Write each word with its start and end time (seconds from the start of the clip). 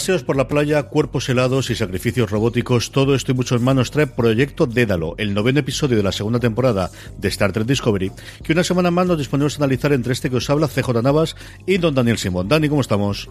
Paseos 0.00 0.24
por 0.24 0.34
la 0.34 0.48
playa, 0.48 0.84
cuerpos 0.84 1.28
helados 1.28 1.68
y 1.68 1.74
sacrificios 1.74 2.30
robóticos, 2.30 2.90
todo 2.90 3.14
esto 3.14 3.32
y 3.32 3.34
mucho 3.34 3.60
más 3.60 3.74
nos 3.74 3.90
trae 3.90 4.06
Proyecto 4.06 4.64
Dédalo, 4.64 5.14
el 5.18 5.34
noveno 5.34 5.60
episodio 5.60 5.98
de 5.98 6.02
la 6.02 6.10
segunda 6.10 6.40
temporada 6.40 6.90
de 7.18 7.28
Star 7.28 7.52
Trek 7.52 7.66
Discovery, 7.66 8.10
que 8.42 8.54
una 8.54 8.64
semana 8.64 8.90
más 8.90 9.06
nos 9.06 9.18
disponemos 9.18 9.52
a 9.52 9.56
analizar 9.58 9.92
entre 9.92 10.14
este 10.14 10.30
que 10.30 10.36
os 10.36 10.48
habla 10.48 10.68
CJ 10.68 11.02
Navas 11.02 11.36
y 11.66 11.76
don 11.76 11.94
Daniel 11.94 12.16
Simón. 12.16 12.48
Dani, 12.48 12.70
¿cómo 12.70 12.80
estamos? 12.80 13.28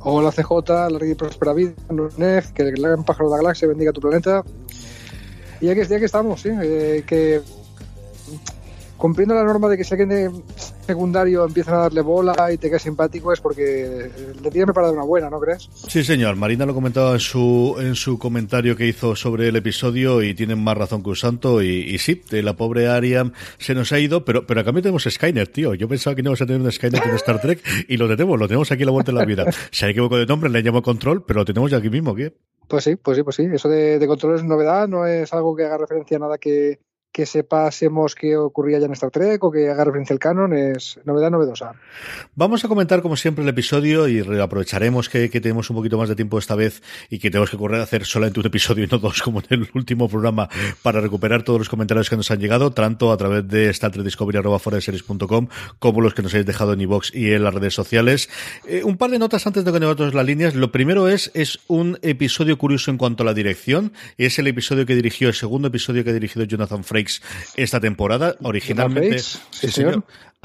Hola 0.00 0.32
CJ, 0.32 0.90
larga 0.90 1.08
y 1.10 1.14
próspera 1.14 1.54
vida, 1.54 1.72
que 2.54 2.62
el 2.64 2.72
gran 2.72 3.02
pájaro 3.02 3.30
de 3.30 3.36
la 3.36 3.42
galaxia 3.42 3.68
bendiga 3.68 3.90
tu 3.90 4.02
planeta. 4.02 4.44
Y 5.62 5.70
aquí, 5.70 5.80
que 5.88 6.04
estamos, 6.04 6.42
¿sí? 6.42 6.50
Eh, 6.50 7.04
que 7.06 7.40
cumpliendo 8.98 9.34
la 9.34 9.44
norma 9.44 9.70
de 9.70 9.78
que 9.78 9.84
si 9.84 9.94
alguien 9.94 10.42
secundario 10.82 11.44
empiezan 11.44 11.74
a 11.74 11.78
darle 11.78 12.00
bola 12.00 12.52
y 12.52 12.58
te 12.58 12.68
queda 12.68 12.78
simpático 12.78 13.32
es 13.32 13.40
porque 13.40 14.10
le 14.42 14.50
tiene 14.50 14.66
preparada 14.66 14.92
una 14.92 15.04
buena, 15.04 15.30
¿no 15.30 15.40
crees? 15.40 15.68
Sí, 15.88 16.04
señor. 16.04 16.36
Marina 16.36 16.66
lo 16.66 16.74
comentaba 16.74 17.12
en 17.12 17.20
su, 17.20 17.76
en 17.78 17.94
su 17.94 18.18
comentario 18.18 18.76
que 18.76 18.86
hizo 18.86 19.16
sobre 19.16 19.48
el 19.48 19.56
episodio 19.56 20.22
y 20.22 20.34
tienen 20.34 20.62
más 20.62 20.76
razón 20.76 21.02
que 21.02 21.10
un 21.10 21.16
santo. 21.16 21.62
Y, 21.62 21.98
sí, 21.98 22.22
de 22.30 22.42
la 22.42 22.54
pobre 22.54 22.88
Ariam 22.88 23.32
se 23.58 23.74
nos 23.74 23.92
ha 23.92 23.98
ido, 23.98 24.24
pero, 24.24 24.46
pero 24.46 24.60
a 24.60 24.64
cambio 24.64 24.82
tenemos 24.82 25.06
Skynet, 25.08 25.52
tío. 25.52 25.74
Yo 25.74 25.88
pensaba 25.88 26.14
que 26.16 26.22
no 26.22 26.28
íbamos 26.28 26.42
a 26.42 26.46
tener 26.46 26.60
un 26.60 26.70
Skynet 26.70 27.04
en 27.04 27.14
Star 27.16 27.40
Trek 27.40 27.62
y 27.88 27.96
lo 27.96 28.08
tenemos, 28.08 28.38
lo 28.38 28.48
tenemos 28.48 28.70
aquí 28.72 28.82
a 28.82 28.86
la 28.86 28.92
vuelta 28.92 29.12
de 29.12 29.18
la 29.18 29.24
vida. 29.24 29.46
Se 29.70 29.86
ha 29.86 29.88
equivocado 29.90 30.20
de 30.20 30.26
nombre, 30.26 30.50
le 30.50 30.62
llamo 30.62 30.82
control, 30.82 31.24
pero 31.24 31.40
lo 31.40 31.44
tenemos 31.44 31.70
ya 31.70 31.78
aquí 31.78 31.90
mismo, 31.90 32.14
¿qué? 32.14 32.34
Pues 32.68 32.84
sí, 32.84 32.96
pues 32.96 33.16
sí, 33.16 33.22
pues 33.22 33.36
sí. 33.36 33.46
Eso 33.52 33.68
de, 33.68 33.98
de 33.98 34.06
control 34.06 34.36
es 34.36 34.44
novedad, 34.44 34.88
no 34.88 35.06
es 35.06 35.32
algo 35.32 35.54
que 35.54 35.64
haga 35.64 35.78
referencia 35.78 36.16
a 36.16 36.20
nada 36.20 36.38
que, 36.38 36.78
que 37.12 37.26
sepásemos 37.26 38.14
qué 38.14 38.36
ocurría 38.36 38.78
ya 38.78 38.86
en 38.86 38.92
Star 38.92 39.10
Trek 39.10 39.42
o 39.44 39.50
que 39.50 39.68
haga 39.68 39.84
referencia 39.84 40.14
al 40.14 40.18
canon 40.18 40.54
es 40.54 40.98
novedad 41.04 41.30
novedosa. 41.30 41.72
Vamos 42.34 42.64
a 42.64 42.68
comentar 42.68 43.02
como 43.02 43.16
siempre 43.16 43.44
el 43.44 43.50
episodio 43.50 44.08
y 44.08 44.20
aprovecharemos 44.40 45.08
que, 45.08 45.28
tenemos 45.28 45.68
un 45.70 45.76
poquito 45.76 45.98
más 45.98 46.08
de 46.08 46.16
tiempo 46.16 46.38
esta 46.38 46.54
vez 46.54 46.82
y 47.10 47.18
que 47.18 47.30
tenemos 47.30 47.50
que 47.50 47.56
correr 47.56 47.80
a 47.80 47.84
hacer 47.84 48.04
solamente 48.04 48.40
un 48.40 48.46
episodio 48.46 48.84
y 48.84 48.88
no 48.88 48.98
dos 48.98 49.22
como 49.22 49.40
en 49.40 49.62
el 49.62 49.68
último 49.74 50.08
programa 50.08 50.48
para 50.82 51.00
recuperar 51.00 51.42
todos 51.42 51.58
los 51.58 51.68
comentarios 51.68 52.08
que 52.08 52.16
nos 52.16 52.30
han 52.30 52.40
llegado, 52.40 52.72
tanto 52.72 53.12
a 53.12 53.16
través 53.16 53.46
de 53.48 53.68
Star 53.70 53.90
Trek 53.90 54.04
Discovery 54.04 54.38
como 55.78 56.00
los 56.00 56.14
que 56.14 56.22
nos 56.22 56.32
habéis 56.32 56.46
dejado 56.46 56.72
en 56.72 56.80
iVox 56.80 57.14
y 57.14 57.32
en 57.32 57.44
las 57.44 57.54
redes 57.54 57.74
sociales. 57.74 58.30
Eh, 58.66 58.82
un 58.84 58.96
par 58.96 59.10
de 59.10 59.18
notas 59.18 59.46
antes 59.46 59.64
de 59.64 59.72
que 59.72 59.80
nos 59.80 60.14
las 60.14 60.26
líneas. 60.26 60.54
Lo 60.54 60.72
primero 60.72 61.08
es, 61.08 61.30
es 61.34 61.60
un 61.68 61.98
episodio 62.02 62.58
curioso 62.58 62.90
en 62.90 62.98
cuanto 62.98 63.22
a 63.22 63.26
la 63.26 63.34
dirección. 63.34 63.92
Es 64.16 64.38
el 64.38 64.46
episodio 64.46 64.86
que 64.86 64.94
dirigió, 64.94 65.28
el 65.28 65.34
segundo 65.34 65.68
episodio 65.68 66.04
que 66.04 66.10
ha 66.10 66.14
dirigido 66.14 66.44
Jonathan 66.44 66.84
Esta 67.56 67.80
temporada. 67.80 68.36
Originalmente, 68.42 69.20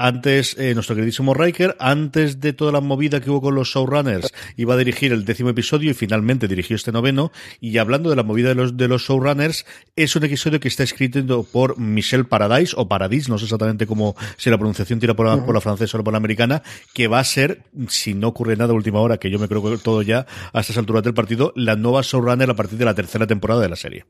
antes, 0.00 0.56
eh, 0.58 0.74
nuestro 0.74 0.94
queridísimo 0.94 1.34
Riker, 1.34 1.76
antes 1.80 2.40
de 2.40 2.52
toda 2.52 2.70
la 2.70 2.80
movida 2.80 3.20
que 3.20 3.30
hubo 3.30 3.40
con 3.40 3.56
los 3.56 3.68
showrunners, 3.68 4.32
iba 4.56 4.74
a 4.74 4.76
dirigir 4.76 5.12
el 5.12 5.24
décimo 5.24 5.50
episodio 5.50 5.90
y 5.90 5.94
finalmente 5.94 6.46
dirigió 6.46 6.76
este 6.76 6.92
noveno. 6.92 7.32
Y 7.60 7.78
hablando 7.78 8.08
de 8.08 8.14
la 8.14 8.22
movida 8.22 8.50
de 8.50 8.54
los, 8.54 8.76
de 8.76 8.86
los 8.86 9.02
showrunners, 9.02 9.66
es 9.96 10.14
un 10.14 10.24
episodio 10.24 10.60
que 10.60 10.68
está 10.68 10.84
escrito 10.84 11.42
por 11.42 11.78
Michelle 11.78 12.22
Paradise 12.22 12.74
o 12.76 12.86
Paradis, 12.86 13.28
no 13.28 13.38
sé 13.38 13.46
exactamente 13.46 13.88
cómo, 13.88 14.14
si 14.36 14.50
la 14.50 14.56
pronunciación 14.56 15.00
tira 15.00 15.14
por 15.14 15.26
la, 15.26 15.44
por 15.44 15.54
la 15.54 15.60
francesa 15.60 15.98
o 15.98 16.04
por 16.04 16.12
la 16.12 16.18
americana, 16.18 16.62
que 16.94 17.08
va 17.08 17.18
a 17.18 17.24
ser, 17.24 17.64
si 17.88 18.14
no 18.14 18.28
ocurre 18.28 18.56
nada 18.56 18.72
a 18.72 18.76
última 18.76 19.00
hora, 19.00 19.18
que 19.18 19.30
yo 19.30 19.40
me 19.40 19.48
creo 19.48 19.64
que 19.64 19.78
todo 19.78 20.02
ya 20.02 20.26
a 20.52 20.60
estas 20.60 20.78
alturas 20.78 21.02
del 21.02 21.14
partido, 21.14 21.52
la 21.56 21.74
nueva 21.74 22.02
showrunner 22.02 22.48
a 22.48 22.54
partir 22.54 22.78
de 22.78 22.84
la 22.84 22.94
tercera 22.94 23.26
temporada 23.26 23.62
de 23.62 23.68
la 23.68 23.76
serie. 23.76 24.04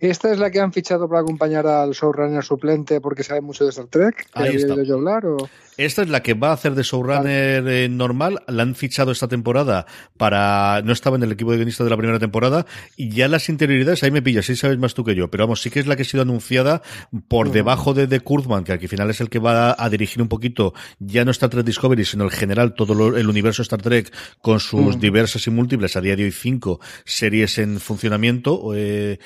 ¿Esta 0.00 0.32
es 0.32 0.38
la 0.38 0.50
que 0.50 0.60
han 0.60 0.72
fichado 0.72 1.08
para 1.08 1.20
acompañar 1.20 1.66
al 1.66 1.92
showrunner 1.92 2.44
suplente 2.44 3.00
porque 3.00 3.22
sabe 3.22 3.40
mucho 3.40 3.64
de 3.64 3.70
Star 3.70 3.86
Trek? 3.86 4.28
Ahí 4.32 4.56
está. 4.56 4.82
Yo 4.82 4.96
hablar, 4.96 5.26
o... 5.26 5.36
Esta 5.78 6.02
es 6.02 6.08
la 6.08 6.24
que 6.24 6.34
va 6.34 6.50
a 6.50 6.54
hacer 6.54 6.74
de 6.74 6.82
showrunner 6.82 7.66
eh, 7.68 7.88
normal. 7.88 8.42
La 8.48 8.64
han 8.64 8.74
fichado 8.74 9.12
esta 9.12 9.28
temporada 9.28 9.86
para. 10.16 10.82
No 10.82 10.92
estaba 10.92 11.16
en 11.16 11.22
el 11.22 11.30
equipo 11.30 11.52
de 11.52 11.58
guionistas 11.58 11.84
de 11.84 11.90
la 11.90 11.96
primera 11.96 12.18
temporada. 12.18 12.66
Y 12.96 13.10
ya 13.10 13.28
las 13.28 13.48
interioridades, 13.48 14.02
ahí 14.02 14.10
me 14.10 14.20
pillas, 14.20 14.46
sí 14.46 14.56
sabes 14.56 14.76
más 14.78 14.94
tú 14.94 15.04
que 15.04 15.14
yo. 15.14 15.30
Pero 15.30 15.44
vamos, 15.44 15.62
sí 15.62 15.70
que 15.70 15.78
es 15.78 15.86
la 15.86 15.94
que 15.94 16.02
ha 16.02 16.04
sido 16.04 16.22
anunciada 16.22 16.82
por 17.28 17.52
debajo 17.52 17.94
de, 17.94 18.08
de 18.08 18.18
Kurtzman, 18.18 18.64
que 18.64 18.72
al 18.72 18.80
final 18.80 19.08
es 19.10 19.20
el 19.20 19.30
que 19.30 19.38
va 19.38 19.76
a, 19.78 19.88
dirigir 19.88 20.20
un 20.20 20.28
poquito, 20.28 20.74
ya 20.98 21.24
no 21.24 21.30
Star 21.30 21.48
Trek 21.48 21.64
Discovery, 21.64 22.04
sino 22.04 22.24
el 22.24 22.32
general, 22.32 22.74
todo 22.74 23.16
el 23.16 23.28
universo 23.28 23.62
Star 23.62 23.80
Trek, 23.80 24.12
con 24.42 24.58
sus 24.58 24.98
diversas 24.98 25.46
y 25.46 25.50
múltiples, 25.50 25.96
a 25.96 26.00
día 26.00 26.16
de 26.16 26.24
hoy 26.24 26.32
cinco 26.32 26.80
series 27.04 27.58
en 27.58 27.78
funcionamiento 27.78 28.72
eh, 28.74 29.20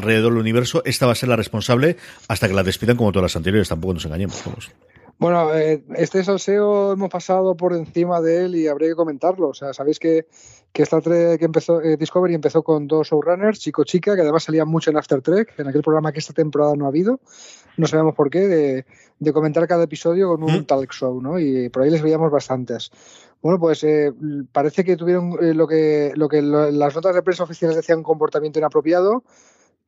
alrededor 0.00 0.32
del 0.32 0.40
universo. 0.40 0.82
Esta 0.84 1.06
va 1.06 1.12
a 1.12 1.14
ser 1.14 1.28
la 1.28 1.36
responsable 1.36 1.96
hasta 2.28 2.48
que 2.48 2.54
la 2.54 2.62
despidan 2.62 2.96
como 2.96 3.12
todas 3.12 3.30
las 3.32 3.36
anteriores. 3.36 3.68
Tampoco 3.68 3.94
nos 3.94 4.04
engañemos. 4.04 4.42
Vamos. 4.44 4.70
Bueno, 5.20 5.54
eh, 5.54 5.84
este 5.96 6.24
salseo 6.24 6.92
hemos 6.92 7.10
pasado 7.10 7.54
por 7.54 7.74
encima 7.74 8.22
de 8.22 8.46
él 8.46 8.54
y 8.56 8.68
habría 8.68 8.88
que 8.88 8.94
comentarlo. 8.94 9.48
O 9.48 9.54
sea, 9.54 9.74
sabéis 9.74 9.98
que, 9.98 10.26
que 10.72 10.82
Star 10.84 11.02
Trek 11.02 11.42
empezó, 11.42 11.82
eh, 11.82 11.98
Discovery 11.98 12.34
empezó 12.34 12.62
con 12.62 12.88
dos 12.88 13.08
showrunners, 13.08 13.58
chico-chica, 13.58 14.14
que 14.14 14.22
además 14.22 14.44
salían 14.44 14.66
mucho 14.66 14.90
en 14.90 14.96
After 14.96 15.20
Trek, 15.20 15.52
en 15.58 15.68
aquel 15.68 15.82
programa 15.82 16.10
que 16.10 16.20
esta 16.20 16.32
temporada 16.32 16.74
no 16.74 16.86
ha 16.86 16.88
habido. 16.88 17.20
No 17.76 17.86
sabemos 17.86 18.14
por 18.14 18.30
qué, 18.30 18.84
de, 19.18 19.32
comentar 19.34 19.68
cada 19.68 19.84
episodio 19.84 20.28
con 20.28 20.42
un 20.42 20.60
mm. 20.60 20.64
talk 20.64 20.90
show, 20.90 21.20
¿no? 21.20 21.38
Y 21.38 21.68
por 21.68 21.82
ahí 21.82 21.90
les 21.90 22.00
veíamos 22.00 22.30
bastantes. 22.32 22.90
Bueno, 23.42 23.58
pues 23.60 23.84
eh, 23.84 24.14
parece 24.52 24.84
que 24.84 24.96
tuvieron 24.96 25.36
lo 25.54 25.68
que, 25.68 26.12
lo 26.14 26.30
que 26.30 26.40
las 26.40 26.94
notas 26.94 27.14
de 27.14 27.22
prensa 27.22 27.44
oficiales 27.44 27.76
decían 27.76 28.02
comportamiento 28.02 28.58
inapropiado 28.58 29.22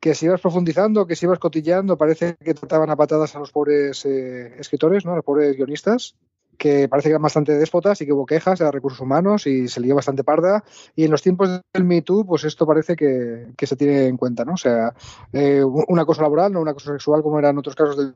que 0.03 0.15
si 0.15 0.25
ibas 0.25 0.41
profundizando, 0.41 1.07
que 1.07 1.15
si 1.15 1.25
ibas 1.25 1.39
cotilleando, 1.39 1.97
parece 1.97 2.35
que 2.35 2.53
trataban 2.53 2.89
a 2.89 2.97
patadas 2.97 3.37
a 3.37 3.39
los 3.39 3.53
pobres 3.53 4.03
eh, 4.03 4.53
escritores, 4.59 5.05
¿no? 5.05 5.13
a 5.13 5.15
los 5.15 5.23
pobres 5.23 5.55
guionistas, 5.55 6.17
que 6.57 6.89
parece 6.89 7.07
que 7.07 7.11
eran 7.11 7.21
bastante 7.21 7.53
déspotas 7.53 8.01
y 8.01 8.05
que 8.05 8.11
hubo 8.11 8.25
quejas 8.25 8.59
de 8.59 8.69
recursos 8.69 8.99
humanos 8.99 9.47
y 9.47 9.69
se 9.69 9.79
lió 9.79 9.95
bastante 9.95 10.25
parda. 10.25 10.65
Y 10.93 11.05
en 11.05 11.11
los 11.11 11.21
tiempos 11.21 11.47
del 11.73 11.85
Me 11.85 12.01
Too, 12.01 12.25
pues 12.25 12.43
esto 12.43 12.67
parece 12.67 12.97
que, 12.97 13.53
se 13.57 13.75
tiene 13.77 14.07
en 14.07 14.17
cuenta, 14.17 14.43
¿no? 14.43 14.55
O 14.55 14.57
sea, 14.57 14.93
eh, 15.31 15.63
una 15.63 16.03
cosa 16.03 16.23
laboral, 16.23 16.51
no 16.51 16.59
una 16.59 16.73
cosa 16.73 16.91
sexual 16.91 17.23
como 17.23 17.39
eran 17.39 17.57
otros 17.57 17.73
casos 17.73 17.95
del 17.95 18.13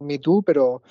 Me 0.00 0.18
Too, 0.18 0.42
pero, 0.42 0.82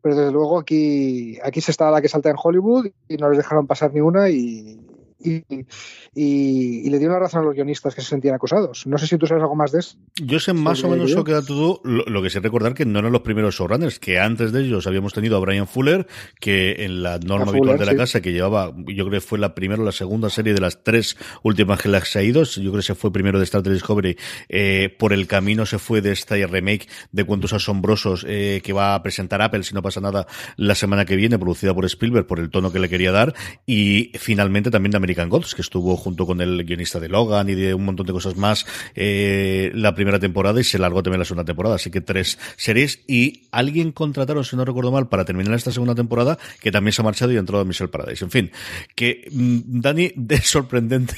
pero 0.00 0.16
desde 0.16 0.32
luego 0.32 0.58
aquí, 0.58 1.38
aquí 1.44 1.60
se 1.60 1.70
está 1.70 1.90
la 1.90 2.00
que 2.00 2.08
salta 2.08 2.30
en 2.30 2.36
Hollywood 2.42 2.86
y 3.08 3.18
no 3.18 3.28
les 3.28 3.36
dejaron 3.36 3.66
pasar 3.66 3.92
ni 3.92 4.00
una 4.00 4.30
y, 4.30 4.80
y, 5.24 6.90
le 6.90 6.98
dio 6.98 7.08
la 7.08 7.18
razón 7.18 7.42
a 7.42 7.44
los 7.44 7.54
guionistas 7.54 7.94
que 7.94 8.00
se 8.00 8.08
sentían 8.08 8.34
acosados. 8.34 8.86
No 8.86 8.98
sé 8.98 9.06
si 9.06 9.16
tú 9.18 9.26
sabes 9.26 9.42
algo 9.42 9.56
más 9.56 9.72
de 9.72 9.80
eso. 9.80 9.96
Yo 10.16 10.38
sé 10.40 10.52
más 10.52 10.82
o 10.84 10.88
menos 10.88 11.10
eso 11.10 11.24
que 11.24 11.32
todo. 11.46 11.80
Lo, 11.84 12.22
que 12.22 12.30
sé 12.30 12.40
recordar 12.40 12.74
que 12.74 12.84
no 12.84 12.98
eran 12.98 13.12
los 13.12 13.22
primeros 13.22 13.54
showrunners, 13.54 13.98
que 13.98 14.18
antes 14.18 14.52
de 14.52 14.62
ellos 14.62 14.86
habíamos 14.86 15.12
tenido 15.12 15.36
a 15.36 15.40
Brian 15.40 15.66
Fuller, 15.66 16.06
que 16.40 16.84
en 16.84 17.02
la 17.02 17.18
norma 17.18 17.50
habitual 17.50 17.78
de 17.78 17.86
la 17.86 17.96
casa, 17.96 18.20
que 18.20 18.32
llevaba, 18.32 18.72
yo 18.76 19.06
creo 19.06 19.10
que 19.10 19.20
fue 19.20 19.38
la 19.38 19.54
primera 19.54 19.82
o 19.82 19.84
la 19.84 19.92
segunda 19.92 20.30
serie 20.30 20.54
de 20.54 20.60
las 20.60 20.82
tres 20.84 21.16
últimas 21.42 21.80
que 21.80 21.88
las 21.88 22.14
ha 22.16 22.22
ido. 22.22 22.42
Yo 22.44 22.70
creo 22.70 22.76
que 22.76 22.82
se 22.82 22.94
fue 22.94 23.12
primero 23.12 23.38
de 23.38 23.44
Star 23.44 23.62
Trek 23.62 23.74
Discovery. 23.74 24.16
Eh, 24.48 24.94
por 24.98 25.12
el 25.12 25.26
camino 25.26 25.66
se 25.66 25.78
fue 25.78 26.00
de 26.00 26.12
esta 26.12 26.36
remake 26.46 26.88
de 27.12 27.24
Cuentos 27.24 27.52
Asombrosos 27.52 28.24
eh, 28.28 28.60
que 28.64 28.72
va 28.72 28.94
a 28.94 29.02
presentar 29.02 29.42
Apple, 29.42 29.62
si 29.62 29.74
no 29.74 29.82
pasa 29.82 30.00
nada, 30.00 30.26
la 30.56 30.74
semana 30.74 31.04
que 31.04 31.16
viene, 31.16 31.38
producida 31.38 31.74
por 31.74 31.84
Spielberg, 31.84 32.26
por 32.26 32.38
el 32.38 32.50
tono 32.50 32.72
que 32.72 32.78
le 32.78 32.88
quería 32.88 33.12
dar. 33.12 33.34
Y 33.66 34.12
finalmente 34.18 34.70
también 34.70 34.90
de 34.92 34.96
American 34.96 35.11
Gods, 35.14 35.54
que 35.54 35.62
estuvo 35.62 35.96
junto 35.96 36.26
con 36.26 36.40
el 36.40 36.64
guionista 36.64 37.00
de 37.00 37.08
Logan 37.08 37.48
y 37.48 37.54
de 37.54 37.74
un 37.74 37.84
montón 37.84 38.06
de 38.06 38.12
cosas 38.12 38.36
más 38.36 38.66
eh, 38.94 39.70
la 39.74 39.94
primera 39.94 40.18
temporada 40.18 40.60
y 40.60 40.64
se 40.64 40.78
largó 40.78 41.02
también 41.02 41.20
la 41.20 41.24
segunda 41.24 41.44
temporada. 41.44 41.76
Así 41.76 41.90
que 41.90 42.00
tres 42.00 42.38
series 42.56 43.00
y 43.06 43.44
alguien 43.50 43.92
contrataron, 43.92 44.44
si 44.44 44.56
no 44.56 44.64
recuerdo 44.64 44.92
mal, 44.92 45.08
para 45.08 45.24
terminar 45.24 45.54
esta 45.54 45.72
segunda 45.72 45.94
temporada, 45.94 46.38
que 46.60 46.72
también 46.72 46.92
se 46.92 47.02
ha 47.02 47.04
marchado 47.04 47.32
y 47.32 47.36
ha 47.36 47.40
entrado 47.40 47.62
a 47.62 47.64
Michelle 47.64 47.88
Paradise. 47.88 48.24
En 48.24 48.30
fin, 48.30 48.50
que 48.94 49.28
mm, 49.30 49.80
Dani, 49.80 50.12
es 50.28 50.48
sorprendente 50.48 51.14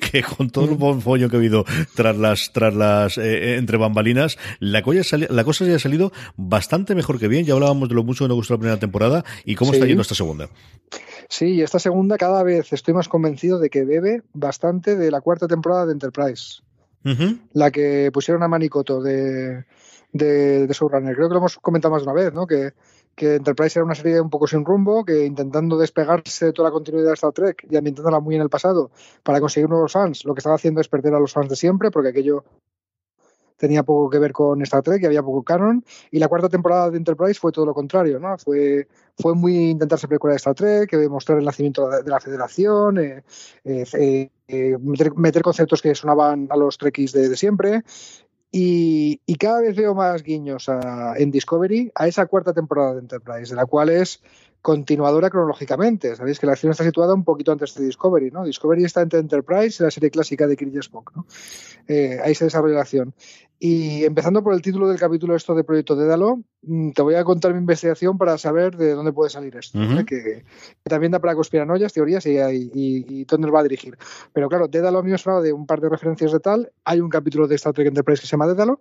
que 0.00 0.22
con 0.22 0.50
todo 0.50 0.66
el 0.66 0.76
buen 0.76 1.00
follo 1.00 1.28
que 1.28 1.36
ha 1.36 1.38
habido 1.38 1.64
tras 1.94 2.16
las, 2.16 2.52
tras 2.52 2.74
las, 2.74 3.18
eh, 3.18 3.56
entre 3.56 3.76
bambalinas, 3.76 4.38
la, 4.60 4.82
la 5.28 5.44
cosa 5.44 5.64
se 5.64 5.74
ha 5.74 5.78
salido 5.78 6.12
bastante 6.36 6.94
mejor 6.94 7.18
que 7.18 7.28
bien. 7.28 7.44
Ya 7.44 7.54
hablábamos 7.54 7.88
de 7.88 7.94
lo 7.94 8.04
mucho 8.04 8.24
que 8.24 8.28
nos 8.28 8.36
gustó 8.36 8.54
la 8.54 8.58
primera 8.58 8.80
temporada 8.80 9.24
y 9.44 9.54
cómo 9.54 9.72
está 9.72 9.86
yendo 9.86 10.02
esta 10.02 10.14
segunda. 10.14 10.48
Sí, 11.32 11.62
esta 11.62 11.78
segunda 11.78 12.18
cada 12.18 12.42
vez 12.42 12.74
estoy 12.74 12.92
más 12.92 13.08
convencido 13.08 13.58
de 13.58 13.70
que 13.70 13.86
bebe 13.86 14.22
bastante 14.34 14.96
de 14.96 15.10
la 15.10 15.22
cuarta 15.22 15.48
temporada 15.48 15.86
de 15.86 15.92
Enterprise. 15.92 16.60
La 17.54 17.70
que 17.70 18.10
pusieron 18.12 18.42
a 18.42 18.48
Manicoto 18.48 19.00
de, 19.00 19.64
de, 20.12 20.66
de. 20.66 20.74
Creo 20.74 21.28
que 21.28 21.34
lo 21.34 21.38
hemos 21.38 21.56
comentado 21.56 21.94
más 21.94 22.02
de 22.02 22.10
una 22.10 22.22
vez, 22.22 22.34
¿no? 22.34 22.46
Que, 22.46 22.74
que 23.14 23.36
Enterprise 23.36 23.78
era 23.78 23.86
una 23.86 23.94
serie 23.94 24.20
un 24.20 24.28
poco 24.28 24.46
sin 24.46 24.62
rumbo, 24.62 25.06
que 25.06 25.24
intentando 25.24 25.78
despegarse 25.78 26.44
de 26.44 26.52
toda 26.52 26.68
la 26.68 26.72
continuidad 26.74 27.08
de 27.08 27.14
Star 27.14 27.32
Trek 27.32 27.66
y 27.70 27.76
ambientándola 27.76 28.20
muy 28.20 28.34
en 28.34 28.42
el 28.42 28.50
pasado 28.50 28.90
para 29.22 29.40
conseguir 29.40 29.70
nuevos 29.70 29.92
fans, 29.92 30.26
lo 30.26 30.34
que 30.34 30.40
estaba 30.40 30.56
haciendo 30.56 30.82
es 30.82 30.88
perder 30.88 31.14
a 31.14 31.18
los 31.18 31.32
fans 31.32 31.48
de 31.48 31.56
siempre, 31.56 31.90
porque 31.90 32.10
aquello 32.10 32.44
tenía 33.62 33.84
poco 33.84 34.10
que 34.10 34.18
ver 34.18 34.32
con 34.32 34.60
Star 34.62 34.82
Trek 34.82 35.00
y 35.04 35.06
había 35.06 35.22
poco 35.22 35.44
canon. 35.44 35.84
Y 36.10 36.18
la 36.18 36.26
cuarta 36.26 36.48
temporada 36.48 36.90
de 36.90 36.96
Enterprise 36.96 37.38
fue 37.38 37.52
todo 37.52 37.64
lo 37.64 37.72
contrario, 37.72 38.18
¿no? 38.18 38.36
Fue, 38.36 38.88
fue 39.16 39.36
muy 39.36 39.70
intentarse 39.70 40.08
precuela 40.08 40.32
de 40.32 40.38
Star 40.38 40.56
Trek, 40.56 40.92
mostrar 41.08 41.38
el 41.38 41.44
nacimiento 41.44 41.88
de 41.88 42.10
la 42.10 42.18
Federación, 42.18 42.98
eh, 42.98 43.22
eh, 43.62 44.30
eh, 44.48 44.76
meter, 45.14 45.42
conceptos 45.42 45.80
que 45.80 45.94
sonaban 45.94 46.48
a 46.50 46.56
los 46.56 46.76
Trekkies 46.76 47.12
de, 47.12 47.36
siempre. 47.36 47.84
Y, 48.50 49.20
cada 49.38 49.60
vez 49.60 49.76
veo 49.76 49.94
más 49.94 50.24
guiños 50.24 50.68
en 51.16 51.30
Discovery 51.30 51.92
a 51.94 52.08
esa 52.08 52.26
cuarta 52.26 52.52
temporada 52.52 52.94
de 52.94 53.00
Enterprise, 53.00 53.50
de 53.50 53.56
la 53.56 53.66
cual 53.66 53.90
es 53.90 54.20
continuadora 54.62 55.28
cronológicamente. 55.28 56.14
Sabéis 56.16 56.38
que 56.38 56.46
la 56.46 56.52
acción 56.52 56.70
está 56.70 56.84
situada 56.84 57.12
un 57.12 57.24
poquito 57.24 57.52
antes 57.52 57.74
de 57.74 57.84
Discovery, 57.84 58.30
¿no? 58.30 58.44
Discovery 58.44 58.84
está 58.84 59.02
entre 59.02 59.18
Enterprise 59.18 59.82
y 59.82 59.84
la 59.84 59.90
serie 59.90 60.10
clásica 60.10 60.46
de 60.46 60.56
Kirk 60.56 60.76
Spock, 60.76 61.12
¿no? 61.14 61.26
ahí 62.24 62.34
se 62.34 62.44
desarrolla 62.44 62.76
la 62.76 62.82
acción. 62.82 63.12
Y 63.58 64.04
empezando 64.04 64.42
por 64.42 64.54
el 64.54 64.62
título 64.62 64.88
del 64.88 64.98
capítulo 64.98 65.36
esto 65.36 65.54
de 65.54 65.62
Proyecto 65.62 65.94
Dédalo, 65.94 66.42
mm, 66.62 66.90
te 66.92 67.02
voy 67.02 67.14
a 67.14 67.22
contar 67.22 67.52
mi 67.52 67.58
investigación 67.58 68.18
para 68.18 68.38
saber 68.38 68.76
de 68.76 68.92
dónde 68.92 69.12
puede 69.12 69.30
salir 69.30 69.56
esto, 69.56 69.78
que, 70.06 70.44
también 70.82 71.12
da 71.12 71.20
para 71.20 71.34
conspiranoias, 71.34 71.92
teorías 71.92 72.24
y, 72.26 72.38
y, 72.40 73.24
dónde 73.24 73.46
nos 73.46 73.54
va 73.54 73.60
a 73.60 73.62
dirigir. 73.64 73.96
Pero 74.32 74.48
claro, 74.48 74.68
Dédalo 74.68 74.98
a 74.98 75.02
mí 75.02 75.10
me 75.10 75.18
suena 75.18 75.40
de 75.40 75.52
un 75.52 75.66
par 75.66 75.80
de 75.80 75.88
referencias 75.88 76.32
de 76.32 76.40
tal. 76.40 76.72
Hay 76.84 77.00
un 77.00 77.08
capítulo 77.08 77.46
de 77.46 77.56
Star 77.56 77.72
Trek 77.72 77.88
Enterprise 77.88 78.22
que 78.22 78.26
se 78.26 78.32
llama 78.32 78.48
Dédalo 78.48 78.80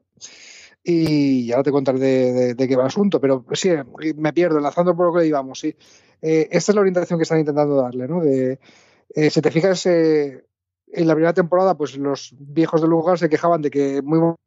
y 0.84 1.52
ahora 1.52 1.64
te 1.64 1.72
contaré 1.72 2.00
de, 2.00 2.68
qué 2.68 2.76
va 2.76 2.84
el 2.84 2.88
asunto, 2.88 3.20
pero 3.22 3.46
sí, 3.54 3.70
me 4.16 4.34
pierdo, 4.34 4.58
enlazando 4.58 4.96
por 4.96 5.08
lo 5.14 5.20
que 5.20 5.28
íbamos, 5.28 5.60
sí. 5.60 5.76
Eh, 6.22 6.48
esta 6.52 6.72
es 6.72 6.76
la 6.76 6.82
orientación 6.82 7.20
que 7.20 7.24
están 7.24 7.40
intentando 7.40 7.76
darle, 7.76 8.08
¿no? 8.08 8.22
De, 8.22 8.60
eh, 9.14 9.30
si 9.30 9.42
te 9.42 9.52
fijas, 9.52 9.86
eh, 9.86 10.44
en 10.94 11.08
la 11.08 11.14
primera 11.14 11.34
temporada, 11.34 11.76
pues 11.78 11.98
los 11.98 12.34
viejos 12.38 12.82
del 12.82 12.90
lugar 12.90 13.18
se 13.18 13.30
quejaban 13.30 13.62
de 13.62 13.72
que 13.72 14.02
muy 14.02 14.20
bueno 14.20 14.38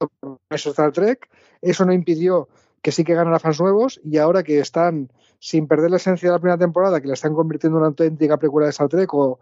eso 0.50 0.70
Star 0.70 0.92
Trek. 0.92 1.28
Eso 1.60 1.84
no 1.84 1.92
impidió 1.92 2.48
que 2.82 2.92
sí 2.92 3.02
que 3.02 3.14
ganara 3.14 3.38
fans 3.38 3.60
nuevos 3.60 4.00
y 4.04 4.18
ahora 4.18 4.42
que 4.42 4.58
están 4.58 5.10
sin 5.38 5.66
perder 5.66 5.90
la 5.90 5.96
esencia 5.96 6.28
de 6.28 6.34
la 6.34 6.38
primera 6.38 6.58
temporada, 6.58 7.00
que 7.00 7.08
la 7.08 7.14
están 7.14 7.34
convirtiendo 7.34 7.78
en 7.78 7.80
una 7.80 7.88
auténtica 7.88 8.36
precuela 8.36 8.66
de 8.66 8.70
Star 8.70 8.88
Trek 8.88 9.12
o, 9.14 9.38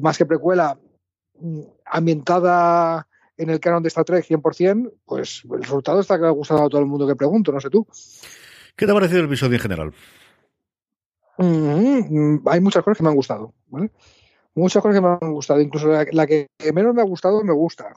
más 0.00 0.18
que 0.18 0.26
precuela 0.26 0.78
mm, 1.38 1.60
ambientada 1.84 3.06
en 3.42 3.50
el 3.50 3.60
canon 3.60 3.82
de 3.82 3.88
Star 3.88 4.04
Trek 4.04 4.24
100%, 4.24 4.92
pues 5.04 5.42
el 5.50 5.62
resultado 5.62 6.00
está 6.00 6.16
gustando 6.30 6.64
a 6.64 6.68
todo 6.68 6.80
el 6.80 6.86
mundo 6.86 7.06
que 7.06 7.16
pregunto, 7.16 7.52
no 7.52 7.60
sé 7.60 7.70
tú. 7.70 7.86
¿Qué 8.76 8.86
te 8.86 8.92
ha 8.92 8.94
parecido 8.94 9.20
el 9.20 9.26
episodio 9.26 9.54
en 9.54 9.60
general? 9.60 9.92
Mm, 11.38 12.46
hay 12.46 12.60
muchas 12.60 12.82
cosas 12.84 12.98
que 12.98 13.02
me 13.04 13.10
han 13.10 13.16
gustado, 13.16 13.52
¿vale? 13.68 13.90
muchas 14.54 14.82
cosas 14.82 14.96
que 14.96 15.00
me 15.00 15.08
han 15.08 15.32
gustado, 15.32 15.60
incluso 15.60 15.88
la, 15.88 16.26
que 16.26 16.48
menos 16.74 16.94
me 16.94 17.00
ha 17.00 17.04
gustado 17.04 17.42
me 17.42 17.52
gusta. 17.52 17.92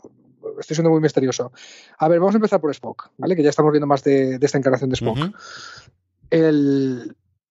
Estoy 0.59 0.75
siendo 0.75 0.89
muy 0.89 1.01
misterioso. 1.01 1.51
A 1.98 2.07
ver, 2.07 2.19
vamos 2.19 2.36
a 2.36 2.38
empezar 2.38 2.62
por 2.62 2.71
Spock, 2.71 3.09
¿vale? 3.18 3.36
Que 3.36 3.44
ya 3.44 3.50
estamos 3.50 3.71
viendo 3.71 3.88
más 3.88 4.03
de, 4.03 4.38
esta 4.41 4.57
encarnación 4.57 4.89
de 4.89 4.94
Spock. 4.94 5.18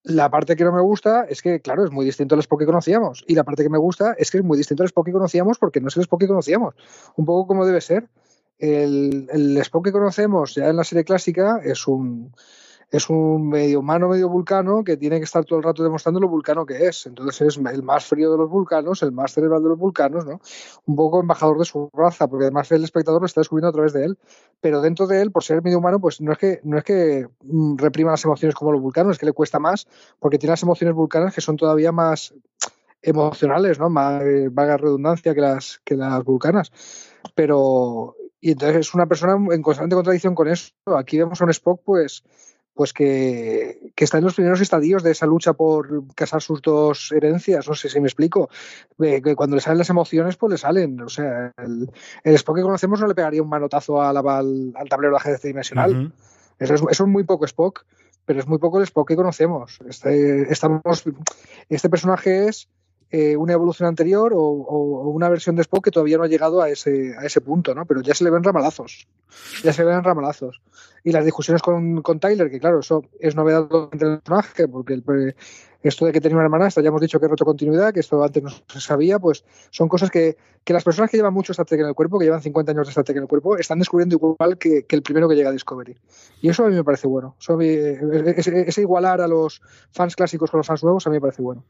La 0.05 0.29
parte 0.29 0.55
que 0.55 0.63
no 0.63 0.71
me 0.71 0.81
gusta 0.81 1.25
es 1.27 1.41
que, 1.41 1.59
claro, 1.59 1.83
es 1.83 1.91
muy 1.91 2.05
distinto 2.05 2.35
al 2.35 2.41
Spock 2.41 2.59
que 2.59 2.65
conocíamos. 2.65 3.23
Y 3.27 3.33
la 3.33 3.43
parte 3.43 3.63
que 3.63 3.69
me 3.69 3.79
gusta 3.79 4.15
es 4.17 4.29
que 4.29 4.37
es 4.37 4.43
muy 4.43 4.57
distinto 4.57 4.83
al 4.83 4.87
Spock 4.87 5.07
que 5.07 5.11
conocíamos 5.11 5.57
porque 5.57 5.81
no 5.81 5.87
es 5.87 5.97
el 5.97 6.03
Spock 6.03 6.21
que 6.21 6.27
conocíamos. 6.27 6.75
Un 7.15 7.25
poco 7.25 7.47
como 7.47 7.65
debe 7.65 7.81
ser. 7.81 8.07
El, 8.59 9.27
el 9.31 9.57
Spock 9.57 9.85
que 9.85 9.91
conocemos 9.91 10.55
ya 10.55 10.69
en 10.69 10.77
la 10.77 10.83
serie 10.83 11.03
clásica 11.03 11.59
es 11.63 11.87
un 11.87 12.31
es 12.91 13.09
un 13.09 13.49
medio 13.49 13.79
humano, 13.79 14.09
medio 14.09 14.29
vulcano 14.29 14.83
que 14.83 14.97
tiene 14.97 15.17
que 15.17 15.25
estar 15.25 15.43
todo 15.43 15.59
el 15.59 15.63
rato 15.63 15.83
demostrando 15.83 16.19
lo 16.19 16.27
vulcano 16.27 16.65
que 16.65 16.87
es. 16.87 17.05
Entonces 17.05 17.41
es 17.41 17.57
el 17.57 17.83
más 17.83 18.05
frío 18.05 18.31
de 18.31 18.37
los 18.37 18.49
vulcanos, 18.49 19.03
el 19.03 19.11
más 19.11 19.33
cerebral 19.33 19.63
de 19.63 19.69
los 19.69 19.77
vulcanos, 19.77 20.25
¿no? 20.25 20.39
Un 20.85 20.95
poco 20.95 21.19
embajador 21.19 21.57
de 21.59 21.65
su 21.65 21.89
raza, 21.93 22.27
porque 22.27 22.45
además 22.45 22.71
el 22.71 22.83
espectador 22.83 23.21
lo 23.21 23.25
está 23.25 23.41
descubriendo 23.41 23.69
a 23.69 23.73
través 23.73 23.93
de 23.93 24.05
él. 24.05 24.17
Pero 24.61 24.81
dentro 24.81 25.07
de 25.07 25.21
él, 25.21 25.31
por 25.31 25.43
ser 25.43 25.61
medio 25.63 25.79
humano, 25.79 25.99
pues 25.99 26.21
no 26.21 26.31
es 26.31 26.37
que, 26.37 26.59
no 26.63 26.77
es 26.77 26.83
que 26.83 27.27
mm, 27.41 27.77
reprima 27.77 28.11
las 28.11 28.23
emociones 28.25 28.55
como 28.55 28.71
los 28.71 28.81
vulcanos, 28.81 29.13
es 29.13 29.19
que 29.19 29.25
le 29.25 29.33
cuesta 29.33 29.59
más, 29.59 29.87
porque 30.19 30.37
tiene 30.37 30.51
las 30.51 30.63
emociones 30.63 30.95
vulcanas 30.95 31.33
que 31.33 31.41
son 31.41 31.57
todavía 31.57 31.91
más 31.91 32.33
emocionales, 33.01 33.79
¿no? 33.79 33.89
Más 33.89 34.21
eh, 34.23 34.49
vaga 34.51 34.77
redundancia 34.77 35.33
que 35.33 35.41
las, 35.41 35.81
que 35.83 35.95
las 35.95 36.23
vulcanas. 36.23 36.71
Pero, 37.35 38.15
y 38.41 38.51
entonces 38.51 38.77
es 38.77 38.93
una 38.93 39.05
persona 39.05 39.37
en 39.53 39.61
constante 39.61 39.95
contradicción 39.95 40.35
con 40.35 40.47
eso. 40.47 40.71
Aquí 40.97 41.17
vemos 41.17 41.41
a 41.41 41.45
un 41.45 41.51
Spock, 41.51 41.81
pues, 41.83 42.23
pues 42.75 42.91
que, 42.91 43.79
está 43.95 44.17
en 44.17 44.25
los 44.25 44.35
primeros 44.35 44.59
estadios 44.59 45.01
de 45.01 45.11
esa 45.11 45.25
lucha 45.25 45.53
por 45.53 46.03
casar 46.13 46.41
sus 46.41 46.61
dos 46.61 47.11
herencias, 47.13 47.67
no 47.67 47.73
sé 47.73 47.89
si 47.89 47.99
me 48.01 48.07
explico, 48.07 48.49
eh, 49.01 49.21
que 49.21 49.35
cuando 49.35 49.55
le 49.55 49.61
salen 49.61 49.79
las 49.79 49.89
emociones, 49.89 50.35
pues 50.35 50.51
le 50.51 50.57
salen, 50.57 51.01
o 51.01 51.09
sea, 51.09 51.53
el, 51.57 51.89
Spock 52.23 52.57
que 52.57 52.61
conocemos 52.61 52.99
no 52.99 53.07
le 53.07 53.15
pegaría 53.15 53.41
un 53.41 53.49
manotazo 53.49 54.01
al, 54.01 54.17
al, 54.17 54.89
tablero 54.89 55.13
de 55.13 55.17
ajedrez 55.17 55.41
dimensional, 55.41 56.13
eso, 56.59 56.89
es, 56.89 57.01
muy 57.01 57.23
poco 57.23 57.45
Spock, 57.45 57.85
pero 58.25 58.39
es 58.39 58.47
muy 58.47 58.57
poco 58.57 58.79
el 58.79 58.83
Spock 58.83 59.07
que 59.07 59.15
conocemos, 59.15 59.79
este, 59.87 60.51
estamos, 60.51 61.05
este 61.69 61.89
personaje 61.89 62.49
es 62.49 62.67
eh, 63.11 63.37
una 63.37 63.53
evolución 63.53 63.87
anterior 63.87 64.33
o, 64.35 64.41
una 65.09 65.29
versión 65.29 65.55
de 65.55 65.61
Spock 65.61 65.85
que 65.85 65.91
todavía 65.91 66.17
no 66.17 66.23
ha 66.23 66.27
llegado 66.27 66.61
a 66.61 66.69
ese, 66.69 67.15
a 67.17 67.25
ese 67.25 67.41
punto, 67.41 67.73
¿no? 67.73 67.85
Pero 67.85 68.01
ya 68.01 68.13
se 68.13 68.23
le 68.23 68.31
ven 68.31 68.43
ramalazos, 68.43 69.07
ya 69.63 69.73
se 69.73 69.83
le 69.83 69.91
ven 69.91 70.03
ramalazos. 70.03 70.61
Y 71.03 71.11
las 71.11 71.23
discusiones 71.23 71.61
con, 71.61 72.01
con 72.01 72.19
Tyler, 72.19 72.49
que 72.49 72.59
claro, 72.59 72.79
eso 72.79 73.03
es 73.19 73.35
novedad 73.35 73.67
entre 73.91 74.09
el 74.09 74.19
personaje, 74.19 74.67
porque 74.67 74.93
el, 74.95 75.03
esto 75.87 76.05
de 76.05 76.11
que 76.11 76.19
tenía 76.19 76.35
una 76.35 76.45
hermana, 76.45 76.67
esto 76.67 76.81
ya 76.81 76.87
hemos 76.87 77.01
dicho 77.01 77.19
que 77.19 77.27
es 77.27 77.29
retrocontinuidad, 77.29 77.93
que 77.93 77.99
esto 77.99 78.23
antes 78.23 78.41
no 78.41 78.49
se 78.49 78.81
sabía, 78.81 79.19
pues 79.19 79.45
son 79.69 79.87
cosas 79.87 80.09
que, 80.09 80.35
que 80.63 80.73
las 80.73 80.83
personas 80.83 81.11
que 81.11 81.17
llevan 81.17 81.33
mucho 81.33 81.53
Trek 81.53 81.79
en 81.79 81.85
el 81.85 81.93
cuerpo, 81.93 82.17
que 82.17 82.25
llevan 82.25 82.41
50 82.41 82.71
años 82.71 82.93
de 82.93 83.03
Trek 83.03 83.17
en 83.17 83.23
el 83.23 83.29
cuerpo, 83.29 83.55
están 83.55 83.77
descubriendo 83.77 84.15
igual 84.15 84.57
que, 84.57 84.85
el 84.89 85.03
primero 85.03 85.29
que 85.29 85.35
llega 85.35 85.49
a 85.49 85.51
Discovery. 85.51 85.95
Y 86.41 86.49
eso 86.49 86.65
a 86.65 86.69
mí 86.69 86.75
me 86.75 86.83
parece 86.83 87.07
bueno. 87.07 87.35
Eso 87.39 87.59
ese 87.61 88.81
igualar 88.81 89.21
a 89.21 89.27
los 89.27 89.61
fans 89.91 90.15
clásicos 90.15 90.49
con 90.49 90.57
los 90.57 90.67
fans 90.67 90.83
nuevos 90.83 91.05
a 91.05 91.11
mí 91.11 91.17
me 91.17 91.21
parece 91.21 91.43
bueno. 91.43 91.63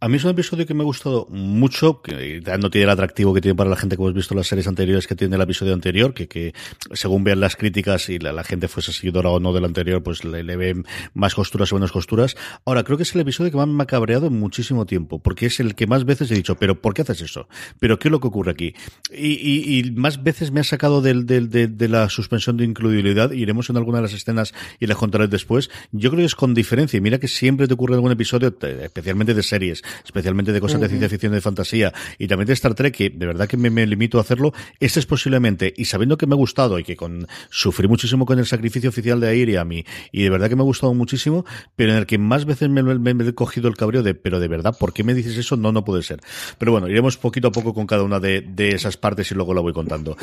A 0.00 0.08
mí 0.08 0.16
es 0.18 0.24
un 0.24 0.32
episodio 0.32 0.66
que 0.66 0.74
me 0.74 0.82
ha 0.82 0.84
gustado 0.84 1.26
mucho, 1.30 2.02
que 2.02 2.42
no 2.60 2.68
tiene 2.68 2.84
el 2.84 2.90
atractivo 2.90 3.32
que 3.32 3.40
tiene 3.40 3.54
para 3.54 3.70
la 3.70 3.76
gente 3.76 3.96
que 3.96 4.02
hemos 4.02 4.12
visto 4.12 4.34
las 4.34 4.48
series 4.48 4.66
anteriores 4.66 5.06
que 5.06 5.14
tiene 5.14 5.36
el 5.36 5.40
episodio 5.40 5.72
anterior, 5.72 6.12
que, 6.12 6.28
que 6.28 6.52
según 6.92 7.24
vean 7.24 7.40
las 7.40 7.56
críticas 7.56 8.10
y 8.10 8.18
la, 8.18 8.44
gente 8.44 8.68
fuese 8.68 8.92
seguidora 8.92 9.30
o 9.30 9.40
no 9.40 9.54
del 9.54 9.64
anterior, 9.64 10.02
pues 10.02 10.22
le, 10.24 10.42
ven 10.56 10.84
más 11.14 11.34
costuras 11.34 11.72
o 11.72 11.76
menos 11.76 11.90
costuras. 11.90 12.36
Ahora, 12.66 12.84
creo 12.84 12.98
que 12.98 13.04
es 13.04 13.14
el 13.14 13.22
episodio 13.22 13.50
que 13.50 13.66
me 13.66 13.82
ha 13.82 13.86
cabreado 13.86 14.26
en 14.26 14.38
muchísimo 14.38 14.84
tiempo, 14.84 15.20
porque 15.20 15.46
es 15.46 15.58
el 15.60 15.74
que 15.74 15.86
más 15.86 16.04
veces 16.04 16.30
he 16.30 16.34
dicho, 16.34 16.56
pero 16.56 16.82
¿por 16.82 16.92
qué 16.92 17.00
haces 17.00 17.22
eso? 17.22 17.48
¿Pero 17.80 17.98
qué 17.98 18.08
es 18.08 18.12
lo 18.12 18.20
que 18.20 18.26
ocurre 18.26 18.50
aquí? 18.50 18.74
Y, 19.10 19.78
y, 19.78 19.90
más 19.92 20.22
veces 20.22 20.50
me 20.50 20.60
ha 20.60 20.64
sacado 20.64 21.00
de, 21.00 21.88
la 21.88 22.10
suspensión 22.10 22.58
de 22.58 22.64
includibilidad, 22.64 23.30
iremos 23.30 23.70
en 23.70 23.78
alguna 23.78 23.98
de 23.98 24.02
las 24.02 24.12
escenas 24.12 24.52
y 24.80 24.86
les 24.86 24.98
contaré 24.98 25.28
después. 25.28 25.70
Yo 25.92 26.10
creo 26.10 26.20
que 26.20 26.26
es 26.26 26.34
con 26.34 26.52
diferencia, 26.52 26.98
y 26.98 27.00
mira 27.00 27.18
que 27.18 27.28
siempre 27.28 27.66
te 27.66 27.72
ocurre 27.72 27.94
en 27.94 27.98
algún 27.98 28.12
episodio, 28.12 28.54
especialmente 28.60 29.32
de 29.32 29.42
series, 29.42 29.82
especialmente 30.04 30.52
de 30.52 30.60
cosas 30.60 30.80
de 30.80 30.88
ciencia 30.88 31.08
ficción 31.08 31.32
y 31.32 31.36
de 31.36 31.40
fantasía, 31.40 31.92
y 32.18 32.26
también 32.26 32.46
de 32.46 32.52
Star 32.54 32.74
Trek, 32.74 32.94
que 32.94 33.10
de 33.10 33.26
verdad 33.26 33.48
que 33.48 33.56
me, 33.56 33.86
limito 33.86 34.18
a 34.18 34.22
hacerlo, 34.22 34.52
este 34.80 35.00
es 35.00 35.06
posiblemente, 35.06 35.72
y 35.76 35.84
sabiendo 35.84 36.16
que 36.16 36.26
me 36.26 36.34
ha 36.34 36.36
gustado 36.36 36.78
y 36.78 36.84
que 36.84 36.96
con 36.96 37.26
sufrí 37.50 37.88
muchísimo 37.88 38.26
con 38.26 38.38
el 38.38 38.46
sacrificio 38.46 38.90
oficial 38.90 39.20
de 39.20 39.30
Air 39.30 39.48
y 39.50 39.56
a 39.56 39.64
mí, 39.64 39.84
y 40.12 40.22
de 40.22 40.30
verdad 40.30 40.48
que 40.48 40.56
me 40.56 40.62
ha 40.62 40.64
gustado 40.64 40.94
muchísimo, 40.94 41.44
pero 41.76 41.92
en 41.92 41.98
el 41.98 42.06
que 42.06 42.18
más 42.18 42.44
veces 42.44 42.68
me, 42.68 42.80
he 42.80 43.34
cogido 43.34 43.68
el 43.68 43.76
cabreo 43.76 44.02
de, 44.02 44.14
pero 44.14 44.40
de 44.40 44.48
verdad, 44.48 44.76
¿por 44.78 44.92
qué 44.92 45.04
me 45.04 45.14
dices 45.14 45.36
eso? 45.36 45.56
No, 45.56 45.72
no 45.72 45.84
puede 45.84 46.02
ser. 46.02 46.20
Pero 46.58 46.72
bueno, 46.72 46.88
iremos 46.88 47.16
poquito 47.16 47.48
a 47.48 47.52
poco 47.52 47.74
con 47.74 47.86
cada 47.86 48.02
una 48.02 48.20
de, 48.20 48.44
esas 48.56 48.96
partes 48.96 49.30
y 49.30 49.34
luego 49.34 49.54
la 49.54 49.60
voy 49.60 49.72
contando. 49.72 50.16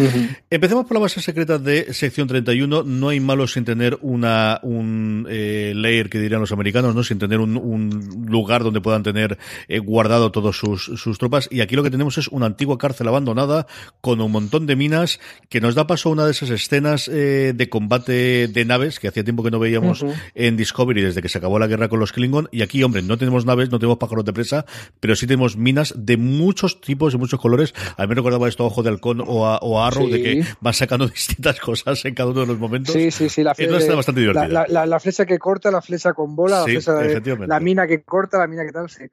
Empecemos 0.49 0.85
por 0.85 0.95
la 0.95 1.01
base 1.01 1.21
secreta 1.21 1.57
de 1.57 1.93
sección 1.93 2.27
31. 2.27 2.83
No 2.83 3.09
hay 3.09 3.19
malo 3.19 3.47
sin 3.47 3.65
tener 3.65 3.97
una, 4.01 4.59
un 4.63 5.27
eh, 5.29 5.73
layer 5.75 6.09
que 6.09 6.19
dirían 6.19 6.41
los 6.41 6.51
americanos, 6.51 6.95
¿no? 6.95 7.03
Sin 7.03 7.19
tener 7.19 7.39
un, 7.39 7.57
un 7.57 8.25
lugar 8.27 8.63
donde 8.63 8.81
puedan 8.81 9.03
tener 9.03 9.37
eh, 9.67 9.79
guardado 9.79 10.31
todos 10.31 10.57
sus, 10.57 10.83
sus 10.83 11.17
tropas. 11.17 11.47
Y 11.51 11.61
aquí 11.61 11.75
lo 11.75 11.83
que 11.83 11.91
tenemos 11.91 12.17
es 12.17 12.27
una 12.27 12.45
antigua 12.45 12.77
cárcel 12.77 13.07
abandonada 13.07 13.67
con 14.01 14.21
un 14.21 14.31
montón 14.31 14.65
de 14.65 14.75
minas 14.75 15.19
que 15.49 15.61
nos 15.61 15.75
da 15.75 15.87
paso 15.87 16.09
a 16.09 16.11
una 16.13 16.25
de 16.25 16.31
esas 16.31 16.49
escenas 16.49 17.07
eh, 17.07 17.53
de 17.55 17.69
combate 17.69 18.47
de 18.47 18.65
naves 18.65 18.99
que 18.99 19.07
hacía 19.07 19.23
tiempo 19.23 19.43
que 19.43 19.51
no 19.51 19.59
veíamos 19.59 20.05
en 20.35 20.57
Discovery 20.57 21.01
desde 21.01 21.21
que 21.21 21.29
se 21.29 21.37
acabó 21.37 21.59
la 21.59 21.67
guerra 21.67 21.89
con 21.89 21.99
los 21.99 22.11
Klingon. 22.11 22.49
Y 22.51 22.61
aquí, 22.61 22.83
hombre, 22.83 23.01
no 23.01 23.17
tenemos 23.17 23.45
naves, 23.45 23.69
no 23.69 23.79
tenemos 23.79 23.97
pájaros 23.97 24.25
de 24.25 24.33
presa, 24.33 24.65
pero 24.99 25.15
sí 25.15 25.27
tenemos 25.27 25.57
minas 25.57 25.93
de 25.97 26.17
muchos 26.17 26.81
tipos 26.81 27.13
y 27.13 27.17
muchos 27.17 27.39
colores. 27.39 27.73
A 27.97 28.03
mí 28.03 28.09
me 28.09 28.15
recordaba 28.15 28.47
esto 28.47 28.63
a 28.63 28.67
Ojo 28.67 28.83
de 28.83 28.89
Halcón 28.89 29.23
o 29.25 29.47
a, 29.47 29.57
o 29.57 29.81
Arrow, 29.81 30.09
de 30.09 30.21
que 30.21 30.45
van 30.59 30.73
sacando 30.73 31.07
distintas 31.09 31.59
cosas 31.59 32.03
en 32.05 32.15
cada 32.15 32.31
uno 32.31 32.41
de 32.41 32.47
los 32.47 32.59
momentos. 32.59 32.93
Sí, 32.93 33.11
sí, 33.11 33.29
sí. 33.29 33.43
La, 33.43 33.53
bastante 33.95 34.21
la, 34.21 34.47
la, 34.67 34.85
la, 34.85 34.99
flecha 34.99 35.25
que 35.25 35.37
corta, 35.39 35.71
la 35.71 35.81
flecha 35.81 36.13
con 36.13 36.35
bola, 36.35 36.65
la, 36.67 37.47
la 37.47 37.59
mina 37.59 37.87
que 37.87 38.01
corta, 38.03 38.37
la 38.37 38.47
mina 38.47 38.65
que 38.65 38.71
tal, 38.71 38.89
sí. 38.89 39.03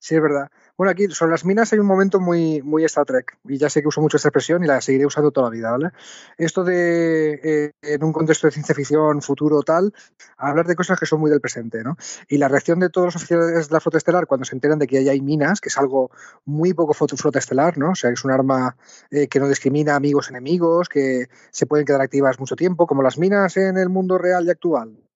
Sí, 0.00 0.14
es 0.14 0.22
verdad. 0.22 0.48
Bueno, 0.76 0.92
aquí 0.92 1.08
sobre 1.08 1.32
las 1.32 1.44
minas 1.44 1.72
hay 1.72 1.80
un 1.80 1.86
momento 1.86 2.20
muy, 2.20 2.62
muy 2.62 2.84
Star 2.84 3.04
Trek, 3.04 3.36
y 3.48 3.58
ya 3.58 3.68
sé 3.68 3.82
que 3.82 3.88
uso 3.88 4.00
mucho 4.00 4.16
esta 4.16 4.28
expresión 4.28 4.62
y 4.62 4.68
la 4.68 4.80
seguiré 4.80 5.04
usando 5.06 5.32
toda 5.32 5.48
la 5.48 5.50
vida, 5.50 5.72
¿vale? 5.72 5.90
Esto 6.36 6.62
de, 6.62 7.32
eh, 7.42 7.72
en 7.82 8.04
un 8.04 8.12
contexto 8.12 8.46
de 8.46 8.52
ciencia 8.52 8.76
ficción, 8.76 9.20
futuro, 9.20 9.62
tal, 9.62 9.92
hablar 10.36 10.66
de 10.68 10.76
cosas 10.76 11.00
que 11.00 11.06
son 11.06 11.18
muy 11.18 11.30
del 11.32 11.40
presente, 11.40 11.82
¿no? 11.82 11.96
Y 12.28 12.38
la 12.38 12.46
reacción 12.46 12.78
de 12.78 12.90
todos 12.90 13.06
los 13.08 13.16
oficiales 13.16 13.68
de 13.68 13.72
la 13.74 13.80
flota 13.80 13.98
estelar 13.98 14.28
cuando 14.28 14.44
se 14.44 14.54
enteran 14.54 14.78
de 14.78 14.86
que 14.86 14.98
ahí 14.98 15.08
hay 15.08 15.20
minas, 15.20 15.60
que 15.60 15.68
es 15.68 15.76
algo 15.78 16.12
muy 16.44 16.74
poco 16.74 16.94
flota 16.94 17.38
estelar, 17.40 17.76
¿no? 17.76 17.90
O 17.90 17.94
sea, 17.96 18.10
es 18.10 18.24
un 18.24 18.30
arma 18.30 18.76
eh, 19.10 19.26
que 19.26 19.40
no 19.40 19.48
discrimina 19.48 19.96
amigos 19.96 20.30
enemigos, 20.30 20.88
que 20.88 21.26
se 21.50 21.66
pueden 21.66 21.84
quedar 21.86 22.02
activas 22.02 22.38
mucho 22.38 22.54
tiempo, 22.54 22.86
como 22.86 23.02
las 23.02 23.18
minas 23.18 23.56
en 23.56 23.76
el 23.78 23.88
mundo 23.88 24.16
real 24.16 24.46
y 24.46 24.50
actual. 24.50 25.07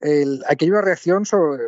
El, 0.00 0.42
aquí 0.48 0.66
hay 0.66 0.70
una 0.70 0.80
reacción 0.80 1.24
sobre, 1.26 1.64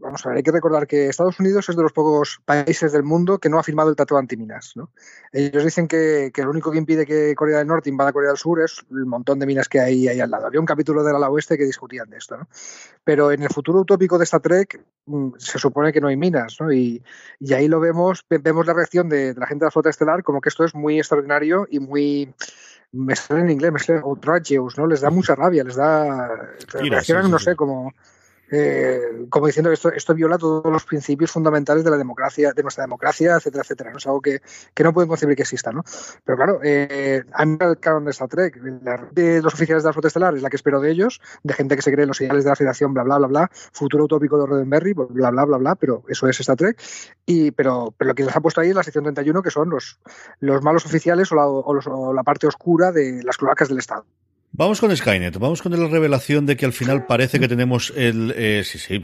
vamos 0.00 0.24
a 0.24 0.30
ver, 0.30 0.38
hay 0.38 0.42
que 0.42 0.50
recordar 0.50 0.86
que 0.86 1.08
Estados 1.08 1.38
Unidos 1.40 1.68
es 1.68 1.76
de 1.76 1.82
los 1.82 1.92
pocos 1.92 2.40
países 2.44 2.92
del 2.92 3.02
mundo 3.02 3.38
que 3.38 3.48
no 3.48 3.58
ha 3.58 3.62
firmado 3.62 3.90
el 3.90 3.96
Tratado 3.96 4.18
Antiminas. 4.18 4.72
¿no? 4.74 4.90
Ellos 5.32 5.64
dicen 5.64 5.86
que, 5.86 6.30
que, 6.34 6.42
lo 6.42 6.50
único 6.50 6.70
que 6.72 6.78
impide 6.78 7.06
que 7.06 7.34
Corea 7.34 7.58
del 7.58 7.66
Norte 7.66 7.90
invada 7.90 8.12
Corea 8.12 8.30
del 8.30 8.38
Sur 8.38 8.60
es 8.62 8.84
el 8.90 9.06
montón 9.06 9.38
de 9.38 9.46
minas 9.46 9.68
que 9.68 9.80
hay 9.80 10.08
ahí 10.08 10.20
al 10.20 10.30
lado. 10.30 10.46
Había 10.46 10.60
un 10.60 10.66
capítulo 10.66 11.02
del 11.04 11.16
ala 11.16 11.30
oeste 11.30 11.56
que 11.56 11.64
discutían 11.64 12.10
de 12.10 12.18
esto. 12.18 12.36
¿no? 12.36 12.48
Pero 13.04 13.32
en 13.32 13.42
el 13.42 13.50
futuro 13.50 13.80
utópico 13.80 14.18
de 14.18 14.24
Star 14.24 14.40
Trek 14.40 14.82
mm, 15.06 15.30
se 15.38 15.58
supone 15.58 15.92
que 15.92 16.00
no 16.00 16.08
hay 16.08 16.16
minas. 16.16 16.56
¿no? 16.60 16.72
Y, 16.72 17.02
y, 17.38 17.52
ahí 17.54 17.68
lo 17.68 17.80
vemos, 17.80 18.24
vemos 18.28 18.66
la 18.66 18.74
reacción 18.74 19.08
de, 19.08 19.34
de, 19.34 19.40
la 19.40 19.46
gente 19.46 19.64
de 19.64 19.66
la 19.66 19.70
flota 19.70 19.90
estelar 19.90 20.22
como 20.22 20.40
que 20.40 20.48
esto 20.48 20.64
es 20.64 20.74
muy 20.74 20.98
extraordinario 20.98 21.66
y 21.70 21.80
muy 21.80 22.34
me 22.92 23.16
sale 23.16 23.40
en 23.40 23.50
inglés, 23.50 23.72
me 23.72 23.78
sale 23.78 24.00
outrageous, 24.00 24.76
¿no? 24.78 24.86
Les 24.86 25.00
da 25.00 25.10
mucha 25.10 25.34
rabia, 25.34 25.64
les 25.64 25.76
da... 25.76 26.48
Sí, 26.80 26.90
sí, 27.02 27.12
no 27.12 27.38
sé, 27.38 27.54
como 27.56 27.92
eh, 28.50 29.26
como 29.28 29.46
diciendo 29.46 29.70
que 29.70 29.96
esto, 29.96 30.14
viola 30.14 30.38
todos 30.38 30.72
los 30.72 30.84
principios 30.84 31.30
fundamentales 31.30 31.84
de 31.84 31.90
la 31.90 31.96
democracia, 31.96 32.52
de 32.52 32.62
nuestra 32.62 32.84
democracia, 32.84 33.36
etcétera, 33.36 33.62
etcétera. 33.62 33.90
¿no? 33.90 33.98
Es 33.98 34.06
algo 34.06 34.20
que, 34.20 34.40
que 34.74 34.84
no 34.84 34.92
pueden 34.92 35.08
concebir 35.08 35.36
que 35.36 35.42
exista, 35.42 35.72
¿no? 35.72 35.84
Pero 36.24 36.36
claro, 36.36 36.60
eh, 36.62 37.22
a 37.32 37.44
mí 37.44 37.56
canon 37.80 38.04
de 38.04 38.10
Star 38.10 38.28
Trek, 38.28 38.60
la 38.82 39.08
de 39.12 39.42
los 39.42 39.54
oficiales 39.54 39.82
de 39.82 39.88
la 39.88 39.92
flota 39.92 40.08
estelar 40.08 40.34
es 40.34 40.42
la 40.42 40.50
que 40.50 40.56
espero 40.56 40.80
de 40.80 40.90
ellos, 40.90 41.20
de 41.42 41.54
gente 41.54 41.76
que 41.76 41.82
se 41.82 41.92
cree 41.92 42.04
en 42.04 42.08
los 42.08 42.20
ideales 42.20 42.44
de 42.44 42.50
la 42.50 42.56
federación, 42.56 42.94
bla, 42.94 43.02
bla, 43.02 43.18
bla, 43.18 43.26
bla, 43.28 43.50
futuro 43.72 44.04
utópico 44.04 44.38
de 44.38 44.46
Roddenberry, 44.46 44.94
bla, 44.94 45.30
bla, 45.30 45.44
bla, 45.44 45.56
bla, 45.58 45.74
pero 45.76 46.04
eso 46.08 46.26
es 46.28 46.40
Star 46.40 46.56
Trek. 46.56 46.80
Y, 47.26 47.50
pero, 47.52 47.94
pero 47.96 48.08
lo 48.08 48.14
que 48.14 48.24
les 48.24 48.34
ha 48.34 48.40
puesto 48.40 48.60
ahí 48.60 48.70
es 48.70 48.74
la 48.74 48.82
sección 48.82 49.04
31, 49.04 49.42
que 49.42 49.50
son 49.50 49.70
los, 49.70 50.00
los 50.40 50.62
malos 50.62 50.84
oficiales 50.86 51.30
o 51.32 52.12
la 52.14 52.22
parte 52.22 52.46
oscura 52.46 52.92
de 52.92 53.22
las 53.22 53.36
cloacas 53.36 53.68
del 53.68 53.78
Estado. 53.78 54.04
Vamos 54.52 54.80
con 54.80 54.94
Skynet, 54.94 55.38
vamos 55.38 55.62
con 55.62 55.70
la 55.78 55.86
revelación 55.86 56.44
de 56.44 56.56
que 56.56 56.66
al 56.66 56.72
final 56.72 57.06
parece 57.06 57.38
que 57.38 57.46
tenemos 57.46 57.92
el... 57.96 58.34
Eh, 58.36 58.64
sí, 58.64 58.80
sí, 58.80 59.00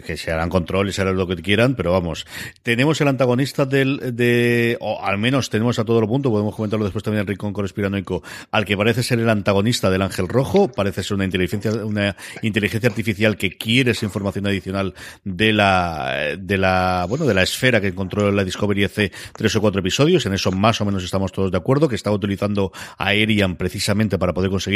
que 0.00 0.16
se 0.16 0.30
harán 0.30 0.48
control 0.48 0.88
y 0.88 0.92
se 0.92 1.02
hará 1.02 1.10
lo 1.10 1.26
que 1.26 1.34
quieran, 1.34 1.74
pero 1.74 1.90
vamos, 1.90 2.24
tenemos 2.62 3.00
el 3.00 3.08
antagonista 3.08 3.66
del... 3.66 4.14
de 4.14 4.78
o 4.80 5.04
al 5.04 5.18
menos 5.18 5.50
tenemos 5.50 5.80
a 5.80 5.84
todo 5.84 5.98
el 5.98 6.06
punto, 6.06 6.30
podemos 6.30 6.54
comentarlo 6.54 6.84
después 6.84 7.02
también 7.02 7.22
en 7.22 7.26
Rincón 7.26 7.52
Conspiranoico, 7.52 8.22
al 8.52 8.64
que 8.64 8.76
parece 8.76 9.02
ser 9.02 9.18
el 9.18 9.28
antagonista 9.28 9.90
del 9.90 10.02
Ángel 10.02 10.28
Rojo, 10.28 10.70
parece 10.70 11.02
ser 11.02 11.16
una 11.16 11.24
inteligencia 11.24 11.72
una 11.84 12.16
inteligencia 12.42 12.88
artificial 12.88 13.36
que 13.36 13.58
quiere 13.58 13.90
esa 13.90 14.06
información 14.06 14.46
adicional 14.46 14.94
de 15.24 15.52
la... 15.52 16.36
de 16.38 16.58
la... 16.58 17.06
bueno, 17.08 17.26
de 17.26 17.34
la 17.34 17.42
esfera 17.42 17.80
que 17.80 17.88
encontró 17.88 18.30
la 18.30 18.44
Discovery 18.44 18.84
hace 18.84 19.10
tres 19.34 19.56
o 19.56 19.60
cuatro 19.60 19.80
episodios, 19.80 20.26
en 20.26 20.34
eso 20.34 20.52
más 20.52 20.80
o 20.80 20.84
menos 20.84 21.02
estamos 21.02 21.32
todos 21.32 21.50
de 21.50 21.58
acuerdo, 21.58 21.88
que 21.88 21.96
estaba 21.96 22.14
utilizando 22.14 22.70
a 22.96 23.08
Arian 23.08 23.56
precisamente 23.56 24.16
para 24.16 24.32
poder 24.32 24.50
conseguir 24.50 24.75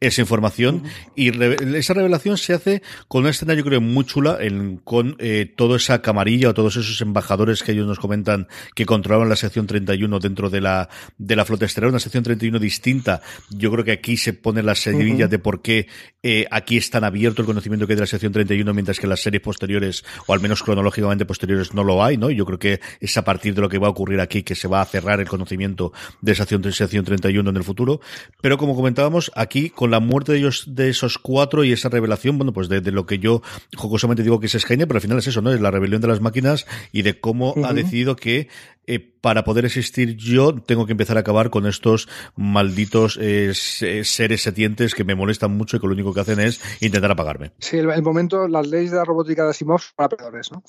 esa 0.00 0.20
información. 0.20 0.84
Y 1.14 1.30
esa 1.76 1.94
revelación 1.94 2.36
se 2.36 2.54
hace 2.54 2.82
con 3.08 3.22
una 3.22 3.30
escena, 3.30 3.54
yo 3.54 3.64
creo, 3.64 3.80
muy 3.80 4.04
chula, 4.04 4.38
en, 4.40 4.76
con 4.78 5.16
eh, 5.18 5.52
toda 5.56 5.76
esa 5.76 6.02
camarilla 6.02 6.50
o 6.50 6.54
todos 6.54 6.76
esos 6.76 7.00
embajadores 7.00 7.62
que 7.62 7.72
ellos 7.72 7.86
nos 7.86 7.98
comentan 7.98 8.48
que 8.74 8.86
controlaban 8.86 9.28
la 9.28 9.36
sección 9.36 9.66
31 9.66 10.18
dentro 10.18 10.50
de 10.50 10.60
la, 10.60 10.88
de 11.18 11.36
la 11.36 11.44
flota 11.44 11.66
estelar, 11.66 11.90
una 11.90 12.00
sección 12.00 12.22
31 12.22 12.58
distinta. 12.58 13.22
Yo 13.50 13.70
creo 13.70 13.84
que 13.84 13.92
aquí 13.92 14.16
se 14.16 14.32
pone 14.32 14.62
la 14.62 14.74
semilla 14.74 15.28
de 15.28 15.38
por 15.38 15.62
qué 15.62 15.86
eh, 16.22 16.46
aquí 16.50 16.76
es 16.76 16.90
tan 16.90 17.04
abierto 17.04 17.42
el 17.42 17.46
conocimiento 17.46 17.86
que 17.86 17.94
hay 17.94 17.96
de 17.96 18.02
la 18.02 18.06
sección 18.06 18.32
31, 18.32 18.74
mientras 18.74 18.98
que 18.98 19.06
en 19.06 19.10
las 19.10 19.20
series 19.20 19.42
posteriores, 19.42 20.04
o 20.26 20.32
al 20.34 20.40
menos 20.40 20.62
cronológicamente 20.62 21.24
posteriores, 21.24 21.74
no 21.74 21.84
lo 21.84 22.04
hay, 22.04 22.16
¿no? 22.16 22.30
Yo 22.30 22.44
creo 22.44 22.58
que 22.58 22.80
es 23.00 23.16
a 23.16 23.24
partir 23.24 23.54
de 23.54 23.60
lo 23.60 23.68
que 23.68 23.78
va 23.78 23.86
a 23.86 23.90
ocurrir 23.90 24.20
aquí 24.20 24.42
que 24.42 24.54
se 24.54 24.68
va 24.68 24.80
a 24.80 24.84
cerrar 24.84 25.20
el 25.20 25.28
conocimiento 25.28 25.92
de 26.20 26.32
esa 26.32 26.46
sección 26.46 27.04
31 27.04 27.48
en 27.48 27.56
el 27.56 27.64
futuro. 27.64 28.00
Pero 28.40 28.58
como 28.58 28.74
comentábamos, 28.74 29.30
aquí, 29.40 29.70
con 29.70 29.90
la 29.90 30.00
muerte 30.00 30.32
de 30.32 30.38
ellos, 30.38 30.64
de 30.66 30.88
esos 30.88 31.18
cuatro 31.18 31.64
y 31.64 31.72
esa 31.72 31.88
revelación, 31.88 32.38
bueno, 32.38 32.52
pues 32.52 32.68
de, 32.68 32.80
de 32.80 32.92
lo 32.92 33.06
que 33.06 33.18
yo 33.18 33.42
jocosamente 33.76 34.22
digo 34.22 34.40
que 34.40 34.46
es 34.46 34.52
Skynet, 34.52 34.86
pero 34.86 34.98
al 34.98 35.02
final 35.02 35.18
es 35.18 35.26
eso, 35.26 35.42
¿no? 35.42 35.52
Es 35.52 35.60
la 35.60 35.70
rebelión 35.70 36.00
de 36.00 36.08
las 36.08 36.20
máquinas 36.20 36.66
y 36.92 37.02
de 37.02 37.18
cómo 37.18 37.50
uh 37.50 37.56
-huh. 37.56 37.68
ha 37.68 37.72
decidido 37.72 38.16
que 38.16 38.48
eh, 38.86 38.98
para 39.20 39.44
poder 39.44 39.64
existir 39.64 40.16
yo 40.16 40.54
tengo 40.54 40.86
que 40.86 40.92
empezar 40.92 41.16
a 41.16 41.20
acabar 41.20 41.50
con 41.50 41.66
estos 41.66 42.08
malditos 42.36 43.18
eh, 43.20 43.52
seres 43.54 44.42
setientes 44.42 44.94
que 44.94 45.04
me 45.04 45.14
molestan 45.14 45.52
mucho 45.56 45.76
y 45.76 45.80
que 45.80 45.86
lo 45.86 45.92
único 45.92 46.12
que 46.12 46.20
hacen 46.20 46.40
es 46.40 46.60
intentar 46.80 47.10
apagarme. 47.10 47.52
Sí, 47.58 47.78
el, 47.78 47.90
el 47.90 48.02
momento, 48.02 48.48
las 48.48 48.66
leyes 48.66 48.90
de 48.90 48.96
la 48.96 49.04
robótica 49.04 49.44
de 49.44 49.50
Asimov 49.50 49.80
son 49.80 50.08
peores, 50.08 50.50
¿no? 50.52 50.62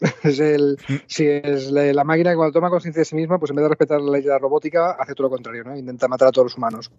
es 0.22 0.38
el, 0.38 0.78
si 1.06 1.26
es 1.26 1.70
la, 1.70 1.92
la, 1.92 2.04
máquina 2.04 2.30
que 2.30 2.36
cuando 2.36 2.52
toma 2.52 2.70
conciencia 2.70 3.00
de 3.00 3.04
sí 3.04 3.16
misma, 3.16 3.38
pues 3.38 3.50
en 3.50 3.56
vez 3.56 3.64
de 3.64 3.68
respetar 3.70 4.00
la 4.00 4.12
ley 4.12 4.22
de 4.22 4.28
la 4.28 4.38
robótica, 4.38 4.92
hace 4.92 5.14
todo 5.14 5.24
lo 5.24 5.30
contrario, 5.30 5.64
¿no? 5.64 5.76
Intenta 5.76 6.08
matar 6.08 6.28
a 6.28 6.32
todos 6.32 6.46
los 6.46 6.56
humanos. 6.56 6.90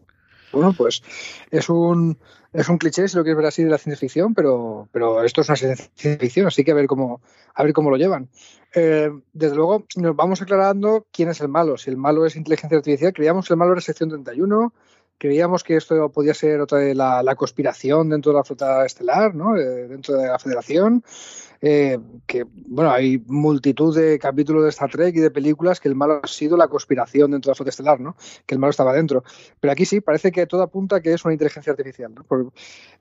Bueno, 0.52 0.74
pues 0.78 1.04
es 1.52 1.70
un, 1.70 2.18
es 2.54 2.68
un 2.70 2.78
cliché, 2.78 3.08
si 3.08 3.16
lo 3.16 3.24
quieres 3.24 3.38
ver 3.38 3.46
así, 3.46 3.64
de 3.64 3.70
la 3.70 3.78
ciencia 3.78 4.00
ficción, 4.00 4.34
pero, 4.34 4.90
pero 4.92 5.24
esto 5.24 5.42
es 5.42 5.50
una 5.50 5.56
ciencia 5.56 6.18
ficción, 6.18 6.48
así 6.48 6.64
que 6.64 6.72
a 6.72 6.76
ver 6.76 6.88
cómo, 6.88 7.22
a 7.54 7.64
ver 7.64 7.74
cómo 7.74 7.90
lo 7.92 7.98
llevan. 7.98 8.30
Eh, 8.74 9.10
desde 9.34 9.56
luego, 9.56 9.86
nos 9.96 10.16
vamos 10.16 10.42
aclarando 10.42 11.06
quién 11.12 11.30
es 11.30 11.42
el 11.42 11.50
malo. 11.50 11.78
Si 11.78 11.90
el 11.90 11.98
malo 11.98 12.26
es 12.26 12.36
inteligencia 12.36 12.78
artificial, 12.78 13.14
creíamos 13.14 13.48
que 13.48 13.54
el 13.54 13.58
malo 13.58 13.74
era 13.74 13.82
sección 13.82 14.10
31, 14.10 14.74
creíamos 15.18 15.64
que 15.64 15.76
esto 15.76 16.10
podía 16.12 16.34
ser 16.34 16.62
otra 16.62 16.80
de 16.80 16.96
la, 16.96 17.22
la 17.22 17.36
conspiración 17.36 18.10
dentro 18.10 18.32
de 18.32 18.38
la 18.38 18.44
flota 18.44 18.86
estelar, 18.86 19.36
¿no? 19.36 19.58
Eh, 19.58 19.88
dentro 19.88 20.16
de 20.16 20.28
la 20.28 20.40
federación. 20.40 21.04
Eh, 21.62 22.00
que 22.26 22.46
bueno, 22.68 22.92
hay 22.92 23.22
multitud 23.28 23.96
de 23.96 24.18
capítulos 24.18 24.64
de 24.64 24.70
Star 24.70 24.90
Trek 24.90 25.16
y 25.16 25.20
de 25.20 25.32
películas 25.32 25.80
que 25.80 25.90
el 25.90 25.96
malo 25.96 26.22
ha 26.24 26.28
sido 26.28 26.56
la 26.56 26.70
conspiración 26.70 27.32
dentro 27.32 27.50
de 27.50 27.52
la 27.52 27.56
flota 27.56 27.70
estelar, 27.70 28.00
¿no? 28.00 28.16
Que 28.46 28.56
el 28.56 28.60
malo 28.60 28.72
estaba 28.72 28.94
dentro. 28.94 29.24
Pero 29.60 29.72
aquí 29.72 29.86
sí, 29.86 30.00
parece 30.00 30.32
que 30.32 30.48
todo 30.48 30.62
apunta 30.62 31.02
que 31.02 31.14
es 31.14 31.26
una 31.26 31.34
inteligencia 31.34 31.72
artificial. 31.72 32.14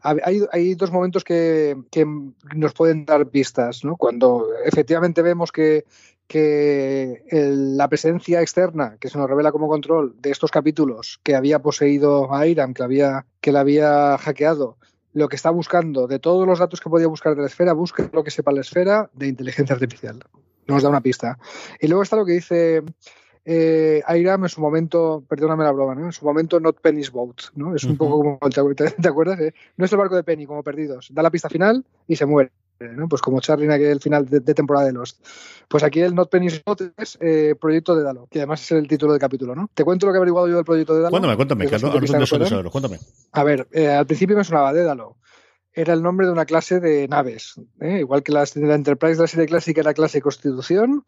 hay, 0.02 0.74
dos 0.74 0.90
momentos 0.90 1.22
que, 1.24 1.76
que, 1.90 2.04
nos 2.54 2.72
pueden 2.74 3.04
dar 3.04 3.28
pistas, 3.28 3.84
¿no? 3.84 3.96
Cuando 3.96 4.48
efectivamente 4.64 5.22
vemos 5.22 5.52
que, 5.52 5.84
que 6.26 7.22
la 7.30 7.88
presencia 7.88 8.42
externa 8.42 8.96
que 9.00 9.08
se 9.08 9.18
nos 9.18 9.28
revela 9.28 9.52
como 9.52 9.68
control 9.68 10.14
de 10.20 10.30
estos 10.30 10.50
capítulos 10.50 11.20
que 11.22 11.34
había 11.34 11.60
poseído 11.60 12.32
a 12.34 12.46
Iram, 12.46 12.74
que, 12.74 12.82
había, 12.82 13.24
que 13.40 13.52
la 13.52 13.60
había 13.60 14.18
hackeado, 14.18 14.76
lo 15.12 15.28
que 15.28 15.36
está 15.36 15.50
buscando, 15.50 16.06
de 16.06 16.18
todos 16.18 16.46
los 16.46 16.58
datos 16.58 16.80
que 16.80 16.90
podía 16.90 17.06
buscar 17.06 17.34
de 17.34 17.42
la 17.42 17.46
esfera, 17.46 17.72
busque 17.72 18.08
lo 18.12 18.24
que 18.24 18.30
sepa 18.30 18.52
la 18.52 18.60
esfera 18.60 19.10
de 19.14 19.28
inteligencia 19.28 19.74
artificial. 19.74 20.20
Nos 20.66 20.82
da 20.82 20.90
una 20.90 21.00
pista. 21.00 21.38
Y 21.80 21.88
luego 21.88 22.02
está 22.02 22.16
lo 22.16 22.26
que 22.26 22.32
dice 22.32 22.82
eh, 23.44 24.02
Iram 24.14 24.44
en 24.44 24.48
su 24.50 24.60
momento, 24.60 25.24
perdóname 25.26 25.64
la 25.64 25.72
broma, 25.72 25.94
¿no? 25.94 26.04
en 26.04 26.12
su 26.12 26.24
momento 26.24 26.60
Not 26.60 26.80
Penny's 26.80 27.10
Boat, 27.10 27.36
¿no? 27.54 27.74
Es 27.74 27.84
un 27.84 27.92
uh 27.92 27.94
-huh. 27.94 27.98
poco 27.98 28.38
como, 28.38 28.74
¿te, 28.74 28.90
te 28.90 29.08
acuerdas? 29.08 29.40
Eh? 29.40 29.54
No 29.78 29.86
es 29.86 29.92
el 29.92 29.98
barco 29.98 30.16
de 30.16 30.24
Penny, 30.24 30.44
como 30.44 30.62
perdidos. 30.62 31.08
Da 31.12 31.22
la 31.22 31.30
pista 31.30 31.48
final 31.48 31.84
y 32.06 32.16
se 32.16 32.26
muere. 32.26 32.50
¿No? 32.80 33.08
Pues 33.08 33.22
como 33.22 33.40
Charlie 33.40 33.66
en 33.66 33.72
aquel 33.72 34.00
final 34.00 34.26
de, 34.26 34.40
de, 34.40 34.54
temporada 34.54 34.86
de 34.86 34.92
Lost. 34.92 35.24
Pues 35.68 35.82
aquí 35.82 36.00
el 36.00 36.14
Not 36.14 36.30
Penny's 36.30 36.62
Boat 36.64 36.82
es 36.96 37.18
eh, 37.20 37.54
Proyecto 37.60 37.94
de 37.96 38.02
Dalo, 38.02 38.26
que 38.30 38.38
además 38.38 38.62
es 38.62 38.72
el 38.72 38.88
título 38.88 39.12
del 39.12 39.20
capítulo, 39.20 39.54
¿no? 39.54 39.68
Te 39.74 39.84
cuento 39.84 40.06
lo 40.06 40.12
que 40.12 40.16
he 40.16 40.20
averiguado 40.20 40.48
yo 40.48 40.56
del 40.56 40.64
Proyecto 40.64 40.94
de 40.94 41.02
Dalo. 41.02 41.10
Cuéntame, 41.10 41.36
cuéntame, 41.36 41.66
que 41.66 41.78
saberlo, 41.78 42.70
cuéntame. 42.70 42.98
A 43.32 43.44
ver, 43.44 43.68
eh, 43.72 43.88
al 43.88 44.06
principio 44.06 44.36
me 44.36 44.44
sonaba 44.44 44.72
Dédalo. 44.72 45.16
Era 45.72 45.94
el 45.94 46.02
nombre 46.02 46.26
de 46.26 46.32
una 46.32 46.44
clase 46.44 46.80
de 46.80 47.06
naves. 47.06 47.54
¿eh? 47.80 47.98
Igual 48.00 48.22
que 48.22 48.32
la, 48.32 48.44
la 48.54 48.74
Enterprise 48.74 49.16
de 49.16 49.22
la 49.22 49.28
serie 49.28 49.46
clásica 49.46 49.80
era 49.80 49.94
clase 49.94 50.20
Constitución, 50.20 51.04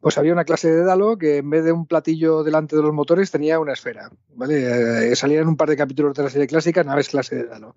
pues 0.00 0.18
había 0.18 0.32
una 0.32 0.44
clase 0.44 0.70
de 0.70 0.84
Dalo 0.84 1.16
que 1.16 1.38
en 1.38 1.50
vez 1.50 1.64
de 1.64 1.72
un 1.72 1.86
platillo 1.86 2.44
delante 2.44 2.76
de 2.76 2.82
los 2.82 2.92
motores 2.92 3.30
tenía 3.30 3.58
una 3.58 3.72
esfera. 3.72 4.10
¿vale? 4.34 5.10
Eh, 5.10 5.16
salían 5.16 5.48
un 5.48 5.56
par 5.56 5.70
de 5.70 5.76
capítulos 5.76 6.14
de 6.14 6.22
la 6.22 6.30
serie 6.30 6.46
clásica, 6.46 6.84
naves 6.84 7.08
clase 7.08 7.36
de 7.36 7.46
Dalo. 7.46 7.74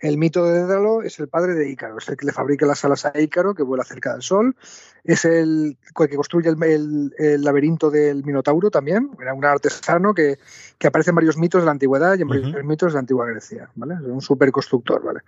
El 0.00 0.18
mito 0.18 0.44
de 0.44 0.60
Dédalo 0.60 1.02
es 1.02 1.18
el 1.18 1.28
padre 1.28 1.54
de 1.54 1.70
Ícaro, 1.70 1.98
es 1.98 2.08
el 2.08 2.16
que 2.16 2.26
le 2.26 2.32
fabrica 2.32 2.66
las 2.66 2.84
alas 2.84 3.06
a 3.06 3.18
Ícaro, 3.18 3.54
que 3.54 3.62
vuela 3.62 3.84
cerca 3.84 4.12
del 4.12 4.22
sol. 4.22 4.56
Es 5.04 5.24
el 5.24 5.78
que 5.94 6.16
construye 6.16 6.50
el, 6.50 7.42
laberinto 7.42 7.90
del 7.90 8.24
Minotauro 8.24 8.70
también. 8.70 9.10
Era 9.20 9.34
un 9.34 9.44
artesano 9.44 10.14
que, 10.14 10.38
que, 10.78 10.86
aparece 10.88 11.10
en 11.10 11.16
varios 11.16 11.36
mitos 11.36 11.62
de 11.62 11.66
la 11.66 11.72
antigüedad 11.72 12.18
y 12.18 12.22
en 12.22 12.28
varios 12.28 12.64
mitos 12.64 12.92
de 12.92 12.94
la 12.94 13.00
antigua 13.00 13.26
Grecia. 13.26 13.70
¿vale? 13.74 13.94
Es 13.94 14.00
un 14.00 14.20
superconstructor. 14.20 15.02
¿vale? 15.02 15.20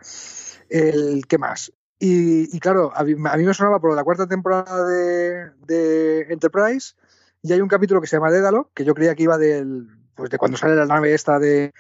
El, 0.69 1.27
¿Qué 1.27 1.39
más? 1.39 1.73
Y, 2.01 2.61
claro, 2.61 2.93
a 2.95 3.03
mí, 3.03 3.15
me 3.17 3.55
sonaba 3.55 3.81
por 3.81 3.95
la 3.95 4.05
cuarta 4.05 4.29
temporada 4.29 4.87
de, 4.87 5.51
de, 5.67 6.27
Enterprise 6.31 6.95
y 7.43 7.53
hay 7.53 7.61
un 7.61 7.69
capítulo 7.69 8.01
que 8.01 8.07
se 8.07 8.17
llama 8.17 8.31
Dédalo, 8.31 8.71
que 8.73 8.85
yo 8.85 8.95
creía 8.95 9.17
que 9.17 9.25
iba 9.25 9.37
del, 9.37 9.89
pues 10.15 10.31
de 10.31 10.39
cuando 10.39 10.57
sale 10.57 10.77
la 10.77 10.87
nave 10.87 11.13
esta 11.13 11.41
de, 11.41 11.73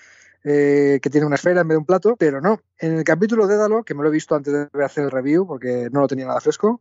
eh, 0.50 0.98
que 1.02 1.10
tiene 1.10 1.26
una 1.26 1.34
esfera 1.34 1.60
en 1.60 1.68
vez 1.68 1.74
de 1.74 1.78
un 1.80 1.84
plato, 1.84 2.16
pero 2.16 2.40
no. 2.40 2.60
En 2.78 2.96
el 2.96 3.04
capítulo 3.04 3.46
de 3.46 3.54
Dédalo, 3.54 3.84
que 3.84 3.92
me 3.94 4.02
lo 4.02 4.08
he 4.08 4.12
visto 4.12 4.34
antes 4.34 4.70
de 4.72 4.84
hacer 4.84 5.04
el 5.04 5.10
review 5.10 5.46
porque 5.46 5.88
no 5.92 6.00
lo 6.00 6.08
tenía 6.08 6.26
nada 6.26 6.40
fresco, 6.40 6.80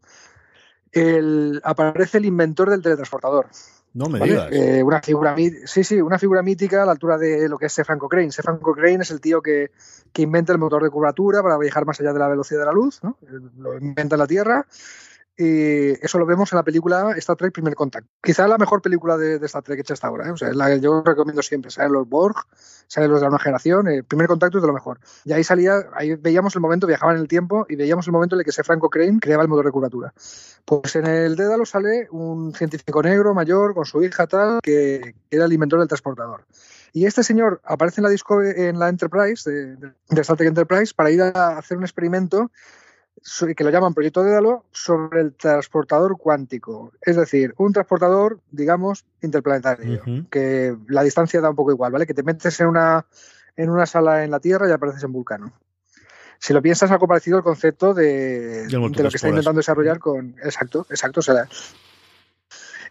el, 0.94 1.60
aparece 1.66 2.20
el 2.20 2.26
inventor 2.26 2.70
del 2.70 2.82
teletransportador. 2.82 3.48
No 3.94 4.08
me 4.08 4.20
digas. 4.22 4.50
Eh, 4.52 4.84
una 4.84 5.02
figura, 5.02 5.36
sí, 5.66 5.84
sí, 5.84 6.00
una 6.00 6.18
figura 6.18 6.42
mítica 6.44 6.84
a 6.84 6.86
la 6.86 6.94
altura 6.94 7.18
de 7.18 7.50
lo 7.50 7.58
que 7.58 7.66
es 7.66 7.74
Sefran 7.74 8.00
Cochrane. 8.00 8.32
Sefran 8.32 8.60
Cochrane 8.60 9.02
es 9.02 9.12
el 9.12 9.20
tío 9.20 9.42
que, 9.42 9.72
que, 10.14 10.22
inventa 10.22 10.54
el 10.54 10.60
motor 10.60 10.84
de 10.84 10.90
curvatura 10.90 11.44
para 11.44 11.58
viajar 11.58 11.86
más 11.86 12.00
allá 12.00 12.14
de 12.14 12.20
la 12.20 12.28
velocidad 12.30 12.62
de 12.62 12.66
la 12.68 12.72
luz, 12.72 13.04
¿no? 13.04 13.18
lo 13.58 13.78
inventa 13.78 14.16
en 14.16 14.20
la 14.20 14.28
Tierra 14.28 14.66
y 15.40 15.92
eso 16.04 16.18
lo 16.18 16.26
vemos 16.26 16.52
en 16.52 16.58
la 16.58 16.64
película 16.64 17.14
Star 17.18 17.36
Trek 17.36 17.54
Primer 17.54 17.76
Contacto. 17.76 18.10
Quizá 18.24 18.48
la 18.48 18.58
mejor 18.58 18.82
película 18.82 19.18
de, 19.18 19.36
Star 19.46 19.62
Trek 19.62 19.80
hecha 19.80 19.94
hasta 19.94 20.08
ahora. 20.08 20.28
¿eh? 20.28 20.32
O 20.32 20.38
sea, 20.38 20.52
la 20.52 20.68
que 20.68 20.80
yo 20.80 21.04
recomiendo 21.06 21.44
siempre. 21.44 21.70
Salen 21.70 21.94
los 21.94 22.10
Borg, 22.10 22.36
salen 22.88 23.12
los 23.12 23.20
de 23.20 23.26
la 23.26 23.30
nueva 23.30 23.44
generación. 23.44 23.88
El 23.88 24.04
primer 24.04 24.28
contacto 24.28 24.58
es 24.58 24.64
de 24.64 24.68
lo 24.68 24.74
mejor. 24.74 25.00
Y 25.26 25.34
ahí 25.34 25.44
salía, 25.44 25.90
ahí 25.94 26.16
veíamos 26.16 26.56
el 26.56 26.62
momento, 26.62 26.88
viajaba 26.88 27.14
en 27.14 27.20
el 27.20 27.28
tiempo 27.28 27.68
y 27.70 27.76
veíamos 27.76 28.08
el 28.08 28.14
momento 28.14 28.36
en 28.36 28.40
el 28.40 28.46
que 28.46 28.50
ese 28.50 28.64
Franco 28.64 28.90
Crane 28.90 29.20
creaba 29.20 29.44
el 29.44 29.50
motor 29.50 29.66
de 29.66 29.72
curvatura. 29.72 30.12
Pues 30.66 30.96
en 30.96 31.06
el 31.06 31.36
Dédalo 31.36 31.68
sale 31.68 32.08
un 32.10 32.56
científico 32.56 33.04
negro 33.04 33.36
mayor 33.36 33.76
con 33.76 33.86
su 33.86 34.02
hija 34.02 34.26
tal, 34.26 34.60
que, 34.64 35.14
era 35.30 35.46
el 35.46 35.54
inventor 35.54 35.80
del 35.80 35.88
transportador. 35.88 36.46
Y 36.94 37.06
este 37.06 37.22
señor 37.22 37.62
aparece 37.64 38.02
en 38.02 38.06
la, 38.06 38.52
en 38.56 38.80
la 38.80 38.90
Enterprise, 38.90 39.48
de, 39.48 39.76
de 39.76 40.22
Star 40.22 40.36
Trek 40.36 40.50
Enterprise, 40.50 40.96
para 40.96 41.12
ir 41.12 41.22
a 41.22 41.60
hacer 41.60 41.78
un 41.78 41.84
experimento 41.84 42.50
que 43.56 43.64
lo 43.64 43.70
llaman 43.70 43.94
proyecto 43.94 44.24
Dédalo, 44.24 44.66
sobre 44.72 45.22
el 45.22 45.34
transportador 45.34 46.18
cuántico. 46.18 46.94
Es 47.02 47.16
decir, 47.16 47.54
un 47.58 47.74
transportador, 47.74 48.40
digamos, 48.52 49.06
interplanetario, 49.22 50.02
que 50.30 50.76
la 50.88 51.04
distancia 51.04 51.42
da 51.42 51.50
un 51.50 51.56
poco 51.56 51.72
igual, 51.72 51.92
¿vale? 51.92 52.06
Que 52.06 52.14
te 52.14 52.24
metes 52.24 52.60
en 52.62 52.68
una, 52.68 53.06
en 53.56 53.70
una 53.70 53.86
sala 53.86 54.24
en 54.24 54.32
la 54.32 54.40
Tierra 54.40 54.70
y 54.70 54.72
apareces 54.72 55.04
en 55.04 55.12
Vulcano. 55.12 55.54
Si 56.40 56.54
lo 56.54 56.62
piensas, 56.62 56.92
algo 56.92 57.08
parecido 57.08 57.38
al 57.38 57.44
concepto 57.44 57.94
de, 57.94 58.68
de 58.68 58.78
lo 58.78 58.92
que 58.92 59.18
está 59.18 59.28
intentando 59.28 59.60
desarrollar 59.60 60.00
con. 60.00 60.36
Exacto, 60.44 60.86
exacto. 60.90 61.20
O 61.20 61.24
sea, 61.24 61.48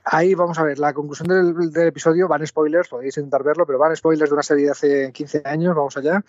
ahí 0.04 0.34
vamos 0.34 0.58
a 0.58 0.64
ver, 0.64 0.78
la 0.78 0.92
conclusión 0.92 1.28
del, 1.28 1.70
del, 1.70 1.88
episodio 1.88 2.28
van 2.28 2.46
spoilers, 2.46 2.88
podéis 2.88 3.16
intentar 3.16 3.42
verlo, 3.42 3.64
pero 3.64 3.78
van 3.78 3.96
spoilers 3.96 4.30
de 4.30 4.34
una 4.34 4.42
serie 4.42 4.66
de 4.66 4.70
hace 4.70 5.12
15 5.12 5.42
años, 5.44 5.74
vamos 5.74 5.96
allá. 5.96 6.22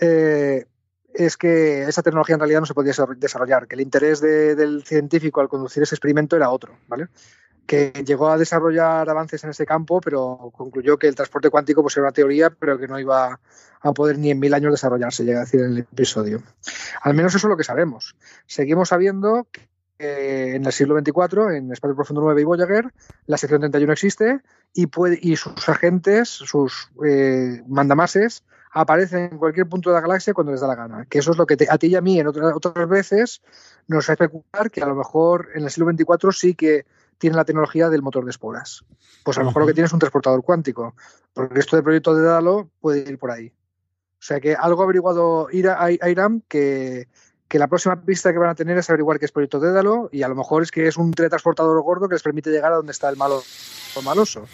Eh, 0.00 0.64
es 1.18 1.36
que 1.36 1.82
esa 1.82 2.02
tecnología 2.02 2.34
en 2.34 2.40
realidad 2.40 2.60
no 2.60 2.66
se 2.66 2.74
podía 2.74 2.92
desarrollar, 3.16 3.66
que 3.66 3.74
el 3.74 3.80
interés 3.80 4.20
del 4.20 4.84
científico 4.84 5.40
al 5.40 5.48
conducir 5.48 5.82
ese 5.82 5.96
experimento 5.96 6.36
era 6.36 6.50
otro, 6.50 6.78
¿vale? 6.86 7.08
que 7.66 7.92
llegó 8.06 8.28
a 8.28 8.38
desarrollar 8.38 9.10
avances 9.10 9.44
en 9.44 9.50
ese 9.50 9.66
campo, 9.66 10.00
pero 10.00 10.50
concluyó 10.56 10.96
que 10.96 11.06
el 11.06 11.14
transporte 11.14 11.50
cuántico 11.50 11.82
pues, 11.82 11.94
era 11.96 12.04
una 12.04 12.12
teoría, 12.12 12.48
pero 12.48 12.78
que 12.78 12.88
no 12.88 12.98
iba 12.98 13.38
a 13.80 13.92
poder 13.92 14.16
ni 14.16 14.30
en 14.30 14.38
mil 14.38 14.54
años 14.54 14.72
desarrollarse, 14.72 15.24
llega 15.24 15.40
a 15.40 15.44
decir 15.44 15.60
en 15.60 15.72
el 15.72 15.78
episodio. 15.80 16.42
Al 17.02 17.12
menos 17.12 17.34
eso 17.34 17.46
es 17.46 17.50
lo 17.50 17.58
que 17.58 17.64
sabemos. 17.64 18.16
Seguimos 18.46 18.88
sabiendo 18.88 19.48
que 19.98 20.54
en 20.54 20.64
el 20.64 20.72
siglo 20.72 20.98
XXIV, 20.98 21.56
en 21.56 21.72
Espacio 21.72 21.94
Profundo 21.94 22.22
9 22.22 22.40
y 22.40 22.44
Voyager, 22.44 22.94
la 23.26 23.36
sección 23.36 23.60
31 23.60 23.92
existe 23.92 24.40
y, 24.72 24.86
puede, 24.86 25.18
y 25.20 25.36
sus 25.36 25.68
agentes, 25.68 26.28
sus 26.28 26.90
eh, 27.04 27.62
mandamases, 27.66 28.44
aparecen 28.80 29.30
en 29.32 29.38
cualquier 29.38 29.68
punto 29.68 29.90
de 29.90 29.94
la 29.94 30.00
galaxia 30.00 30.32
cuando 30.32 30.52
les 30.52 30.60
da 30.60 30.68
la 30.68 30.76
gana. 30.76 31.06
Que 31.06 31.18
eso 31.18 31.32
es 31.32 31.36
lo 31.36 31.46
que 31.46 31.56
a 31.68 31.78
ti 31.78 31.88
y 31.88 31.96
a 31.96 32.00
mí 32.00 32.20
en 32.20 32.28
otras, 32.28 32.54
otras 32.54 32.88
veces 32.88 33.42
nos 33.88 34.04
hace 34.04 34.12
especular 34.24 34.70
que 34.70 34.80
a 34.80 34.86
lo 34.86 34.94
mejor 34.94 35.48
en 35.54 35.64
el 35.64 35.70
siglo 35.70 35.90
XXIV 35.90 36.32
sí 36.32 36.54
que 36.54 36.86
tiene 37.18 37.36
la 37.36 37.44
tecnología 37.44 37.88
del 37.88 38.02
motor 38.02 38.24
de 38.24 38.30
esporas. 38.30 38.84
Pues 39.24 39.36
a 39.36 39.40
lo 39.40 39.46
mejor 39.46 39.62
lo 39.62 39.66
que 39.66 39.74
tiene 39.74 39.86
es 39.86 39.92
un 39.92 39.98
transportador 39.98 40.44
cuántico, 40.44 40.94
porque 41.32 41.58
esto 41.58 41.74
del 41.74 41.82
proyecto 41.82 42.14
de 42.14 42.22
Dalo 42.22 42.70
puede 42.80 43.00
ir 43.10 43.18
por 43.18 43.32
ahí. 43.32 43.48
O 43.48 44.22
sea 44.22 44.40
que 44.40 44.54
algo 44.54 44.82
ha 44.82 44.84
averiguado 44.84 45.48
Iram 45.50 46.42
que, 46.48 47.08
que 47.48 47.58
la 47.58 47.66
próxima 47.66 48.00
pista 48.02 48.32
que 48.32 48.38
van 48.38 48.50
a 48.50 48.54
tener 48.54 48.76
es 48.76 48.88
averiguar 48.90 49.18
qué 49.18 49.24
es 49.24 49.32
proyecto 49.32 49.58
Dédalo 49.58 50.10
y 50.12 50.22
a 50.22 50.28
lo 50.28 50.34
mejor 50.34 50.62
es 50.62 50.70
que 50.70 50.86
es 50.86 50.96
un 50.98 51.12
teletransportador 51.12 51.80
gordo 51.82 52.08
que 52.08 52.14
les 52.14 52.22
permite 52.22 52.50
llegar 52.50 52.72
a 52.72 52.76
donde 52.76 52.92
está 52.92 53.08
el 53.08 53.16
malo 53.16 53.42
maloso. 54.04 54.44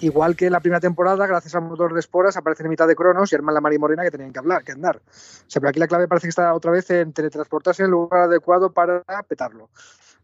Igual 0.00 0.36
que 0.36 0.46
en 0.46 0.52
la 0.52 0.60
primera 0.60 0.78
temporada, 0.78 1.26
gracias 1.26 1.54
al 1.56 1.62
motor 1.62 1.94
de 1.94 2.00
esporas, 2.00 2.36
aparece 2.36 2.62
en 2.62 2.68
mitad 2.68 2.86
de 2.86 2.94
Cronos 2.94 3.32
y 3.32 3.34
arman 3.34 3.54
la 3.54 3.60
Mari 3.60 3.78
Morena 3.78 4.04
que 4.04 4.10
tenían 4.10 4.32
que 4.32 4.38
hablar, 4.38 4.62
que 4.62 4.70
andar. 4.70 4.98
O 4.98 5.10
sea, 5.48 5.60
pero 5.60 5.70
aquí 5.70 5.80
la 5.80 5.88
clave 5.88 6.06
parece 6.06 6.26
que 6.26 6.30
está 6.30 6.54
otra 6.54 6.70
vez 6.70 6.88
en 6.90 7.12
teletransportarse 7.12 7.82
en 7.82 7.86
el 7.86 7.90
lugar 7.90 8.22
adecuado 8.22 8.72
para 8.72 9.02
petarlo 9.26 9.68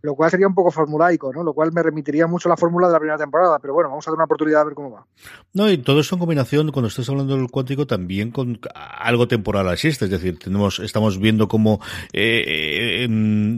lo 0.03 0.15
cual 0.15 0.31
sería 0.31 0.47
un 0.47 0.55
poco 0.55 0.71
formulaico, 0.71 1.33
¿no? 1.33 1.43
Lo 1.43 1.53
cual 1.53 1.73
me 1.73 1.83
remitiría 1.83 2.27
mucho 2.27 2.49
a 2.49 2.51
la 2.51 2.57
fórmula 2.57 2.87
de 2.87 2.95
la 2.95 2.99
primera 2.99 3.19
temporada, 3.19 3.59
pero 3.59 3.75
bueno, 3.75 3.91
vamos 3.91 4.07
a 4.07 4.11
dar 4.11 4.17
una 4.17 4.25
oportunidad 4.25 4.63
a 4.63 4.65
ver 4.65 4.75
cómo 4.75 4.91
va. 4.91 5.07
No, 5.53 5.71
y 5.71 5.79
todo 5.79 6.01
esto 6.01 6.15
en 6.15 6.21
combinación, 6.21 6.71
cuando 6.73 6.89
estás 6.89 7.09
hablando 7.09 7.37
del 7.37 7.51
cuántico, 7.51 7.87
también 7.87 8.31
con 8.31 8.61
algo 8.75 9.29
temporal 9.29 9.71
existe, 9.73 10.07
es 10.07 10.11
decir, 10.11 10.39
tenemos, 10.39 10.79
estamos 10.79 11.19
viendo 11.19 11.49
cómo 11.49 11.81
eh, 12.13 13.07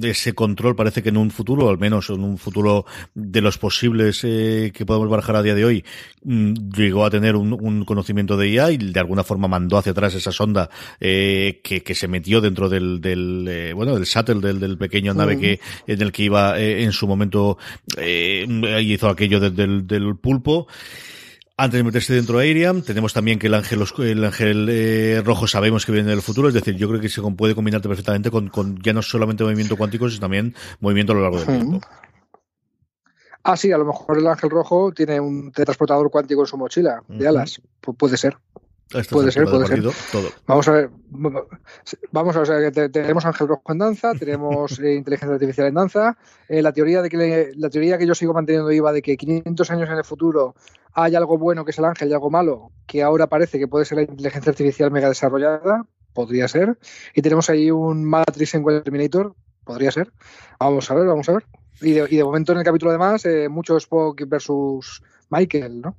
ese 0.02 0.35
control 0.35 0.74
parece 0.74 1.02
que 1.02 1.11
en 1.11 1.16
un 1.16 1.31
futuro, 1.31 1.68
al 1.68 1.78
menos 1.78 2.11
en 2.11 2.24
un 2.24 2.38
futuro 2.38 2.87
de 3.14 3.40
los 3.40 3.59
posibles 3.59 4.22
eh, 4.24 4.72
que 4.74 4.85
podemos 4.85 5.09
barajar 5.09 5.37
a 5.37 5.42
día 5.42 5.55
de 5.55 5.64
hoy, 5.64 5.85
mm, 6.24 6.55
llegó 6.74 7.05
a 7.05 7.11
tener 7.11 7.37
un, 7.37 7.52
conocimiento 7.85 8.37
de 8.37 8.48
IA 8.48 8.72
y 8.72 8.76
de 8.78 9.00
alguna 9.00 9.24
forma 9.24 9.48
mandó 9.48 9.76
hacia 9.76 9.92
atrás 9.92 10.14
esa 10.14 10.33
sonda 10.33 10.70
eh, 11.00 11.61
que, 11.62 11.92
se 11.94 12.09
metió 12.09 12.40
dentro 12.40 12.68
del, 12.68 13.00
del 13.00 13.72
bueno, 13.74 13.94
del 13.94 14.05
shuttle, 14.05 14.40
del, 14.40 14.59
del 14.59 14.78
pequeño 14.78 15.12
nave 15.12 15.38
que 15.38 15.61
en 15.87 16.00
el 16.00 16.11
que 16.11 16.22
iba 16.22 16.32
eh, 16.37 16.83
en 16.83 16.92
su 16.92 17.07
momento 17.07 17.59
eh, 17.97 18.47
hizo 18.83 19.09
aquello 19.09 19.40
del, 19.40 20.16
pulpo. 20.21 20.66
Antes 21.57 21.79
de 21.79 21.85
meterse 21.85 22.14
dentro 22.14 22.38
de 22.38 22.51
Ariam, 22.51 22.83
tenemos 22.83 23.12
también 23.12 23.38
que 23.38 23.47
el 23.47 23.55
ángel, 23.55 23.85
el 23.99 24.25
ángel 24.25 24.68
eh, 24.71 25.23
rojo 25.25 25.47
sabemos 25.47 25.85
que 25.85 25.92
viene 25.92 26.09
del 26.09 26.23
futuro, 26.23 26.49
es 26.49 26.55
decir, 26.55 26.75
yo 26.77 26.88
creo 26.88 27.01
que 27.01 27.09
se 27.09 27.21
puede 27.23 27.55
combinarte 27.55 27.88
perfectamente 27.88 28.31
con, 28.31 28.51
ya 28.83 28.92
no 28.92 29.03
solamente 29.03 29.45
movimiento 29.45 29.77
cuántico, 29.77 30.09
sino 30.09 30.23
también 30.23 30.55
movimiento 30.81 31.12
a 31.12 31.16
lo 31.16 31.23
largo 31.23 31.38
del 31.38 31.47
tiempo. 31.47 31.81
Ah, 33.45 33.57
sí, 33.57 33.73
a 33.73 33.79
lo 33.79 33.85
mejor 33.85 34.18
el 34.18 34.27
ángel 34.27 34.51
rojo 34.51 34.92
tiene 34.92 35.21
un 35.21 35.53
transportador 35.53 36.11
cuántico 36.11 36.42
en 36.42 36.47
su 36.47 36.57
mochila 36.57 37.03
de 37.09 37.29
alas. 37.29 37.61
puede 37.99 38.16
ser 38.16 38.37
puede 39.11 39.33
ser, 39.33 39.44
puede 39.44 39.66
ser. 39.66 39.83
Vamos 40.46 40.68
a 40.68 40.72
ver, 40.72 40.90
vamos 41.11 42.37
a 42.37 42.40
ver, 42.40 42.90
tenemos 42.90 43.24
Ángel 43.24 43.48
Rojo 43.48 43.72
en 43.72 43.78
danza, 43.78 44.12
tenemos 44.14 44.78
eh, 44.78 44.94
inteligencia 44.94 45.35
artificial 45.35 45.68
en 45.68 45.74
danza. 45.74 46.16
Eh, 46.48 46.62
la 46.62 46.72
teoría 46.72 47.02
de 47.02 47.09
que 47.09 47.52
la 47.57 47.70
teoría 47.70 47.98
que 47.98 48.07
yo 48.07 48.14
sigo 48.14 48.35
manteniendo 48.35 48.70
iba 48.70 48.92
de 48.92 49.02
que 49.02 49.16
500 49.16 49.70
años 49.70 49.88
en 49.88 49.96
el 49.96 50.05
futuro 50.05 50.55
hay 50.94 51.14
algo 51.14 51.38
bueno 51.38 51.64
que 51.64 51.70
es 51.70 51.78
el 51.78 51.87
ángel 51.87 52.11
y 52.11 52.12
algo 52.12 52.31
malo, 52.31 52.70
que 52.87 53.02
ahora 53.02 53.26
parece 53.26 53.59
que 53.59 53.68
puede 53.68 53.85
ser 53.85 53.96
la 53.96 54.02
inteligencia 54.02 54.50
artificial 54.50 54.90
mega 54.90 55.09
desarrollada, 55.09 55.87
podría 56.12 56.48
ser. 56.48 56.78
Y 57.14 57.22
tenemos 57.22 57.48
ahí 57.50 57.70
un 57.70 58.05
Matrix 58.05 58.55
en 58.55 58.64
Terminator, 58.64 59.35
podría 59.64 59.90
ser. 59.90 60.12
Vamos 60.59 60.90
a 60.90 60.94
ver, 60.94 61.07
vamos 61.07 61.28
a 61.28 61.33
ver. 61.33 61.46
Y 61.81 61.92
de, 61.92 62.24
momento 62.24 62.52
en 62.52 62.59
el 62.59 62.64
capítulo 62.64 62.90
además, 62.90 63.24
eh, 63.24 63.48
mucho 63.48 63.76
Spock 63.76 64.22
versus 64.26 65.02
Michael, 65.31 65.81
¿no? 65.81 65.96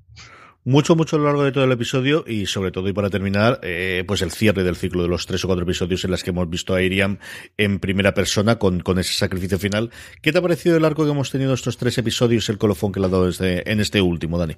Mucho, 0.65 0.95
mucho 0.95 1.15
a 1.15 1.19
lo 1.19 1.26
largo 1.26 1.43
de 1.43 1.52
todo 1.52 1.63
el 1.63 1.71
episodio 1.71 2.23
y 2.28 2.45
sobre 2.45 2.71
todo 2.71 2.88
y 2.88 2.93
para 2.93 3.10
terminar, 3.10 3.60
eh, 3.63 4.04
pues 4.08 4.21
el 4.21 4.32
cierre 4.32 4.63
del 4.63 4.76
ciclo 4.76 5.04
de 5.04 5.10
los 5.10 5.26
tres 5.26 5.43
o 5.43 5.47
cuatro 5.47 5.63
episodios 5.63 6.04
en 6.06 6.12
las 6.12 6.23
que 6.23 6.30
hemos 6.30 6.49
visto 6.49 6.73
a 6.73 6.82
Iriam 6.82 7.17
en 7.58 7.80
primera 7.80 8.13
persona 8.13 8.58
con, 8.58 8.80
con 8.80 8.99
ese 8.99 9.13
sacrificio 9.13 9.60
final. 9.60 9.91
¿Qué 10.21 10.32
te 10.32 10.38
ha 10.38 10.41
parecido 10.41 10.78
el 10.78 10.86
arco 10.86 11.04
que 11.04 11.12
hemos 11.12 11.32
tenido 11.32 11.54
estos 11.54 11.78
tres 11.78 11.97
episodios, 11.97 12.49
el 12.49 12.58
colofón 12.58 12.91
que 12.91 12.99
le 12.99 13.08
ha 13.08 13.10
dado 13.10 13.28
este, 13.28 13.69
en 13.71 13.80
este 13.80 14.02
último, 14.02 14.38
Dani? 14.38 14.56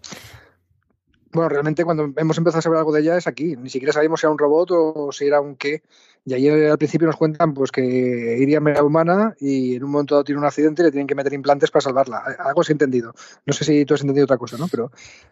Bueno, 1.35 1.49
realmente 1.49 1.83
cuando 1.83 2.13
hemos 2.15 2.37
empezado 2.37 2.59
a 2.59 2.61
saber 2.61 2.79
algo 2.79 2.93
de 2.93 3.01
ella 3.01 3.17
es 3.17 3.27
aquí. 3.27 3.57
Ni 3.57 3.69
siquiera 3.69 3.91
sabíamos 3.91 4.21
si 4.21 4.25
era 4.25 4.31
un 4.31 4.37
robot 4.37 4.69
o 4.71 5.11
si 5.11 5.25
era 5.27 5.41
un 5.41 5.57
qué. 5.57 5.83
Y 6.23 6.33
ahí 6.33 6.47
al 6.47 6.77
principio 6.77 7.07
nos 7.07 7.17
cuentan 7.17 7.53
pues 7.53 7.71
que 7.71 8.37
iría 8.39 8.59
era 8.65 8.83
humana 8.83 9.35
y 9.37 9.75
en 9.75 9.83
un 9.83 9.91
momento 9.91 10.15
dado 10.15 10.23
tiene 10.23 10.39
un 10.39 10.45
accidente 10.45 10.81
y 10.81 10.85
le 10.85 10.91
tienen 10.91 11.07
que 11.07 11.13
meter 11.13 11.33
implantes 11.33 11.69
para 11.71 11.81
salvarla. 11.81 12.23
Algo 12.39 12.61
has 12.61 12.69
entendido. 12.69 13.13
No 13.45 13.51
sé 13.51 13.65
si 13.65 13.83
tú 13.83 13.95
has 13.95 14.01
entendido 14.01 14.23
otra 14.23 14.37
cosa, 14.37 14.57
¿no? 14.57 14.69
Pero, 14.69 14.91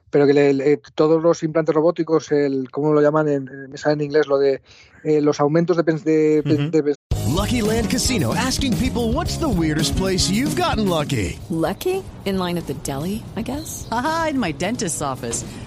pero 0.10 0.28
que 0.28 0.82
todos 0.94 1.24
los 1.24 1.42
implantes 1.42 1.74
robóticos, 1.74 2.34
el, 2.34 2.70
¿cómo 2.70 2.92
lo 2.92 3.02
llaman? 3.02 3.30
En, 3.30 3.70
me 3.70 3.78
sale 3.78 3.94
en 3.94 4.02
inglés 4.02 4.28
lo 4.28 4.38
de 4.38 4.62
eh, 5.06 5.22
los 5.22 5.40
aumentos 5.40 5.78
de, 5.78 5.84
de, 6.44 6.96
Lucky 7.34 7.62
Land 7.62 7.90
Casino, 7.90 8.34
asking 8.36 8.78
people 8.78 9.14
what's 9.14 9.38
the 9.38 9.50
weirdest 9.50 9.96
place 9.98 10.30
you've 10.30 10.56
gotten 10.56 10.88
lucky. 10.88 11.40
Lucky? 11.50 12.04
In 12.26 12.38
line 12.38 12.58
at 12.58 12.68
the 12.68 12.76
deli, 12.76 13.24
I 13.36 13.42
guess. 13.42 13.88
Aha, 13.92 14.28
in 14.32 14.40
my 14.40 14.52
dentist's 14.52 15.02
office. 15.02 15.44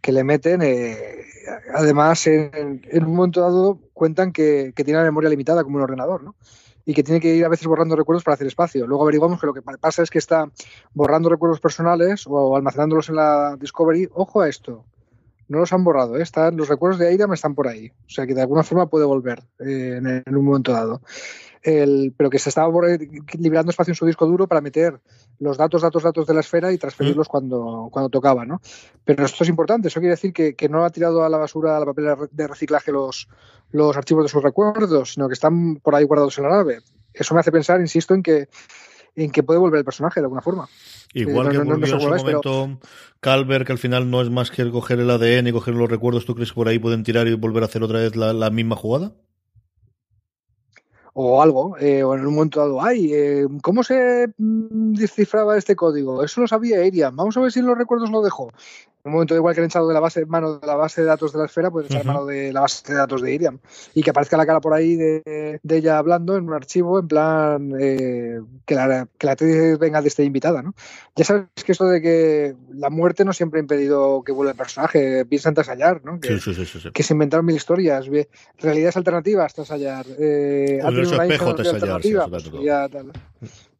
Que 0.00 0.12
le 0.12 0.24
meten, 0.24 0.62
eh, 0.62 1.24
además, 1.74 2.26
en, 2.26 2.80
en, 2.84 3.04
un 3.04 3.14
momento 3.14 3.40
dado 3.40 3.80
cuentan 3.92 4.32
que, 4.32 4.72
tiene 4.74 4.98
la 5.00 5.04
memoria 5.04 5.30
limitada 5.30 5.64
como 5.64 5.76
un 5.76 5.82
ordenador, 5.82 6.22
¿no? 6.22 6.34
y 6.84 6.94
que 6.94 7.02
tiene 7.02 7.20
que 7.20 7.34
ir 7.34 7.44
a 7.44 7.50
veces 7.50 7.66
borrando 7.66 7.96
recuerdos 7.96 8.24
para 8.24 8.34
hacer 8.34 8.46
espacio. 8.46 8.86
Luego 8.86 9.02
averiguamos 9.02 9.38
que 9.38 9.46
lo 9.46 9.52
que 9.52 9.60
pasa 9.60 10.02
es 10.02 10.08
que 10.08 10.16
está 10.16 10.50
borrando 10.94 11.28
recuerdos 11.28 11.60
personales 11.60 12.24
o 12.26 12.56
almacenándolos 12.56 13.10
en 13.10 13.16
la 13.16 13.56
Discovery. 13.60 14.08
Ojo 14.14 14.40
a 14.40 14.48
esto, 14.48 14.86
no 15.48 15.58
los 15.58 15.72
han 15.72 15.84
borrado, 15.84 16.16
¿eh? 16.16 16.22
están, 16.22 16.56
los 16.56 16.68
recuerdos 16.68 16.98
de 16.98 17.08
Airam 17.08 17.32
están 17.32 17.54
por 17.54 17.68
ahí. 17.68 17.90
O 18.06 18.10
sea 18.10 18.26
que 18.26 18.34
de 18.34 18.42
alguna 18.42 18.62
forma 18.62 18.88
puede 18.88 19.04
volver 19.04 19.42
eh, 19.58 20.22
en, 20.24 20.36
un 20.36 20.44
momento 20.44 20.72
dado. 20.72 21.02
El, 21.62 22.14
pero 22.16 22.30
que 22.30 22.38
se 22.38 22.48
estaba 22.48 22.72
liberando 23.38 23.70
espacio 23.70 23.92
en 23.92 23.96
su 23.96 24.06
disco 24.06 24.26
duro 24.26 24.46
para 24.46 24.60
meter 24.60 25.00
los 25.40 25.56
datos, 25.56 25.82
datos, 25.82 26.02
datos 26.02 26.26
de 26.26 26.34
la 26.34 26.40
esfera 26.40 26.72
y 26.72 26.78
transferirlos 26.78 27.28
mm. 27.28 27.30
cuando, 27.30 27.88
cuando 27.90 28.08
tocaba, 28.08 28.44
¿no? 28.44 28.60
Pero 29.04 29.24
esto 29.24 29.44
es 29.44 29.50
importante, 29.50 29.88
eso 29.88 30.00
quiere 30.00 30.14
decir 30.14 30.32
que, 30.32 30.54
que, 30.54 30.68
no 30.68 30.84
ha 30.84 30.90
tirado 30.90 31.24
a 31.24 31.28
la 31.28 31.38
basura, 31.38 31.76
a 31.76 31.80
la 31.80 31.86
papel 31.86 32.06
de 32.30 32.46
reciclaje 32.46 32.92
los, 32.92 33.28
los 33.70 33.96
archivos 33.96 34.24
de 34.24 34.28
sus 34.28 34.42
recuerdos, 34.42 35.14
sino 35.14 35.28
que 35.28 35.34
están 35.34 35.76
por 35.76 35.94
ahí 35.94 36.04
guardados 36.04 36.38
en 36.38 36.44
la 36.44 36.50
nave. 36.50 36.78
Eso 37.12 37.34
me 37.34 37.40
hace 37.40 37.52
pensar, 37.52 37.80
insisto, 37.80 38.14
en 38.14 38.22
que 38.22 38.48
en 39.16 39.30
que 39.32 39.42
puede 39.42 39.58
volver 39.58 39.78
el 39.78 39.84
personaje 39.84 40.20
de 40.20 40.26
alguna 40.26 40.42
forma. 40.42 40.68
Igual 41.12 41.48
Eh, 41.48 41.50
que 41.50 41.58
no- 41.58 41.64
no 41.64 41.70
volvió 41.72 41.94
en 41.94 42.00
su 42.00 42.14
es, 42.14 42.22
pero- 42.22 42.40
momento 42.42 42.86
Calver, 43.20 43.64
que 43.64 43.72
al 43.72 43.78
final 43.78 44.10
no 44.10 44.22
es 44.22 44.30
más 44.30 44.50
que 44.50 44.70
coger 44.70 45.00
el 45.00 45.10
ADN 45.10 45.48
y 45.48 45.52
coger 45.52 45.74
los 45.74 45.90
recuerdos, 45.90 46.24
¿tú 46.24 46.34
crees 46.34 46.50
que 46.50 46.54
por 46.54 46.68
ahí 46.68 46.78
pueden 46.78 47.02
tirar 47.02 47.26
y 47.26 47.34
volver 47.34 47.64
a 47.64 47.66
hacer 47.66 47.82
otra 47.82 47.98
vez 47.98 48.14
la, 48.14 48.32
la 48.32 48.50
misma 48.50 48.76
jugada? 48.76 49.12
O 51.20 51.42
algo, 51.42 51.76
eh, 51.80 52.04
o 52.04 52.14
en 52.14 52.24
un 52.24 52.32
momento 52.32 52.60
dado, 52.60 52.80
ay, 52.80 53.12
eh, 53.12 53.44
¿cómo 53.60 53.82
se 53.82 54.28
mm, 54.38 54.92
descifraba 54.94 55.58
este 55.58 55.74
código? 55.74 56.22
Eso 56.22 56.40
lo 56.40 56.46
sabía 56.46 56.86
Iriam, 56.86 57.16
vamos 57.16 57.36
a 57.36 57.40
ver 57.40 57.50
si 57.50 57.58
en 57.58 57.66
los 57.66 57.76
recuerdos 57.76 58.08
lo 58.10 58.22
dejó. 58.22 58.52
En 59.04 59.10
un 59.10 59.12
momento 59.12 59.34
igual 59.36 59.54
que 59.54 59.60
han 59.60 59.66
echado 59.66 59.86
de 59.86 59.94
la 59.94 60.00
base 60.00 60.26
mano 60.26 60.58
de 60.58 60.66
la 60.66 60.74
base 60.74 61.00
de 61.00 61.06
datos 61.06 61.32
de 61.32 61.38
la 61.38 61.44
esfera, 61.46 61.70
pueden 61.70 61.90
echar 61.90 62.04
mano 62.04 62.26
de 62.26 62.52
la 62.52 62.60
base 62.60 62.92
de 62.92 62.98
datos 62.98 63.22
de 63.22 63.32
Iriam 63.32 63.58
y 63.94 64.02
que 64.02 64.10
aparezca 64.10 64.36
la 64.36 64.44
cara 64.44 64.60
por 64.60 64.74
ahí 64.74 64.96
de, 64.96 65.60
de 65.62 65.76
ella 65.76 65.98
hablando 65.98 66.36
en 66.36 66.48
un 66.48 66.52
archivo 66.52 66.98
en 66.98 67.08
plan 67.08 67.72
eh, 67.80 68.40
que, 68.66 68.74
la, 68.74 69.08
que 69.16 69.26
la 69.26 69.32
actriz 69.32 69.78
venga 69.78 70.02
de 70.02 70.08
esta 70.08 70.24
invitada, 70.24 70.62
¿no? 70.62 70.74
Ya 71.14 71.24
sabes 71.24 71.46
que 71.64 71.72
esto 71.72 71.86
de 71.86 72.02
que 72.02 72.56
la 72.74 72.90
muerte 72.90 73.24
no 73.24 73.32
siempre 73.32 73.60
ha 73.60 73.62
impedido 73.62 74.22
que 74.24 74.32
vuelva 74.32 74.50
el 74.50 74.58
personaje, 74.58 75.24
piensa 75.24 75.48
en 75.48 75.54
Tasallar, 75.54 76.04
¿no? 76.04 76.18
Que, 76.20 76.28
Sí, 76.28 76.40
sí, 76.40 76.54
sí, 76.54 76.66
sí, 76.66 76.80
sí. 76.80 76.90
que 76.92 77.02
se 77.02 77.14
inventaron 77.14 77.46
mil 77.46 77.56
historias, 77.56 78.06
realidades 78.58 78.96
alternativas, 78.96 79.54
Tasallar, 79.54 80.06
eh, 80.18 80.80
Espejo, 81.22 81.50
eso 81.62 81.70
pues. 82.50 82.64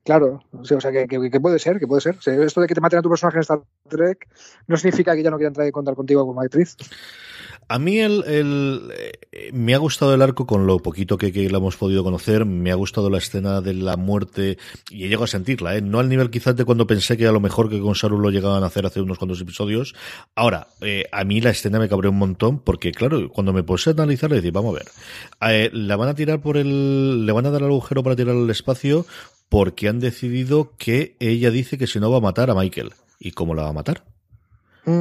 Claro, 0.05 0.43
o 0.53 0.65
sea, 0.81 0.91
que, 0.91 1.07
que- 1.07 1.31
que 1.31 1.41
puede 1.41 1.59
ser, 1.59 1.79
que 1.79 1.87
puede 1.87 2.01
ser. 2.01 2.17
O 2.17 2.21
sea, 2.23 2.35
esto 2.43 2.63
de 2.63 2.67
que 2.67 2.75
te 2.75 2.81
maten 2.81 2.99
a 2.99 3.03
tu 3.03 3.11
personaje 3.11 3.37
en 3.37 3.41
Star 3.43 3.61
Trek 3.89 4.27
no 4.67 4.77
significa 4.79 5.15
que 5.15 5.23
ya 5.23 5.31
no 5.31 5.37
quieran 5.37 5.53
traer 5.53 5.71
contar 5.71 5.95
contigo 5.95 6.25
como 6.27 6.41
actriz. 6.41 6.77
A 7.69 7.79
mí 7.79 7.99
el, 7.99 8.25
el, 8.25 8.93
eh, 8.97 9.51
me 9.53 9.75
ha 9.75 9.79
gustado 9.79 10.15
el 10.15 10.23
arco 10.23 10.47
con 10.47 10.67
lo 10.67 10.79
poquito 10.79 11.19
que, 11.19 11.33
que 11.33 11.51
la 11.51 11.59
hemos 11.59 11.77
podido 11.77 12.03
conocer, 12.03 12.47
me 12.47 12.71
ha 12.71 12.75
gustado 12.75 13.11
la 13.11 13.19
escena 13.19 13.61
de 13.61 13.75
la 13.75 13.97
muerte 13.97 14.57
y 14.91 15.05
he 15.05 15.09
llegado 15.09 15.25
a 15.25 15.29
sentirla, 15.29 15.77
¿eh? 15.77 15.83
no 15.83 15.99
al 15.99 16.09
nivel 16.09 16.31
quizás 16.31 16.57
de 16.57 16.65
cuando 16.65 16.87
pensé 16.87 17.17
que 17.19 17.27
a 17.27 17.33
lo 17.33 17.41
mejor 17.41 17.69
que 17.69 17.79
con 17.79 17.95
Saru 17.95 18.19
lo 18.19 18.31
llegaban 18.31 18.63
a 18.63 18.67
hacer 18.67 18.87
hace 18.87 19.03
unos 19.03 19.19
cuantos 19.19 19.41
episodios. 19.41 19.95
Ahora, 20.35 20.69
eh, 20.81 21.05
a 21.13 21.25
mí 21.25 21.41
la 21.41 21.51
escena 21.51 21.79
me 21.79 21.89
cabreó 21.89 22.11
un 22.11 22.19
montón 22.19 22.59
porque 22.59 22.93
claro, 22.93 23.29
cuando 23.29 23.53
me 23.53 23.63
puse 23.63 23.91
a 23.91 23.93
analizar, 23.93 24.31
le 24.31 24.37
decir, 24.37 24.53
vamos 24.53 24.75
a 24.75 24.79
ver, 24.79 24.89
eh, 25.53 25.71
la 25.73 25.97
van 25.97 26.09
a 26.09 26.15
tirar 26.15 26.41
por 26.41 26.57
el, 26.57 27.27
le 27.27 27.33
van 27.33 27.47
a 27.47 27.51
dar 27.51 27.63
al 27.63 27.69
agujero 27.69 28.03
para 28.03 28.17
tirar 28.17 28.35
al 28.35 28.49
espacio 28.49 29.05
porque 29.49 29.89
han 29.89 30.01
decidido 30.01 30.73
que 30.79 31.17
ella 31.21 31.51
dice 31.51 31.77
que 31.77 31.87
si 31.87 32.01
no 32.01 32.11
va 32.11 32.19
a 32.19 32.23
matar 32.23 32.51
a 32.51 32.55
Michael. 32.55 32.93
¿Y 33.21 33.33
cómo 33.33 33.55
la 33.55 33.63
va 33.65 33.71
a 33.71 33.73
matar? 33.73 34.05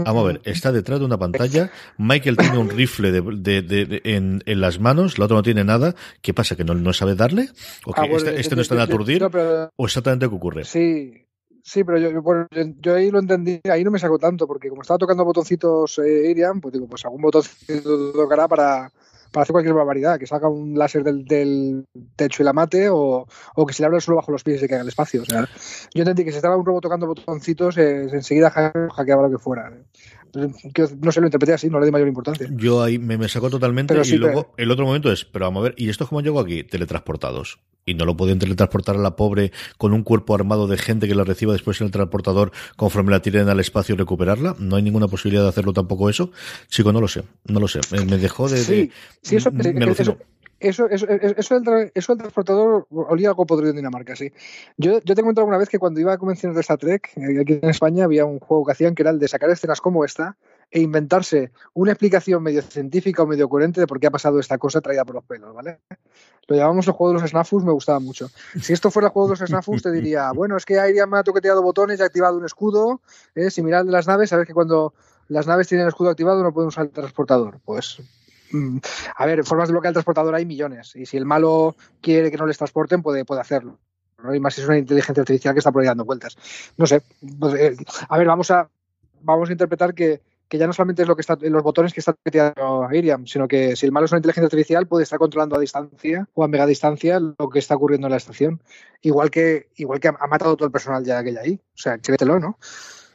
Vamos 0.05 0.23
a 0.23 0.27
ver, 0.27 0.41
está 0.45 0.71
detrás 0.71 0.99
de 0.99 1.05
una 1.05 1.17
pantalla. 1.17 1.71
Michael 1.97 2.37
tiene 2.37 2.57
un 2.57 2.69
rifle 2.69 3.11
de, 3.11 3.21
de- 3.21 3.61
de- 3.61 3.85
de- 3.85 4.01
en, 4.03 4.41
en 4.45 4.61
las 4.61 4.79
manos, 4.79 5.17
la 5.17 5.25
otra 5.25 5.37
no 5.37 5.43
tiene 5.43 5.63
nada. 5.63 5.95
¿Qué 6.21 6.33
pasa? 6.33 6.55
¿Que 6.55 6.63
no, 6.63 6.73
no 6.73 6.93
sabe 6.93 7.15
darle? 7.15 7.49
¿O 7.85 7.93
que 7.93 8.01
Ah, 8.01 8.03
bueno, 8.03 8.17
este, 8.17 8.31
yo- 8.31 8.37
este 8.37 8.49
yo- 8.51 8.55
no 8.57 8.61
está 8.61 8.75
en 8.75 8.79
yo- 8.79 8.83
aturdir? 8.85 9.21
no, 9.21 9.29
pero- 9.31 9.71
¿O 9.75 9.85
exactamente 9.85 10.27
qué 10.29 10.35
ocurre? 10.35 10.63
Sí, 10.65 11.13
sí, 11.63 11.83
pero 11.83 11.97
yo, 11.99 12.21
bueno, 12.21 12.47
ahí 12.95 13.11
lo 13.11 13.19
entendí, 13.19 13.59
ahí 13.69 13.83
no 13.83 13.91
me 13.91 13.99
sacó 13.99 14.17
tanto, 14.19 14.47
porque 14.47 14.69
como 14.69 14.81
estaba 14.81 14.97
tocando 14.97 15.25
botoncitos 15.25 15.99
eh, 15.99 16.29
Iriam, 16.31 16.61
pues 16.61 16.73
digo, 16.73 16.87
pues 16.87 17.03
algún 17.05 17.21
botoncito 17.21 18.11
tocará 18.13 18.47
para, 18.47 18.91
para 19.31 19.43
hacer 19.43 19.53
cualquier 19.53 19.73
barbaridad, 19.75 20.17
que 20.19 20.27
salga 20.27 20.47
un 20.49 20.77
láser 20.77 21.03
del, 21.03 21.25
del 21.25 21.85
techo 22.15 22.43
y 22.43 22.45
la 22.45 22.53
mate, 22.53 22.89
o, 22.89 23.27
o 23.55 23.65
que 23.65 23.73
se 23.73 23.81
le 23.81 23.85
abra 23.87 23.97
el 23.97 24.01
suelo 24.01 24.17
bajo 24.17 24.31
los 24.31 24.43
pies 24.43 24.57
y 24.57 24.59
se 24.61 24.67
caiga 24.67 24.81
al 24.81 24.87
espacio. 24.87 25.21
O 25.21 25.25
sea, 25.25 25.47
yo 25.93 26.01
entendí 26.03 26.23
que 26.25 26.31
si 26.31 26.37
estaba 26.37 26.55
un 26.57 26.65
robot 26.65 26.83
tocando 26.83 27.07
botoncitos, 27.07 27.77
eh, 27.77 28.07
enseguida 28.11 28.51
ha- 28.55 28.93
hackeaba 28.93 29.23
lo 29.23 29.31
que 29.31 29.37
fuera. 29.37 29.71
Que, 30.73 30.85
no 31.01 31.11
sé, 31.11 31.21
lo 31.21 31.27
interpreté 31.27 31.53
así, 31.53 31.69
no 31.69 31.79
le 31.79 31.85
di 31.85 31.91
mayor 31.91 32.07
importancia. 32.07 32.47
Yo 32.51 32.83
ahí 32.83 32.99
me, 32.99 33.17
me 33.17 33.27
sacó 33.29 33.49
totalmente 33.49 33.93
Pero 33.93 34.05
y 34.05 34.09
sí, 34.09 34.17
luego 34.17 34.53
el 34.57 34.69
otro 34.69 34.85
momento 34.85 35.11
es, 35.11 35.25
pero 35.25 35.45
vamos 35.45 35.61
a 35.61 35.63
ver, 35.63 35.73
¿y 35.77 35.89
esto 35.89 36.05
cómo 36.05 36.21
llegó 36.21 36.39
aquí? 36.39 36.63
Teletransportados. 36.63 37.59
Y 37.85 37.93
no 37.93 38.03
lo 38.03 38.17
pueden 38.17 38.37
teletransportar 38.37 38.97
a 38.97 38.99
la 38.99 39.15
pobre 39.15 39.53
con 39.77 39.93
un 39.93 40.03
cuerpo 40.03 40.35
armado 40.35 40.67
de 40.67 40.77
gente 40.77 41.07
que 41.07 41.15
la 41.15 41.23
reciba 41.23 41.53
después 41.53 41.79
en 41.79 41.85
el 41.85 41.91
transportador 41.91 42.51
conforme 42.75 43.11
la 43.11 43.21
tiren 43.21 43.47
al 43.47 43.61
espacio 43.61 43.95
y 43.95 43.97
recuperarla. 43.97 44.57
No 44.59 44.75
hay 44.75 44.83
ninguna 44.83 45.07
posibilidad 45.07 45.43
de 45.43 45.49
hacerlo 45.49 45.71
tampoco 45.71 46.09
eso. 46.09 46.29
Chico, 46.67 46.91
no 46.91 46.99
lo 46.99 47.07
sé, 47.07 47.23
no 47.45 47.61
lo 47.61 47.69
sé. 47.69 47.79
Me, 47.91 48.17
dejó 48.17 48.49
de... 48.49 48.57
de- 48.65 48.91
Sí, 49.21 49.35
eso, 49.35 49.51
me 49.51 49.61
eso, 50.59 50.87
eso, 50.89 50.89
eso, 50.89 51.07
eso, 51.07 51.55
del, 51.59 51.63
tra- 51.63 51.91
eso 51.93 52.13
del 52.13 52.19
transportador 52.19 52.87
olía 52.89 53.29
algo 53.29 53.45
podrido 53.45 53.71
en 53.71 53.75
Dinamarca, 53.75 54.15
sí. 54.15 54.31
Yo, 54.77 54.99
yo 55.03 55.15
te 55.15 55.21
cuento 55.21 55.41
alguna 55.41 55.57
vez 55.57 55.69
que 55.69 55.77
cuando 55.77 55.99
iba 55.99 56.13
a 56.13 56.17
convenciones 56.17 56.55
de 56.55 56.61
Star 56.61 56.77
Trek, 56.79 57.11
eh, 57.15 57.41
aquí 57.41 57.59
en 57.61 57.69
España 57.69 58.05
había 58.05 58.25
un 58.25 58.39
juego 58.39 58.65
que 58.65 58.71
hacían 58.71 58.95
que 58.95 59.03
era 59.03 59.11
el 59.11 59.19
de 59.19 59.27
sacar 59.27 59.49
escenas 59.49 59.81
como 59.81 60.03
esta 60.03 60.35
e 60.71 60.81
inventarse 60.81 61.51
una 61.73 61.91
explicación 61.91 62.43
medio 62.43 62.61
científica 62.61 63.23
o 63.23 63.27
medio 63.27 63.47
coherente 63.47 63.79
de 63.79 63.87
por 63.87 63.99
qué 63.99 64.07
ha 64.07 64.11
pasado 64.11 64.39
esta 64.39 64.57
cosa 64.57 64.81
traída 64.81 65.05
por 65.05 65.15
los 65.15 65.23
pelos, 65.23 65.53
¿vale? 65.53 65.79
Lo 66.47 66.55
llamamos 66.55 66.87
el 66.87 66.93
juego 66.93 67.13
de 67.13 67.21
los 67.21 67.29
snafus, 67.29 67.63
me 67.63 67.71
gustaba 67.71 67.99
mucho. 67.99 68.29
Si 68.59 68.73
esto 68.73 68.89
fuera 68.89 69.07
el 69.07 69.13
juego 69.13 69.27
de 69.29 69.39
los 69.39 69.47
snafus, 69.47 69.83
te 69.83 69.91
diría, 69.91 70.31
bueno, 70.35 70.57
es 70.57 70.65
que 70.65 70.79
Airia 70.79 71.05
me 71.05 71.19
ha 71.19 71.23
toqueteado 71.23 71.61
botones 71.61 71.99
y 71.99 72.03
ha 72.03 72.05
activado 72.05 72.37
un 72.37 72.45
escudo, 72.45 73.01
eh, 73.35 73.51
similar 73.51 73.81
al 73.81 73.85
de 73.85 73.91
las 73.91 74.07
naves, 74.07 74.29
sabes 74.29 74.47
que 74.47 74.53
cuando 74.53 74.93
las 75.29 75.45
naves 75.45 75.67
tienen 75.67 75.83
el 75.85 75.89
escudo 75.89 76.09
activado 76.09 76.41
no 76.41 76.53
pueden 76.53 76.69
usar 76.69 76.85
el 76.85 76.91
transportador. 76.91 77.59
Pues 77.63 78.01
A 79.15 79.25
ver, 79.25 79.43
formas 79.43 79.67
de 79.67 79.73
bloquear 79.73 79.91
el 79.91 79.95
transportador 79.95 80.35
hay 80.35 80.45
millones. 80.45 80.95
Y 80.95 81.05
si 81.05 81.17
el 81.17 81.25
malo 81.25 81.75
quiere 82.01 82.31
que 82.31 82.37
no 82.37 82.45
les 82.45 82.57
transporten, 82.57 83.01
puede, 83.01 83.25
puede 83.25 83.41
hacerlo. 83.41 83.79
¿no? 84.23 84.33
Y 84.33 84.39
más 84.39 84.55
si 84.55 84.61
es 84.61 84.67
una 84.67 84.77
inteligencia 84.77 85.21
artificial 85.21 85.53
que 85.53 85.59
está 85.59 85.71
por 85.71 85.81
ahí 85.81 85.87
dando 85.87 86.05
vueltas. 86.05 86.37
No 86.77 86.85
sé. 86.85 87.01
pues, 87.39 87.53
eh, 87.55 87.77
a 88.09 88.17
ver, 88.17 88.27
vamos 88.27 88.51
a, 88.51 88.69
vamos 89.21 89.49
a 89.49 89.51
interpretar 89.51 89.93
que, 89.93 90.21
que 90.47 90.57
ya 90.57 90.67
no 90.67 90.73
solamente 90.73 91.01
es 91.01 91.07
lo 91.07 91.15
que 91.15 91.21
está 91.21 91.37
en 91.41 91.53
los 91.53 91.63
botones 91.63 91.93
que 91.93 91.99
está 91.99 92.15
metiendo 92.23 92.87
Iriam, 92.91 93.27
sino 93.27 93.47
que 93.47 93.75
si 93.75 93.85
el 93.85 93.91
malo 93.91 94.05
es 94.05 94.11
una 94.11 94.19
inteligencia 94.19 94.45
artificial, 94.45 94.87
puede 94.87 95.03
estar 95.03 95.19
controlando 95.19 95.55
a 95.55 95.59
distancia 95.59 96.27
o 96.33 96.43
a 96.43 96.47
mega 96.47 96.65
distancia 96.65 97.19
lo 97.19 97.49
que 97.49 97.59
está 97.59 97.75
ocurriendo 97.75 98.07
en 98.07 98.11
la 98.11 98.17
estación. 98.17 98.61
Igual 99.01 99.29
que, 99.29 99.69
igual 99.75 99.99
que 99.99 100.07
ha, 100.07 100.15
ha 100.19 100.27
matado 100.27 100.55
todo 100.55 100.65
el 100.65 100.71
personal 100.71 101.03
ya 101.03 101.23
que 101.23 101.29
hay 101.29 101.37
ahí. 101.37 101.61
O 101.75 101.77
sea, 101.77 101.97
créetelo, 101.97 102.39
¿no? 102.39 102.57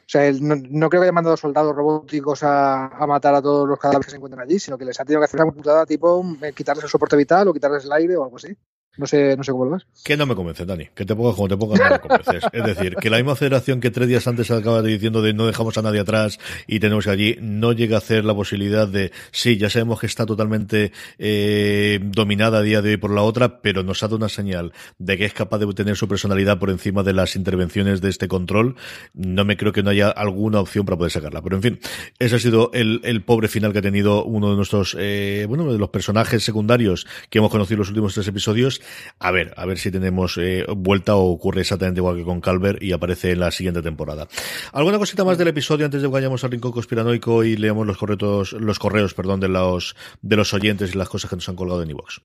O 0.05 0.09
sea, 0.13 0.25
él 0.27 0.45
no, 0.45 0.55
no 0.55 0.89
creo 0.89 1.01
que 1.01 1.05
haya 1.05 1.13
mandado 1.13 1.37
soldados 1.37 1.73
robóticos 1.75 2.43
a, 2.43 2.87
a 2.87 3.07
matar 3.07 3.35
a 3.35 3.41
todos 3.41 3.67
los 3.67 3.79
cadáveres 3.79 4.07
que 4.07 4.11
se 4.11 4.17
encuentran 4.17 4.45
allí, 4.45 4.59
sino 4.59 4.77
que 4.77 4.85
les 4.85 4.99
ha 4.99 5.05
tenido 5.05 5.21
que 5.21 5.25
hacer 5.25 5.41
una 5.41 5.51
putada 5.51 5.85
tipo 5.85 6.23
eh, 6.41 6.51
quitarles 6.53 6.83
el 6.83 6.89
soporte 6.89 7.15
vital 7.15 7.47
o 7.47 7.53
quitarles 7.53 7.85
el 7.85 7.91
aire 7.93 8.17
o 8.17 8.23
algo 8.23 8.35
así. 8.35 8.55
No 8.95 9.07
sé, 9.07 9.35
no 9.35 9.43
sé 9.43 9.51
cómo 9.51 9.65
lo 9.65 9.71
ves. 9.71 9.87
Que 10.03 10.15
no 10.15 10.25
me 10.25 10.35
convence, 10.35 10.65
Dani. 10.65 10.87
Que 10.93 11.03
te 11.03 11.15
pongas 11.15 11.35
como 11.35 11.47
te 11.47 11.57
pongas, 11.57 11.79
no 11.79 11.89
me 11.89 11.99
convences. 11.99 12.43
Es 12.51 12.63
decir, 12.63 12.95
que 12.95 13.09
la 13.09 13.17
misma 13.17 13.35
federación 13.35 13.81
que 13.81 13.89
tres 13.89 14.07
días 14.07 14.27
antes 14.27 14.51
acaba 14.51 14.81
diciendo 14.83 15.21
de 15.21 15.33
no 15.33 15.47
dejamos 15.47 15.77
a 15.77 15.81
nadie 15.81 15.99
atrás 15.99 16.39
y 16.67 16.79
tenemos 16.79 17.07
allí, 17.07 17.37
no 17.41 17.71
llega 17.71 17.95
a 17.95 17.99
hacer 17.99 18.23
la 18.23 18.35
posibilidad 18.35 18.87
de, 18.87 19.11
sí, 19.31 19.57
ya 19.57 19.69
sabemos 19.71 19.99
que 19.99 20.05
está 20.05 20.25
totalmente 20.25 20.91
eh, 21.17 21.99
dominada 22.03 22.59
a 22.59 22.61
día 22.61 22.83
de 22.83 22.91
hoy 22.91 22.97
por 22.97 23.11
la 23.11 23.23
otra, 23.23 23.61
pero 23.61 23.81
nos 23.81 24.03
ha 24.03 24.07
dado 24.07 24.17
una 24.17 24.29
señal 24.29 24.73
de 24.99 25.17
que 25.17 25.25
es 25.25 25.33
capaz 25.33 25.57
de 25.57 25.73
tener 25.73 25.95
su 25.95 26.07
personalidad 26.07 26.59
por 26.59 26.69
encima 26.69 27.01
de 27.01 27.13
las 27.13 27.35
intervenciones 27.35 27.99
de 27.99 28.09
este 28.09 28.27
control. 28.27 28.75
No 29.13 29.43
me 29.43 29.57
creo 29.57 29.71
que 29.71 29.81
no 29.81 29.89
haya 29.89 30.09
alguna 30.09 30.59
opción 30.59 30.85
para 30.85 30.97
poder 30.97 31.11
sacarla. 31.11 31.41
Pero 31.41 31.55
en 31.55 31.63
fin, 31.63 31.79
ese 32.19 32.35
ha 32.35 32.39
sido 32.39 32.69
el, 32.73 33.01
el 33.03 33.23
pobre 33.23 33.47
final 33.47 33.73
que 33.73 33.79
ha 33.79 33.81
tenido 33.83 34.23
uno 34.23 34.51
de 34.51 34.55
nuestros, 34.55 34.95
eh, 34.99 35.45
bueno, 35.47 35.71
de 35.71 35.79
los 35.79 35.89
personajes 35.89 36.43
secundarios 36.43 37.07
que 37.31 37.39
hemos 37.39 37.49
conocido 37.49 37.75
en 37.75 37.79
los 37.79 37.89
últimos 37.89 38.13
tres 38.13 38.27
episodios. 38.27 38.82
A 39.19 39.31
ver, 39.31 39.53
a 39.57 39.65
ver 39.65 39.77
si 39.77 39.91
tenemos 39.91 40.37
eh, 40.37 40.65
vuelta 40.75 41.15
o 41.15 41.31
ocurre 41.31 41.61
exactamente 41.61 41.99
igual 41.99 42.15
que 42.15 42.23
con 42.23 42.41
Calvert 42.41 42.81
y 42.81 42.91
aparece 42.91 43.31
en 43.31 43.39
la 43.39 43.51
siguiente 43.51 43.81
temporada. 43.81 44.27
¿Alguna 44.71 44.97
cosita 44.97 45.23
más 45.23 45.37
del 45.37 45.49
episodio 45.49 45.85
antes 45.85 46.01
de 46.01 46.07
que 46.07 46.13
vayamos 46.13 46.43
al 46.43 46.51
rincón 46.51 46.71
conspiranoico 46.71 47.43
y 47.43 47.57
leamos 47.57 47.87
los 47.87 47.97
correos, 47.97 48.53
los 48.53 48.79
correos, 48.79 49.13
perdón, 49.13 49.39
de 49.39 49.49
los, 49.49 49.95
de 50.21 50.35
los 50.35 50.53
oyentes 50.53 50.93
y 50.93 50.97
las 50.97 51.09
cosas 51.09 51.29
que 51.29 51.35
nos 51.35 51.49
han 51.49 51.55
colgado 51.55 51.83
en 51.83 51.89
iVoox? 51.91 52.19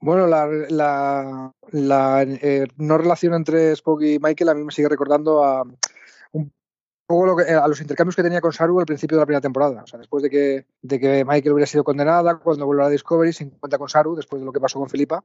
Bueno, 0.00 0.26
la, 0.26 0.48
la, 0.68 1.52
la 1.70 2.22
eh, 2.24 2.66
no 2.76 2.98
relación 2.98 3.34
entre 3.34 3.70
Spock 3.72 4.02
y 4.02 4.18
Michael 4.18 4.48
a 4.48 4.54
mí 4.54 4.64
me 4.64 4.72
sigue 4.72 4.88
recordando 4.88 5.44
a 5.44 5.64
poco 7.06 7.26
lo 7.26 7.36
que, 7.36 7.44
a 7.44 7.66
los 7.68 7.80
intercambios 7.80 8.16
que 8.16 8.22
tenía 8.22 8.40
con 8.40 8.52
Saru 8.52 8.80
al 8.80 8.86
principio 8.86 9.16
de 9.16 9.22
la 9.22 9.26
primera 9.26 9.40
temporada. 9.40 9.82
O 9.82 9.86
sea, 9.86 9.98
después 9.98 10.22
de 10.22 10.30
que, 10.30 10.66
de 10.82 11.00
que 11.00 11.24
Michael 11.24 11.52
hubiera 11.52 11.66
sido 11.66 11.84
condenada, 11.84 12.36
cuando 12.38 12.66
vuelve 12.66 12.82
a 12.82 12.86
la 12.86 12.90
Discovery, 12.90 13.32
se 13.32 13.44
encuentra 13.44 13.78
con 13.78 13.88
Saru, 13.88 14.14
después 14.14 14.40
de 14.40 14.46
lo 14.46 14.52
que 14.52 14.60
pasó 14.60 14.78
con 14.78 14.88
Filipa. 14.88 15.22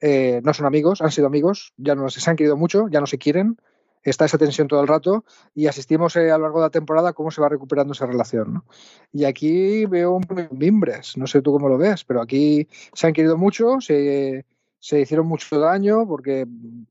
Eh, 0.00 0.40
no 0.44 0.54
son 0.54 0.66
amigos, 0.66 1.00
han 1.00 1.10
sido 1.10 1.26
amigos, 1.26 1.72
ya 1.76 1.94
no 1.94 2.08
se 2.08 2.30
han 2.30 2.36
querido 2.36 2.56
mucho, 2.56 2.88
ya 2.88 3.00
no 3.00 3.06
se 3.06 3.18
quieren, 3.18 3.58
está 4.02 4.24
esa 4.24 4.38
tensión 4.38 4.68
todo 4.68 4.80
el 4.80 4.88
rato 4.88 5.24
y 5.54 5.66
asistimos 5.66 6.14
eh, 6.16 6.30
a 6.30 6.38
lo 6.38 6.44
largo 6.44 6.60
de 6.60 6.66
la 6.66 6.70
temporada 6.70 7.12
cómo 7.12 7.30
se 7.30 7.40
va 7.40 7.48
recuperando 7.48 7.92
esa 7.92 8.06
relación. 8.06 8.54
¿no? 8.54 8.64
Y 9.12 9.24
aquí 9.24 9.86
veo 9.86 10.12
un 10.12 10.48
mimbres, 10.52 11.16
no 11.16 11.26
sé 11.26 11.42
tú 11.42 11.52
cómo 11.52 11.68
lo 11.68 11.78
ves, 11.78 12.04
pero 12.04 12.22
aquí 12.22 12.68
se 12.92 13.06
han 13.06 13.12
querido 13.12 13.36
mucho, 13.36 13.80
se, 13.80 14.44
se 14.80 15.00
hicieron 15.00 15.26
mucho 15.26 15.58
daño 15.58 16.06
porque 16.06 16.46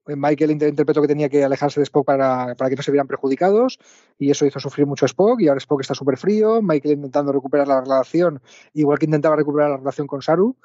Michael 0.06 0.52
interpretó 0.52 1.02
que 1.02 1.08
tenía 1.08 1.30
que 1.30 1.44
alejarse 1.44 1.80
de 1.80 1.86
Spock 1.86 2.06
para, 2.06 2.56
para, 2.56 2.70
que 2.70 2.76
no 2.76 2.84
se 2.84 2.92
vieran 2.92 3.08
perjudicados 3.08 3.80
y 4.20 4.30
eso 4.30 4.46
hizo 4.46 4.60
sufrir 4.60 4.86
mucho 4.86 5.06
a 5.06 5.08
Spock 5.08 5.40
y 5.40 5.48
ahora 5.48 5.60
Spock 5.60 5.82
está 5.82 5.96
súper 5.96 6.18
frío, 6.18 6.62
Michael 6.62 6.96
intentando 6.96 7.32
recuperar 7.32 7.68
la 7.68 7.82
relación 7.82 8.42
igual 8.74 9.00
que 9.00 9.06
intentaba 9.06 9.38
recuperar 9.38 9.70
la 9.70 9.78
relación 9.78 10.08
con 10.08 10.22
Saru 10.22 10.58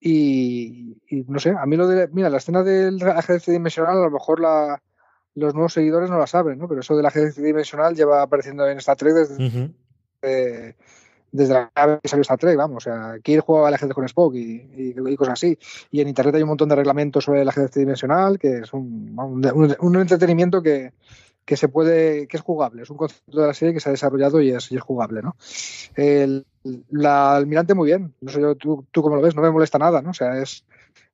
y, 0.00 0.96
y 1.08 1.24
no 1.26 1.40
sé, 1.40 1.50
a 1.50 1.66
mí 1.66 1.76
lo 1.76 1.88
de, 1.88 2.08
mira, 2.08 2.30
la 2.30 2.36
escena 2.36 2.62
del 2.62 3.02
ajedrez 3.02 3.46
dimensional 3.46 3.98
a 3.98 4.02
lo 4.02 4.10
mejor 4.10 4.38
la, 4.38 4.80
los 5.34 5.54
nuevos 5.54 5.72
seguidores 5.72 6.10
no 6.10 6.18
la 6.18 6.26
saben, 6.26 6.58
¿no? 6.58 6.68
Pero 6.68 6.80
eso 6.80 6.96
del 6.96 7.06
ajedrez 7.06 7.36
dimensional 7.36 7.94
lleva 7.94 8.22
apareciendo 8.22 8.68
en 8.68 8.78
Star 8.78 8.96
Trek 8.96 9.14
desde, 9.14 9.34
uh 9.34 9.48
-huh. 9.48 9.74
eh, 10.22 10.76
desde 11.30 11.54
la 11.54 11.86
vez 11.86 12.00
que 12.02 12.08
salió 12.08 12.22
Star 12.22 12.38
Trek, 12.38 12.56
vamos. 12.56 12.78
O 12.78 12.90
sea, 12.90 13.18
Kirk 13.22 13.44
jugaba 13.44 13.68
al 13.68 13.74
ajedrez 13.74 13.94
con 13.94 14.04
Spock 14.04 14.34
y, 14.34 14.94
cosas 15.16 15.34
así. 15.34 15.58
Y 15.90 16.00
en 16.00 16.08
Internet 16.08 16.36
hay 16.36 16.42
un 16.42 16.48
montón 16.48 16.68
de 16.68 16.76
reglamentos 16.76 17.24
sobre 17.24 17.42
el 17.42 17.48
ajedrez 17.48 17.74
dimensional, 17.74 18.38
que 18.38 18.58
es 18.58 18.72
un, 18.72 19.14
un, 19.80 19.96
entretenimiento 19.96 20.62
que, 20.62 20.92
que 21.44 21.56
se 21.56 21.68
puede, 21.68 22.26
que 22.28 22.36
es 22.36 22.42
jugable, 22.42 22.82
es 22.82 22.90
un 22.90 22.96
concepto 22.96 23.40
de 23.40 23.46
la 23.46 23.54
serie 23.54 23.74
que 23.74 23.80
se 23.80 23.88
ha 23.88 23.92
desarrollado 23.92 24.40
y 24.40 24.50
es, 24.50 24.70
y 24.70 24.76
es 24.76 24.82
jugable, 24.82 25.22
¿no? 25.22 25.36
El, 25.94 26.46
la 26.90 27.36
almirante 27.36 27.74
muy 27.74 27.86
bien, 27.86 28.14
no 28.20 28.30
sé 28.30 28.40
yo, 28.40 28.54
tú, 28.54 28.86
tú 28.90 29.02
cómo 29.02 29.16
lo 29.16 29.22
ves, 29.22 29.34
no 29.34 29.42
me 29.42 29.50
molesta 29.50 29.78
nada, 29.78 30.02
¿no? 30.02 30.10
O 30.10 30.14
sea, 30.14 30.38
es 30.40 30.64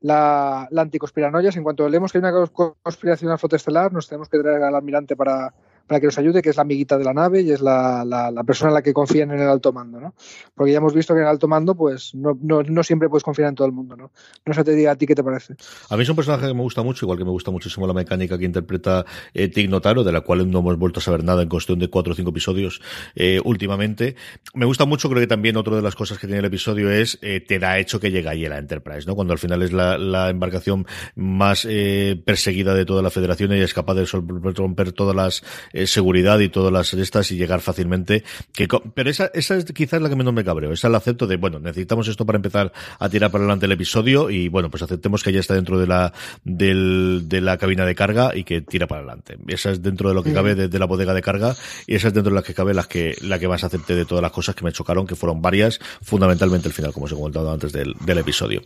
la, 0.01 0.69
la 0.71 0.83
anticonspiranoia, 0.83 1.51
en 1.55 1.63
cuanto 1.63 1.89
leemos 1.89 2.13
que 2.13 2.19
hay 2.19 2.25
una 2.25 2.49
conspiración 2.83 3.31
al 3.31 3.39
estelar, 3.53 3.93
nos 3.93 4.09
tenemos 4.09 4.29
que 4.29 4.39
traer 4.39 4.63
al 4.63 4.75
almirante 4.75 5.17
para, 5.17 5.55
para 5.87 6.01
que 6.01 6.07
nos 6.07 6.19
ayude, 6.19 6.43
que 6.43 6.51
es 6.51 6.57
la 6.57 6.63
amiguita 6.63 6.99
de 6.99 7.05
la 7.05 7.13
nave 7.13 7.43
y 7.43 7.51
es 7.51 7.61
la, 7.61 8.05
la, 8.05 8.45
persona 8.45 8.71
en 8.71 8.75
la 8.75 8.83
que 8.83 8.93
confían 8.93 9.31
en 9.31 9.41
el 9.41 9.49
alto 9.49 9.73
mando, 9.73 10.01
¿no? 10.01 10.15
Porque 10.55 10.73
ya 10.73 10.79
hemos 10.79 10.95
visto 10.95 11.15
que 11.15 11.21
en 11.21 11.27
el 11.27 11.31
alto 11.31 11.49
mando, 11.49 11.75
pues 11.75 12.15
no, 12.15 12.39
no, 12.41 12.63
no, 12.63 12.83
siempre 12.83 13.09
puedes 13.09 13.23
confiar 13.23 13.49
en 13.49 13.55
todo 13.55 13.67
el 13.67 13.73
mundo, 13.73 13.97
¿no? 13.97 14.11
No 14.45 14.55
sé 14.55 14.65
te 14.65 14.75
diga 14.75 14.93
a 14.93 14.97
ti 14.97 15.07
qué 15.07 15.15
te 15.15 15.23
parece. 15.23 15.57
A 15.91 15.97
mí 15.97 16.03
es 16.03 16.09
un 16.09 16.17
personaje 16.17 16.47
que 16.47 16.55
me 16.55 16.63
gusta 16.63 16.83
mucho, 16.83 17.05
igual 17.05 17.19
que 17.19 17.25
me 17.25 17.31
gusta 17.31 17.51
muchísimo 17.51 17.87
la 17.87 17.95
mecánica 17.95 18.39
que 18.39 18.45
interpreta 18.45 19.05
eh, 19.33 19.49
Tig 19.49 19.69
Notaro, 19.69 20.05
de 20.05 20.13
la 20.13 20.23
cual 20.23 20.51
no 20.51 20.61
hemos 20.61 20.79
vuelto 20.79 21.01
a 21.01 21.03
saber 21.03 21.25
nada 21.25 21.43
en 21.43 21.49
cuestión 21.49 21.79
de 21.79 21.89
cuatro 21.89 22.13
o 22.13 22.17
cinco 22.17 22.31
episodios 22.31 22.81
eh, 23.15 23.41
últimamente. 23.45 24.17
Me 24.55 24.67
gusta 24.67 24.85
mucho, 24.85 25.09
creo 25.09 25.21
que 25.21 25.27
también 25.27 25.57
otra 25.57 25.77
de 25.77 25.83
las 25.83 25.95
cosas 25.95 26.19
que 26.19 26.27
tiene 26.27 26.41
el 26.41 26.47
episodio 26.47 26.91
es 26.91 27.19
eh, 27.23 27.41
te 27.41 27.59
da 27.59 27.79
hecho 27.79 28.01
que 28.01 28.11
llega 28.11 28.31
ahí 28.31 28.47
a 28.47 28.49
la 28.49 28.59
Enterprise, 28.59 29.07
¿no? 29.07 29.15
Cuando 29.15 29.33
al 29.33 29.39
final 29.39 29.63
es 29.63 29.73
la, 29.73 29.99
la 29.99 30.31
embarcación 30.31 30.87
más 31.15 31.67
eh, 31.69 32.21
perseguida 32.25 32.75
de 32.75 32.85
toda 32.85 33.03
la 33.03 33.11
federación 33.11 33.53
y 33.53 33.61
es 33.61 33.75
capaz 33.75 33.95
de 33.95 34.05
romper 34.07 34.93
todas 34.93 35.15
las 35.15 35.43
eh, 35.75 35.89
seguridad 35.89 36.39
y 36.39 36.49
todas 36.49 36.73
las 36.73 36.95
estas 36.95 37.31
y 37.33 37.37
llegar 37.37 37.61
fácilmente. 37.61 38.23
Que, 38.53 38.69
pero 38.95 39.11
esa, 39.11 39.27
esa 39.35 39.57
es 39.57 39.65
quizás 39.65 40.01
la 40.01 40.09
que 40.09 40.15
menos 40.15 40.33
me 40.33 40.45
cabreo. 40.45 40.73
Esa 40.73 40.89
la 40.89 40.99
acepto 40.99 41.27
de, 41.27 41.37
bueno, 41.37 41.59
necesitamos 41.59 42.07
esto 42.07 42.25
para 42.25 42.37
empezar 42.37 42.73
a 42.99 43.09
tirar 43.09 43.33
para 43.33 43.43
adelante 43.43 43.67
el 43.67 43.73
episodio 43.73 44.31
y 44.31 44.49
bueno, 44.49 44.71
pues 44.71 44.85
aceptemos 44.85 45.25
que 45.25 45.33
ya 45.33 45.41
está 45.41 45.55
dentro 45.55 45.79
de 45.79 45.89
la, 45.89 46.13
del, 46.45 47.25
de 47.27 47.41
la 47.41 47.59
cabina 47.59 47.85
de 47.85 47.97
carga 47.97 48.31
y 48.37 48.45
que 48.45 48.61
tira 48.61 48.87
para 48.87 49.01
adelante. 49.01 49.37
Esa 49.49 49.73
es 49.73 49.83
dentro 49.83 50.09
de 50.09 50.15
lo 50.15 50.23
que 50.23 50.33
cabe 50.33 50.55
de, 50.55 50.69
de, 50.69 50.79
la 50.79 50.87
bodega 50.87 51.13
de 51.13 51.23
carga 51.23 51.57
y 51.89 51.97
esa 51.97 52.09
es 52.09 52.15
dentro 52.15 52.31
de 52.31 52.37
las 52.37 52.45
que 52.45 52.55
cabe 52.55 52.73
las 52.73 52.87
que, 52.87 53.17
la 53.23 53.41
que 53.41 53.49
más 53.49 53.65
acepté 53.65 53.97
de 53.97 54.05
todas 54.05 54.23
las 54.23 54.31
cosas 54.31 54.55
que 54.55 54.65
me 54.65 54.71
chocaron, 54.71 55.07
que 55.07 55.17
fueron 55.17 55.43
varias, 55.43 55.81
fundamentalmente 56.03 56.69
el 56.69 56.75
final, 56.75 56.93
como 56.93 57.07
os 57.07 57.13
he 57.13 57.17
comentado 57.17 57.51
antes 57.51 57.73
del, 57.73 57.95
del 58.07 58.19
episodio. 58.19 58.63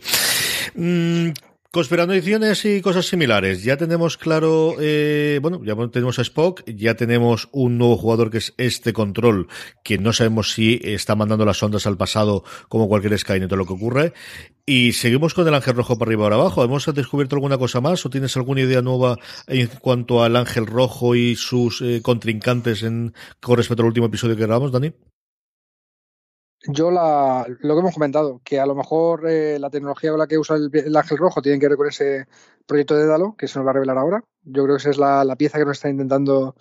Mm, 0.75 1.29
Conspiranoiciones 1.71 2.65
y 2.65 2.81
cosas 2.81 3.05
similares. 3.05 3.63
Ya 3.63 3.77
tenemos 3.77 4.17
claro, 4.17 4.77
eh, 4.79 5.37
bueno, 5.39 5.61
ya 5.63 5.75
tenemos 5.91 6.17
a 6.17 6.23
Spock, 6.23 6.63
ya 6.65 6.95
tenemos 6.95 7.47
un 7.51 7.77
nuevo 7.77 7.95
jugador 7.95 8.31
que 8.31 8.39
es 8.39 8.55
este 8.57 8.91
control, 8.91 9.47
que 9.83 9.99
no 9.99 10.11
sabemos 10.11 10.51
si 10.51 10.81
está 10.83 11.15
mandando 11.15 11.45
las 11.45 11.61
ondas 11.61 11.85
al 11.85 11.95
pasado 11.95 12.43
como 12.69 12.87
cualquier 12.87 13.19
Skynet 13.19 13.51
o 13.51 13.55
lo 13.55 13.67
que 13.67 13.73
ocurre. 13.73 14.13
Y 14.65 14.93
seguimos 14.93 15.35
con 15.35 15.47
el 15.47 15.53
ángel 15.53 15.75
rojo 15.75 15.95
para 15.99 16.09
arriba 16.09 16.23
o 16.23 16.25
para 16.25 16.35
abajo. 16.37 16.63
¿Hemos 16.63 16.91
descubierto 16.91 17.35
alguna 17.35 17.59
cosa 17.59 17.81
más 17.81 18.03
o 18.03 18.09
tienes 18.09 18.35
alguna 18.35 18.61
idea 18.61 18.81
nueva 18.81 19.17
en 19.45 19.67
cuanto 19.67 20.23
al 20.23 20.37
ángel 20.37 20.65
rojo 20.65 21.13
y 21.13 21.35
sus 21.35 21.83
eh, 21.83 22.01
contrincantes 22.01 22.81
en, 22.81 23.13
con 23.39 23.57
respecto 23.57 23.83
al 23.83 23.89
último 23.89 24.07
episodio 24.07 24.35
que 24.35 24.41
grabamos, 24.41 24.71
Dani? 24.71 24.91
Yo 26.67 26.91
la, 26.91 27.45
lo 27.47 27.73
que 27.73 27.79
hemos 27.79 27.93
comentado, 27.93 28.41
que 28.43 28.59
a 28.59 28.65
lo 28.65 28.75
mejor 28.75 29.29
eh, 29.29 29.57
la 29.59 29.69
tecnología 29.69 30.09
con 30.09 30.19
la 30.19 30.27
que 30.27 30.37
usa 30.37 30.57
el, 30.57 30.69
el, 30.73 30.95
ángel 30.95 31.17
rojo 31.17 31.41
tiene 31.41 31.57
que 31.57 31.69
ver 31.69 31.77
con 31.77 31.87
ese 31.87 32.27
proyecto 32.65 32.97
de 32.97 33.05
Dalo, 33.07 33.35
que 33.37 33.47
se 33.47 33.57
nos 33.57 33.65
va 33.65 33.71
a 33.71 33.75
revelar 33.75 33.97
ahora. 33.97 34.23
Yo 34.43 34.63
creo 34.63 34.75
que 34.75 34.81
esa 34.81 34.89
es 34.89 34.97
la, 34.97 35.23
la 35.23 35.37
pieza 35.37 35.57
que 35.57 35.65
nos 35.65 35.77
está 35.77 35.89
intentando, 35.89 36.55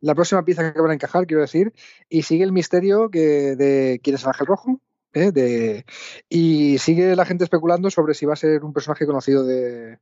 la 0.00 0.14
próxima 0.14 0.44
pieza 0.44 0.72
que 0.72 0.80
van 0.80 0.90
a 0.90 0.94
encajar, 0.94 1.26
quiero 1.26 1.40
decir. 1.40 1.72
Y 2.10 2.22
sigue 2.22 2.44
el 2.44 2.52
misterio 2.52 3.10
que, 3.10 3.56
de 3.56 4.00
quién 4.02 4.16
es 4.16 4.22
el 4.22 4.28
ángel 4.28 4.46
rojo. 4.46 4.80
¿eh? 5.14 5.32
De, 5.32 5.86
y 6.28 6.78
sigue 6.78 7.16
la 7.16 7.24
gente 7.24 7.44
especulando 7.44 7.90
sobre 7.90 8.14
si 8.14 8.26
va 8.26 8.34
a 8.34 8.36
ser 8.36 8.64
un 8.64 8.74
personaje 8.74 9.06
conocido 9.06 9.44
de, 9.44 9.98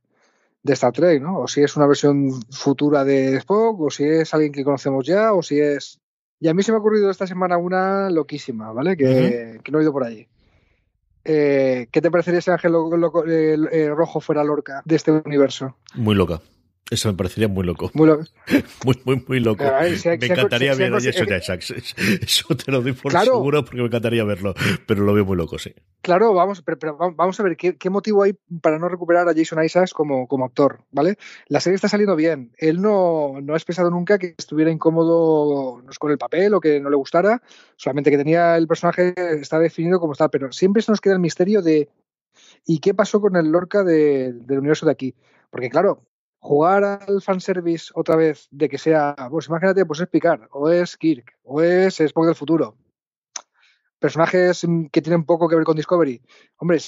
de 0.63 0.73
Star 0.73 0.91
Trek, 0.91 1.21
¿no? 1.21 1.39
O 1.39 1.47
si 1.47 1.63
es 1.63 1.75
una 1.77 1.87
versión 1.87 2.41
futura 2.51 3.05
de 3.05 3.37
Spock, 3.37 3.79
o 3.79 3.89
si 3.89 4.03
es 4.03 4.33
alguien 4.33 4.51
que 4.51 4.63
conocemos 4.63 5.05
ya, 5.05 5.33
o 5.33 5.41
si 5.41 5.59
es 5.59 5.99
y 6.39 6.47
a 6.47 6.53
mí 6.53 6.63
se 6.63 6.71
me 6.71 6.77
ha 6.77 6.79
ocurrido 6.79 7.09
esta 7.09 7.27
semana 7.27 7.57
una 7.57 8.09
loquísima, 8.09 8.71
¿vale? 8.71 8.95
Que, 8.95 9.05
uh 9.05 9.07
-huh. 9.09 9.61
que 9.63 9.71
no 9.71 9.79
he 9.79 9.83
ido 9.83 9.91
por 9.91 10.03
allí. 10.03 10.27
Eh, 11.25 11.87
¿Qué 11.91 12.01
te 12.01 12.09
parecería 12.09 12.39
ese 12.39 12.51
ángel 12.51 12.71
lo, 12.71 12.95
lo, 12.95 13.23
el, 13.25 13.67
el 13.71 13.95
rojo 13.95 14.21
fuera 14.21 14.43
Lorca 14.43 14.81
de 14.85 14.95
este 14.95 15.11
universo? 15.11 15.75
Muy 15.95 16.15
loca. 16.15 16.39
Eso 16.89 17.09
me 17.09 17.17
parecería 17.17 17.47
muy 17.49 17.65
loco. 17.65 17.91
Muy, 17.93 18.07
lo... 18.07 18.17
muy, 18.85 19.01
muy, 19.03 19.25
muy, 19.27 19.39
loco. 19.41 19.63
Me 19.63 20.25
encantaría 20.25 20.73
ver 20.73 20.93
a 20.93 21.01
Jason 21.01 21.27
Isaacs. 21.27 21.71
Eso 22.21 22.55
te 22.55 22.71
lo 22.71 22.81
doy 22.81 22.93
por 22.93 23.11
claro. 23.11 23.33
seguro 23.33 23.63
porque 23.63 23.77
me 23.77 23.87
encantaría 23.87 24.23
verlo. 24.23 24.53
Pero 24.85 25.03
lo 25.03 25.13
veo 25.13 25.25
muy 25.25 25.35
loco, 25.35 25.59
sí. 25.59 25.73
Claro, 26.01 26.33
vamos, 26.33 26.61
pero, 26.61 26.79
pero 26.79 26.97
vamos 26.97 27.39
a 27.39 27.43
ver 27.43 27.57
¿qué, 27.57 27.77
qué, 27.77 27.89
motivo 27.89 28.23
hay 28.23 28.37
para 28.61 28.79
no 28.79 28.87
recuperar 28.87 29.27
a 29.27 29.33
Jason 29.33 29.63
Isaacs 29.63 29.93
como, 29.93 30.27
como 30.27 30.45
actor, 30.45 30.85
¿vale? 30.91 31.17
La 31.47 31.59
serie 31.59 31.75
está 31.75 31.89
saliendo 31.89 32.15
bien. 32.15 32.53
Él 32.57 32.81
no, 32.81 33.41
no 33.41 33.53
ha 33.53 33.57
expresado 33.57 33.89
nunca 33.89 34.17
que 34.17 34.35
estuviera 34.37 34.71
incómodo 34.71 35.83
con 35.99 36.11
el 36.11 36.17
papel 36.17 36.53
o 36.53 36.61
que 36.61 36.79
no 36.79 36.89
le 36.89 36.95
gustara. 36.95 37.41
Solamente 37.75 38.11
que 38.11 38.17
tenía 38.17 38.55
el 38.55 38.67
personaje, 38.67 39.13
está 39.41 39.59
definido 39.59 39.99
como 39.99 40.13
está. 40.13 40.29
Pero 40.29 40.53
siempre 40.53 40.81
se 40.81 40.91
nos 40.91 41.01
queda 41.01 41.15
el 41.15 41.19
misterio 41.19 41.61
de 41.61 41.89
¿y 42.65 42.79
qué 42.79 42.93
pasó 42.93 43.19
con 43.19 43.35
el 43.35 43.51
Lorca 43.51 43.83
de, 43.83 44.33
del 44.33 44.59
universo 44.59 44.85
de 44.85 44.91
aquí? 44.91 45.15
Porque 45.49 45.69
claro, 45.69 46.03
jugar 46.39 46.83
al 46.83 47.21
fanservice 47.21 47.91
otra 47.93 48.15
vez 48.15 48.47
de 48.51 48.69
que 48.69 48.77
sea, 48.77 49.15
pues 49.29 49.47
imagínate, 49.47 49.85
pues 49.85 49.99
es 49.99 50.07
Picard, 50.07 50.47
o 50.51 50.69
es 50.69 50.97
Kirk, 50.97 51.37
o 51.43 51.61
es 51.61 51.99
Spock 51.99 52.25
del 52.25 52.35
futuro. 52.35 52.77
Personajes 53.99 54.65
que 54.91 55.01
tienen 55.01 55.25
poco 55.25 55.49
que 55.49 55.55
ver 55.55 55.65
con 55.65 55.75
Discovery. 55.75 56.21
Hombre, 56.57 56.79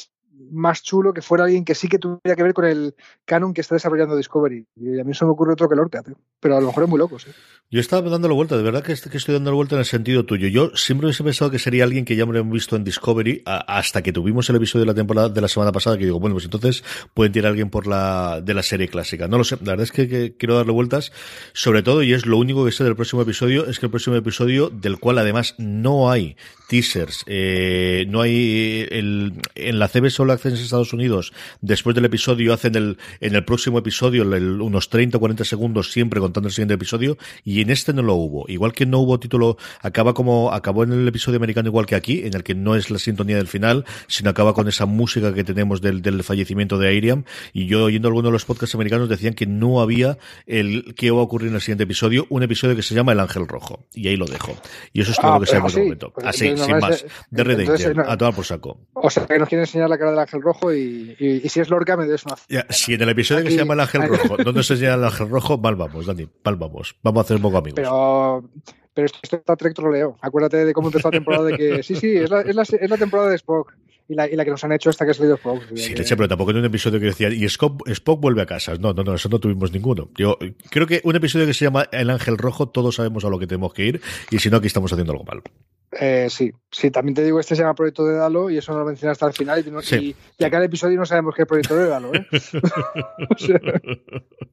más 0.51 0.83
chulo 0.83 1.13
que 1.13 1.21
fuera 1.21 1.43
alguien 1.43 1.65
que 1.65 1.75
sí 1.75 1.87
que 1.87 1.99
tuviera 1.99 2.35
que 2.35 2.43
ver 2.43 2.53
con 2.53 2.65
el 2.65 2.95
canon 3.25 3.53
que 3.53 3.61
está 3.61 3.75
desarrollando 3.75 4.15
Discovery. 4.15 4.65
Y 4.75 4.99
a 4.99 5.03
mí 5.03 5.13
se 5.13 5.25
me 5.25 5.31
ocurre 5.31 5.53
otro 5.53 5.67
que 5.69 5.75
Lorca, 5.75 6.03
pero 6.39 6.57
a 6.57 6.61
lo 6.61 6.67
mejor 6.67 6.83
es 6.83 6.89
muy 6.89 6.99
loco, 6.99 7.19
sí. 7.19 7.31
Yo 7.71 7.79
estaba 7.79 8.09
dándole 8.09 8.33
vuelta, 8.33 8.57
de 8.57 8.63
verdad 8.63 8.81
que, 8.81 8.93
estoy 8.93 9.33
dándole 9.35 9.55
vuelta 9.55 9.75
en 9.75 9.79
el 9.79 9.85
sentido 9.85 10.25
tuyo. 10.25 10.47
Yo 10.47 10.75
siempre 10.75 11.05
hubiese 11.05 11.23
pensado 11.23 11.51
que 11.51 11.59
sería 11.59 11.83
alguien 11.83 12.03
que 12.03 12.15
ya 12.15 12.23
hemos 12.23 12.49
visto 12.49 12.75
en 12.75 12.83
Discovery 12.83 13.43
hasta 13.45 14.01
que 14.01 14.11
tuvimos 14.11 14.49
el 14.49 14.55
episodio 14.55 14.85
de 14.85 14.87
la 14.87 14.95
temporada 14.95 15.29
de 15.29 15.39
la 15.39 15.47
semana 15.47 15.71
pasada 15.71 15.95
que 15.95 16.05
digo, 16.05 16.19
bueno, 16.19 16.33
pues 16.33 16.45
entonces 16.45 16.83
pueden 17.13 17.31
tirar 17.31 17.47
a 17.47 17.49
alguien 17.49 17.69
por 17.69 17.85
la 17.85 18.41
de 18.41 18.55
la 18.55 18.63
serie 18.63 18.87
clásica. 18.87 19.27
No 19.27 19.37
lo 19.37 19.43
sé, 19.43 19.57
la 19.57 19.73
verdad 19.73 19.83
es 19.83 19.91
que, 19.91 20.35
quiero 20.35 20.55
darle 20.55 20.71
vueltas, 20.71 21.11
sobre 21.53 21.83
todo, 21.83 22.01
y 22.01 22.13
es 22.13 22.25
lo 22.25 22.37
único 22.37 22.65
que 22.65 22.71
sé 22.71 22.83
del 22.83 22.95
próximo 22.95 23.21
episodio, 23.21 23.67
es 23.67 23.77
que 23.77 23.85
el 23.85 23.91
próximo 23.91 24.15
episodio, 24.15 24.71
del 24.71 24.97
cual 24.97 25.19
además 25.19 25.53
no 25.59 26.09
hay 26.09 26.37
teasers, 26.69 27.23
eh, 27.27 28.05
no 28.09 28.21
hay 28.21 28.87
el, 28.89 29.33
en 29.53 29.77
la 29.77 29.89
CB 29.89 30.09
Access 30.31 30.53
en 30.53 30.59
Estados 30.59 30.93
Unidos, 30.93 31.33
después 31.61 31.95
del 31.95 32.05
episodio 32.05 32.53
hacen 32.53 32.75
el, 32.75 32.97
en 33.19 33.35
el 33.35 33.45
próximo 33.45 33.79
episodio 33.79 34.23
el, 34.23 34.61
unos 34.61 34.89
30 34.89 35.17
o 35.17 35.19
40 35.19 35.43
segundos 35.43 35.91
siempre 35.91 36.19
contando 36.19 36.47
el 36.47 36.53
siguiente 36.53 36.75
episodio, 36.75 37.17
y 37.43 37.61
en 37.61 37.69
este 37.69 37.93
no 37.93 38.01
lo 38.01 38.15
hubo. 38.15 38.45
Igual 38.47 38.73
que 38.73 38.85
no 38.85 38.99
hubo 38.99 39.19
título, 39.19 39.57
acaba 39.81 40.13
como, 40.13 40.51
acabó 40.51 40.83
en 40.83 40.93
el 40.93 41.07
episodio 41.07 41.37
americano 41.37 41.69
igual 41.69 41.85
que 41.85 41.95
aquí, 41.95 42.21
en 42.25 42.33
el 42.33 42.43
que 42.43 42.55
no 42.55 42.75
es 42.75 42.89
la 42.89 42.99
sintonía 42.99 43.37
del 43.37 43.47
final, 43.47 43.85
sino 44.07 44.29
acaba 44.29 44.53
con 44.53 44.67
esa 44.67 44.85
música 44.85 45.33
que 45.33 45.43
tenemos 45.43 45.81
del, 45.81 46.01
del 46.01 46.23
fallecimiento 46.23 46.77
de 46.77 46.89
Airiam, 46.89 47.23
y 47.53 47.67
yo 47.67 47.85
oyendo 47.85 48.07
algunos 48.07 48.29
de 48.29 48.33
los 48.33 48.45
podcasts 48.45 48.75
americanos 48.75 49.09
decían 49.09 49.33
que 49.33 49.45
no 49.45 49.81
había 49.81 50.17
el 50.45 50.93
que 50.95 51.11
va 51.11 51.19
a 51.19 51.23
ocurrir 51.23 51.49
en 51.49 51.55
el 51.55 51.61
siguiente 51.61 51.83
episodio, 51.83 52.25
un 52.29 52.43
episodio 52.43 52.75
que 52.75 52.83
se 52.83 52.95
llama 52.95 53.11
El 53.11 53.19
Ángel 53.19 53.47
Rojo, 53.47 53.85
y 53.93 54.07
ahí 54.07 54.15
lo 54.15 54.25
dejo. 54.25 54.55
Y 54.93 55.01
eso 55.01 55.11
es 55.11 55.17
todo 55.17 55.31
ah, 55.31 55.35
lo 55.35 55.41
que 55.41 55.47
se 55.47 55.57
en 55.57 55.65
el 55.65 55.71
momento. 55.71 56.13
Así, 56.23 56.57
sin 56.57 56.77
más. 56.79 57.05
De 57.29 57.43
Red 57.43 57.59
entonces, 57.61 57.95
no, 57.95 58.03
a 58.03 58.17
tomar 58.17 58.33
por 58.33 58.45
saco. 58.45 58.77
O 58.93 59.09
sea, 59.09 59.25
que 59.25 59.37
nos 59.39 59.49
quieren 59.49 59.63
enseñar 59.63 59.89
la 59.89 59.97
cara 59.97 60.08
del 60.09 60.19
Ángel 60.19 60.41
Rojo 60.41 60.73
y, 60.73 61.15
si 61.47 61.59
es 61.59 61.69
Lorca 61.69 61.97
me 61.97 62.05
des 62.05 62.25
una... 62.25 62.35
Ya, 62.49 62.65
si 62.69 62.93
en 62.93 63.01
el 63.01 63.09
episodio 63.09 63.43
que 63.43 63.51
se 63.51 63.57
llama 63.57 63.73
el 63.73 63.81
Ángel 63.81 64.07
Rojo 64.07 64.37
no 64.37 64.51
nos 64.51 64.69
enseña 64.71 64.95
el 64.95 65.03
Ángel 65.03 65.29
Rojo, 65.29 65.57
mal 65.57 65.75
vamos, 65.75 66.05
Dani, 66.05 66.27
mal 66.43 66.55
vamos. 66.55 66.95
Vamos 67.03 67.19
a 67.19 67.21
hacer 67.21 67.37
un 67.37 67.43
poco 67.43 67.57
amigos. 67.57 67.75
Pero, 67.75 68.49
pero 68.93 69.05
esto 69.05 69.19
está 69.37 69.55
Trek 69.55 69.73
troleo. 69.73 70.17
Acuérdate 70.21 70.65
de 70.65 70.73
cómo 70.73 70.89
empezó 70.89 71.07
la 71.07 71.11
temporada 71.11 71.45
de 71.45 71.57
que 71.57 71.83
sí, 71.83 71.95
sí, 71.95 72.15
es 72.17 72.29
la, 72.29 72.41
es 72.41 72.55
la, 72.55 72.63
es 72.63 72.89
la 72.89 72.97
temporada 72.97 73.29
de 73.29 73.35
Spock 73.35 73.73
y 74.09 74.15
la, 74.15 74.27
y 74.27 74.35
la 74.35 74.43
que 74.43 74.51
nos 74.51 74.63
han 74.63 74.71
hecho 74.71 74.89
esta 74.89 75.05
que 75.05 75.11
ha 75.11 75.13
salido 75.13 75.35
Spock. 75.35 75.61
Sí, 75.75 75.93
leche, 75.93 76.17
pero 76.17 76.27
tampoco 76.27 76.51
en 76.51 76.57
un 76.57 76.65
episodio 76.65 76.99
que 76.99 77.05
decía, 77.05 77.29
y 77.29 77.45
Spock, 77.45 77.87
Spock 77.87 78.19
vuelve 78.19 78.41
a 78.41 78.45
casa. 78.45 78.73
No, 78.75 78.91
no, 78.91 79.03
no, 79.03 79.13
eso 79.13 79.29
no 79.29 79.39
tuvimos 79.39 79.71
ninguno. 79.71 80.09
Yo 80.17 80.37
creo 80.69 80.87
que 80.87 81.01
un 81.03 81.15
episodio 81.15 81.45
que 81.45 81.53
se 81.53 81.65
llama 81.65 81.87
El 81.91 82.09
Ángel 82.09 82.37
Rojo, 82.37 82.69
todos 82.69 82.95
sabemos 82.95 83.23
a 83.23 83.29
lo 83.29 83.37
que 83.37 83.45
tenemos 83.45 83.71
que 83.73 83.85
ir, 83.85 84.01
y 84.31 84.39
si 84.39 84.49
no, 84.49 84.57
aquí 84.57 84.67
estamos 84.67 84.91
haciendo 84.91 85.13
algo 85.13 85.25
mal. 85.25 85.43
Eh, 85.91 86.27
sí, 86.29 86.51
sí, 86.69 86.91
también 86.91 87.15
te 87.15 87.23
digo, 87.23 87.39
este 87.39 87.55
se 87.55 87.63
llama 87.63 87.73
Proyecto 87.73 88.05
de 88.05 88.15
Dalo 88.15 88.49
y 88.51 88.57
eso 88.57 88.71
no 88.73 88.79
lo 88.79 88.85
mencionas 88.85 89.15
hasta 89.15 89.25
el 89.27 89.33
final. 89.33 89.59
Y, 89.59 89.63
sí. 89.83 90.15
y, 90.37 90.43
episodio 90.43 90.99
no 90.99 91.05
sabemos 91.05 91.33
qué 91.33 91.41
es 91.43 91.47
Proyecto 91.47 91.75
de 91.75 91.87
Dalo. 91.87 92.11
¿eh? 92.13 92.27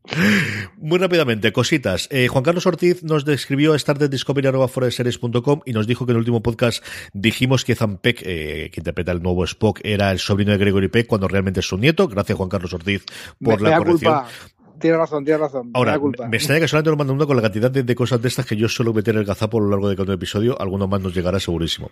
Muy 0.79 0.99
rápidamente, 0.99 1.53
cositas. 1.53 2.09
Eh, 2.11 2.29
Juan 2.29 2.43
Carlos 2.43 2.67
Ortiz 2.67 3.03
nos 3.03 3.27
describió 3.27 3.75
a 3.75 3.79
startediscovery.com 3.79 5.61
y 5.67 5.73
nos 5.73 5.87
dijo 5.87 6.07
que 6.07 6.13
en 6.13 6.17
el 6.17 6.21
último 6.21 6.43
podcast 6.43 6.83
dijimos 7.13 7.65
que 7.65 7.75
Zampek, 7.75 8.23
eh, 8.25 8.71
que 8.73 8.81
interpreta 8.81 9.13
el 9.13 9.23
nuevo 9.23 9.45
Spock, 9.45 9.81
era 9.85 10.11
el 10.13 10.19
sobrino 10.19 10.53
de 10.53 10.59
Gregory 10.59 10.89
Peck 10.89 11.07
cuando 11.07 11.29
realmente 11.29 11.61
es 11.61 11.67
su 11.67 11.77
nieto. 11.77 12.09
Gracias, 12.09 12.37
Juan 12.37 12.49
Carlos 12.49 12.73
Ortiz, 12.73 13.05
por 13.43 13.61
me, 13.61 13.71
la 13.71 13.79
corrección. 13.79 14.15
Culpa. 14.15 14.29
Tiene 14.79 14.97
razón, 14.97 15.25
tiene 15.25 15.39
razón. 15.39 15.71
Ahora, 15.75 15.99
culpa. 15.99 16.29
me 16.29 16.37
extraña 16.37 16.61
que 16.61 16.69
solamente 16.69 16.91
lo 16.91 16.97
mando 16.97 17.13
uno 17.13 17.27
con 17.27 17.37
la 17.37 17.43
cantidad 17.43 17.71
de, 17.71 17.83
de, 17.83 17.95
cosas 17.95 18.21
de 18.21 18.29
estas 18.29 18.47
que 18.47 18.57
yo 18.57 18.69
suelo 18.69 18.93
meter 18.93 19.17
el 19.17 19.25
gazapo 19.25 19.59
a 19.59 19.61
lo 19.63 19.71
largo 19.71 19.89
de 19.89 19.97
cada 19.97 20.15
episodio. 20.15 20.61
Alguno 20.61 20.87
más 20.87 21.01
nos 21.01 21.15
llegará 21.15 21.41
segurísimo. 21.41 21.91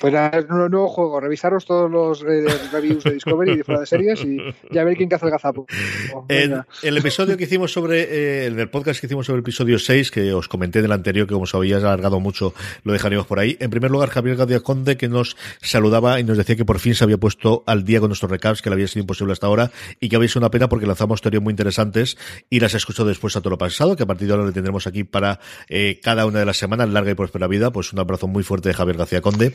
Pues 0.00 0.12
nada, 0.12 0.38
es 0.38 0.44
un 0.48 0.70
nuevo 0.70 0.88
juego. 0.88 1.20
Revisaros 1.20 1.64
todos 1.64 1.90
los 1.90 2.22
eh, 2.22 2.46
reviews 2.72 3.04
de 3.04 3.12
Discovery 3.14 3.52
y 3.52 3.56
de 3.58 3.64
fuera 3.64 3.80
de 3.80 3.86
series 3.86 4.24
y 4.24 4.38
ya 4.70 4.84
ver 4.84 4.96
quién 4.96 5.08
caza 5.08 5.26
el 5.26 5.32
gazapo. 5.32 5.66
Oh, 6.14 6.26
el 6.28 6.96
episodio 6.96 7.36
que 7.36 7.44
hicimos 7.44 7.72
sobre, 7.72 8.02
eh, 8.02 8.46
el 8.46 8.68
podcast 8.68 9.00
que 9.00 9.06
hicimos 9.06 9.26
sobre 9.26 9.38
el 9.38 9.42
episodio 9.42 9.78
6, 9.78 10.10
que 10.10 10.32
os 10.32 10.48
comenté 10.48 10.82
del 10.82 10.92
anterior, 10.92 11.26
que 11.26 11.34
como 11.34 11.46
había 11.54 11.76
alargado 11.76 12.20
mucho, 12.20 12.54
lo 12.84 12.92
dejaríamos 12.92 13.26
por 13.26 13.38
ahí. 13.38 13.56
En 13.60 13.70
primer 13.70 13.90
lugar, 13.90 14.10
Javier 14.10 14.36
Gadia 14.36 14.60
Conde, 14.60 14.96
que 14.96 15.08
nos 15.08 15.36
saludaba 15.60 16.20
y 16.20 16.24
nos 16.24 16.36
decía 16.36 16.56
que 16.56 16.64
por 16.64 16.78
fin 16.78 16.94
se 16.94 17.04
había 17.04 17.18
puesto 17.18 17.62
al 17.66 17.84
día 17.84 18.00
con 18.00 18.08
nuestros 18.08 18.30
recaps, 18.30 18.62
que 18.62 18.70
le 18.70 18.74
había 18.74 18.88
sido 18.88 19.02
imposible 19.02 19.32
hasta 19.32 19.46
ahora 19.46 19.70
y 20.00 20.08
que 20.08 20.16
había 20.16 20.28
sido 20.28 20.40
una 20.40 20.50
pena 20.50 20.68
porque 20.68 20.86
lanzamos 20.86 21.20
teorías 21.20 21.42
muy 21.42 21.52
interesantes 21.52 22.16
y 22.50 22.60
las 22.60 22.74
escuchado 22.74 23.08
después 23.08 23.36
a 23.36 23.40
todo 23.40 23.50
lo 23.50 23.58
pasado, 23.58 23.96
que 23.96 24.02
a 24.02 24.06
partir 24.06 24.28
de 24.28 24.34
ahora 24.34 24.46
le 24.46 24.52
tendremos 24.52 24.86
aquí 24.86 25.04
para 25.04 25.40
eh, 25.68 26.00
cada 26.02 26.26
una 26.26 26.38
de 26.38 26.46
las 26.46 26.56
semanas, 26.56 26.88
larga 26.88 27.10
y 27.10 27.14
próspera 27.14 27.46
vida. 27.46 27.70
Pues 27.70 27.92
un 27.92 27.98
abrazo 27.98 28.26
muy 28.26 28.42
fuerte 28.42 28.68
de 28.68 28.74
Javier 28.74 28.96
García 28.96 29.20
Conde. 29.20 29.52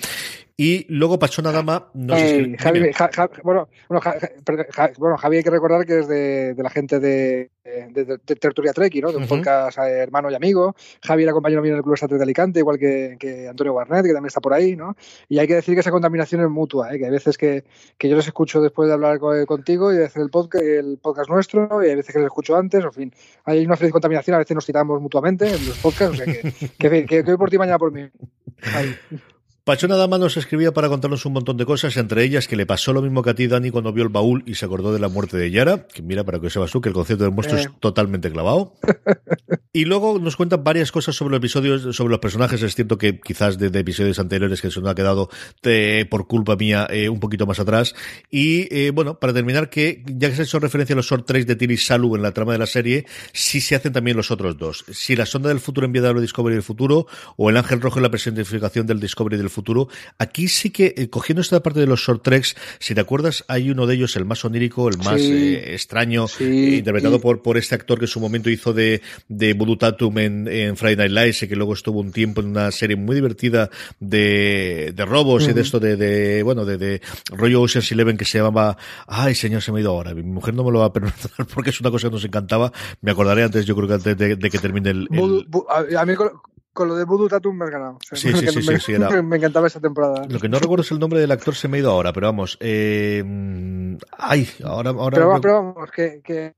Y 0.57 0.85
luego 0.93 1.19
Pachona 1.19 1.51
Dama 1.51 1.89
nos 1.93 2.19
hey, 2.19 2.55
Javi, 2.59 2.93
ja, 2.93 3.09
ja, 3.11 3.29
bueno, 3.43 3.67
bueno, 3.89 4.01
ja, 4.01 4.91
bueno, 4.97 5.17
Javi 5.17 5.37
hay 5.37 5.43
que 5.43 5.49
recordar 5.49 5.85
que 5.85 5.99
es 5.99 6.07
de, 6.07 6.53
de 6.53 6.63
la 6.63 6.69
gente 6.69 6.99
de, 6.99 7.49
de, 7.89 8.05
de, 8.05 8.17
de 8.25 8.35
Tertulia 8.35 8.73
Treki, 8.73 9.01
¿no? 9.01 9.11
De 9.11 9.17
un 9.17 9.23
uh 9.23 9.25
-huh. 9.25 9.29
podcast 9.29 9.77
eh, 9.79 9.99
hermano 9.99 10.29
y 10.29 10.35
amigo. 10.35 10.75
Javi 11.03 11.23
era 11.23 11.33
compañero 11.33 11.61
mío 11.61 11.71
en 11.71 11.77
el 11.77 11.83
Club 11.83 11.95
Estatus 11.95 12.17
de 12.17 12.23
Alicante, 12.23 12.59
igual 12.59 12.77
que, 12.77 13.17
que, 13.19 13.47
Antonio 13.47 13.73
Barnett, 13.73 14.05
que 14.05 14.13
también 14.13 14.27
está 14.27 14.41
por 14.41 14.53
ahí, 14.53 14.75
¿no? 14.75 14.95
Y 15.29 15.39
hay 15.39 15.47
que 15.47 15.55
decir 15.55 15.73
que 15.73 15.81
esa 15.81 15.91
contaminación 15.91 16.41
es 16.41 16.49
mutua, 16.49 16.93
¿eh? 16.93 16.99
que 16.99 17.05
hay 17.05 17.11
veces 17.11 17.37
que, 17.37 17.63
que 17.97 18.09
yo 18.09 18.15
les 18.15 18.27
escucho 18.27 18.61
después 18.61 18.87
de 18.87 18.93
hablar 18.93 19.19
con, 19.19 19.45
contigo 19.45 19.91
y 19.91 19.97
de 19.97 20.05
hacer 20.05 20.21
el 20.21 20.29
podcast, 20.29 20.63
el 20.63 20.99
podcast 21.01 21.29
nuestro, 21.29 21.83
y 21.83 21.89
hay 21.89 21.95
veces 21.95 22.13
que 22.13 22.19
les 22.19 22.27
escucho 22.27 22.55
antes, 22.55 22.83
en 22.83 22.93
fin. 22.93 23.13
Hay 23.45 23.65
una 23.65 23.77
feliz 23.77 23.91
contaminación, 23.91 24.35
a 24.35 24.39
veces 24.39 24.55
nos 24.55 24.65
tiramos 24.65 25.01
mutuamente 25.01 25.47
en 25.47 25.67
los 25.67 25.77
podcasts, 25.79 26.19
o 26.19 26.23
sea 26.23 26.25
que, 26.25 26.53
que, 26.77 27.05
que, 27.05 27.23
que 27.23 27.31
hoy 27.31 27.37
por 27.37 27.49
ti, 27.49 27.57
mañana 27.57 27.77
por 27.79 27.91
mí. 27.91 28.09
Ahí. 28.73 28.95
Pachona 29.63 29.95
Dama 29.95 30.17
nos 30.17 30.37
escribía 30.37 30.73
para 30.73 30.89
contarnos 30.89 31.23
un 31.27 31.33
montón 31.33 31.55
de 31.55 31.67
cosas, 31.67 31.95
entre 31.97 32.23
ellas 32.23 32.47
que 32.47 32.55
le 32.55 32.65
pasó 32.65 32.93
lo 32.93 33.03
mismo 33.03 33.21
que 33.21 33.29
a 33.29 33.35
ti, 33.35 33.45
Dani, 33.45 33.69
cuando 33.69 33.93
vio 33.93 34.03
el 34.03 34.09
baúl 34.09 34.43
y 34.47 34.55
se 34.55 34.65
acordó 34.65 34.91
de 34.91 34.99
la 34.99 35.07
muerte 35.07 35.37
de 35.37 35.51
Yara, 35.51 35.85
que 35.85 36.01
mira, 36.01 36.23
para 36.23 36.39
que 36.39 36.49
sepas 36.49 36.71
tú, 36.71 36.81
que 36.81 36.89
el 36.89 36.95
concepto 36.95 37.25
del 37.25 37.33
monstruo 37.33 37.59
eh. 37.59 37.61
es 37.61 37.79
totalmente 37.79 38.31
clavado. 38.31 38.73
y 39.71 39.85
luego 39.85 40.17
nos 40.17 40.35
cuentan 40.35 40.63
varias 40.63 40.91
cosas 40.91 41.15
sobre 41.15 41.33
los 41.33 41.37
episodios, 41.37 41.95
sobre 41.95 42.09
los 42.09 42.19
personajes. 42.19 42.63
Es 42.63 42.73
cierto 42.73 42.97
que 42.97 43.19
quizás 43.19 43.59
de, 43.59 43.69
de 43.69 43.79
episodios 43.81 44.17
anteriores 44.17 44.61
que 44.61 44.71
se 44.71 44.81
nos 44.81 44.89
ha 44.89 44.95
quedado 44.95 45.29
por 46.09 46.25
culpa 46.25 46.55
mía 46.55 46.87
eh, 46.89 47.09
un 47.09 47.19
poquito 47.19 47.45
más 47.45 47.59
atrás. 47.59 47.93
Y 48.31 48.67
eh, 48.75 48.89
bueno, 48.89 49.19
para 49.19 49.31
terminar, 49.31 49.69
que 49.69 50.03
ya 50.07 50.29
que 50.29 50.37
se 50.37 50.41
ha 50.41 50.45
hecho 50.45 50.59
referencia 50.59 50.95
a 50.95 50.97
los 50.97 51.05
short 51.05 51.27
tracks 51.27 51.45
de 51.45 51.55
Tilly 51.55 51.77
Salu 51.77 52.15
en 52.15 52.23
la 52.23 52.31
trama 52.31 52.53
de 52.53 52.57
la 52.57 52.65
serie, 52.65 53.05
sí 53.31 53.61
se 53.61 53.75
hacen 53.75 53.93
también 53.93 54.17
los 54.17 54.31
otros 54.31 54.57
dos. 54.57 54.85
Si 54.91 55.15
la 55.15 55.27
sonda 55.27 55.49
del 55.49 55.59
futuro 55.59 55.85
enviada 55.85 56.09
a 56.09 56.13
Discovery 56.19 56.55
del 56.55 56.63
futuro, 56.63 57.05
o 57.37 57.51
el 57.51 57.57
ángel 57.57 57.79
rojo 57.79 57.99
en 57.99 58.03
la 58.03 58.09
personificación 58.09 58.87
del 58.87 58.99
Discovery 58.99 59.37
del 59.37 59.50
futuro. 59.51 59.87
Aquí 60.17 60.47
sí 60.47 60.71
que, 60.71 60.95
eh, 60.97 61.09
cogiendo 61.09 61.41
esta 61.41 61.61
parte 61.61 61.79
de 61.79 61.87
los 61.87 61.99
short 61.99 62.23
treks, 62.23 62.55
si 62.79 62.95
te 62.95 63.01
acuerdas, 63.01 63.45
hay 63.47 63.69
uno 63.69 63.85
de 63.85 63.95
ellos, 63.95 64.15
el 64.15 64.25
más 64.25 64.43
onírico, 64.45 64.89
el 64.89 64.97
más 64.97 65.21
sí, 65.21 65.55
eh, 65.55 65.73
extraño, 65.73 66.27
sí, 66.27 66.43
eh, 66.43 66.77
interpretado 66.77 67.19
por, 67.21 67.41
por 67.41 67.57
este 67.57 67.75
actor 67.75 67.99
que 67.99 68.05
en 68.05 68.09
su 68.09 68.19
momento 68.19 68.49
hizo 68.49 68.73
de, 68.73 69.01
de 69.27 69.53
Voodoo 69.53 69.77
Tatum 69.77 70.17
en, 70.19 70.47
en, 70.47 70.77
Friday 70.77 70.95
Night 70.95 71.11
Lights 71.11 71.43
y 71.43 71.47
que 71.47 71.55
luego 71.55 71.73
estuvo 71.73 71.99
un 71.99 72.11
tiempo 72.11 72.41
en 72.41 72.47
una 72.47 72.71
serie 72.71 72.95
muy 72.95 73.15
divertida 73.15 73.69
de, 73.99 74.93
de 74.95 75.05
robos 75.05 75.43
uh 75.43 75.47
-huh. 75.47 75.51
y 75.51 75.53
de 75.53 75.61
esto 75.61 75.79
de, 75.79 75.95
de 75.95 76.43
bueno, 76.43 76.65
de, 76.65 76.77
de 76.77 77.01
rollo 77.29 77.61
Ocean's 77.61 77.91
Eleven 77.91 78.17
que 78.17 78.25
se 78.25 78.37
llamaba, 78.39 78.77
ay 79.07 79.35
señor, 79.35 79.61
se 79.61 79.71
me 79.71 79.79
ha 79.79 79.81
ido 79.81 79.91
ahora, 79.91 80.13
mi 80.13 80.23
mujer 80.23 80.53
no 80.53 80.63
me 80.63 80.71
lo 80.71 80.79
va 80.79 80.85
a 80.85 80.93
perdonar 80.93 81.15
porque 81.53 81.69
es 81.69 81.79
una 81.81 81.91
cosa 81.91 82.07
que 82.07 82.13
nos 82.15 82.25
encantaba, 82.25 82.71
me 83.01 83.11
acordaré 83.11 83.43
antes, 83.43 83.65
yo 83.65 83.75
creo 83.75 83.87
que 83.87 83.93
antes 83.95 84.17
de, 84.17 84.35
de 84.35 84.49
que 84.49 84.59
termine 84.59 84.89
el... 84.91 85.07
el... 85.11 85.97
a 85.97 86.05
mí 86.05 86.13
con 86.73 86.87
lo 86.87 86.95
de 86.95 87.03
Voodoo 87.05 87.27
Tatum 87.27 87.57
me 87.57 87.65
has 87.65 87.71
ganado. 87.71 87.93
O 87.93 87.99
sea, 88.01 88.17
sí, 88.17 88.33
sí, 88.33 88.47
sí, 88.47 88.69
me, 88.69 88.79
sí, 88.79 88.93
era... 88.93 89.09
me, 89.21 89.37
encantaba 89.37 89.67
esa 89.67 89.79
temporada. 89.79 90.25
Lo 90.27 90.39
que 90.39 90.49
no 90.49 90.59
recuerdo 90.59 90.83
es 90.83 90.91
el 90.91 90.99
nombre 90.99 91.19
del 91.19 91.31
actor, 91.31 91.55
se 91.55 91.67
me 91.67 91.77
ha 91.77 91.79
ido 91.81 91.91
ahora, 91.91 92.13
pero 92.13 92.27
vamos. 92.27 92.57
Eh... 92.59 93.97
Ay, 94.17 94.47
ahora. 94.63 94.91
ahora 94.91 95.15
pero, 95.15 95.33
me... 95.33 95.41
pero 95.41 95.53
vamos, 95.53 95.91
que. 95.91 96.21
que... 96.23 96.55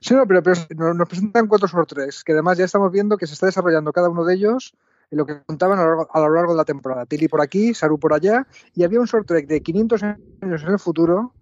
Sí, 0.00 0.14
no, 0.14 0.26
pero, 0.26 0.42
pero 0.42 0.94
nos 0.94 1.08
presentan 1.08 1.46
cuatro 1.46 1.68
sobre 1.68 1.86
tres, 1.86 2.24
que 2.24 2.32
además 2.32 2.58
ya 2.58 2.64
estamos 2.64 2.92
viendo 2.92 3.16
que 3.16 3.26
se 3.26 3.34
está 3.34 3.46
desarrollando 3.46 3.92
cada 3.92 4.08
uno 4.08 4.24
de 4.24 4.34
ellos 4.34 4.74
en 5.10 5.18
lo 5.18 5.26
que 5.26 5.40
contaban 5.46 5.78
a 5.78 5.82
lo, 5.82 5.88
largo, 5.88 6.08
a 6.12 6.20
lo 6.20 6.34
largo 6.34 6.52
de 6.52 6.58
la 6.58 6.64
temporada. 6.64 7.06
Tilly 7.06 7.28
por 7.28 7.40
aquí, 7.40 7.74
Saru 7.74 7.98
por 7.98 8.12
allá, 8.12 8.46
y 8.74 8.84
había 8.84 9.00
un 9.00 9.06
short 9.06 9.26
track 9.26 9.46
de 9.46 9.62
500 9.62 10.02
años 10.02 10.62
en 10.62 10.72
el 10.72 10.78
futuro 10.78 11.32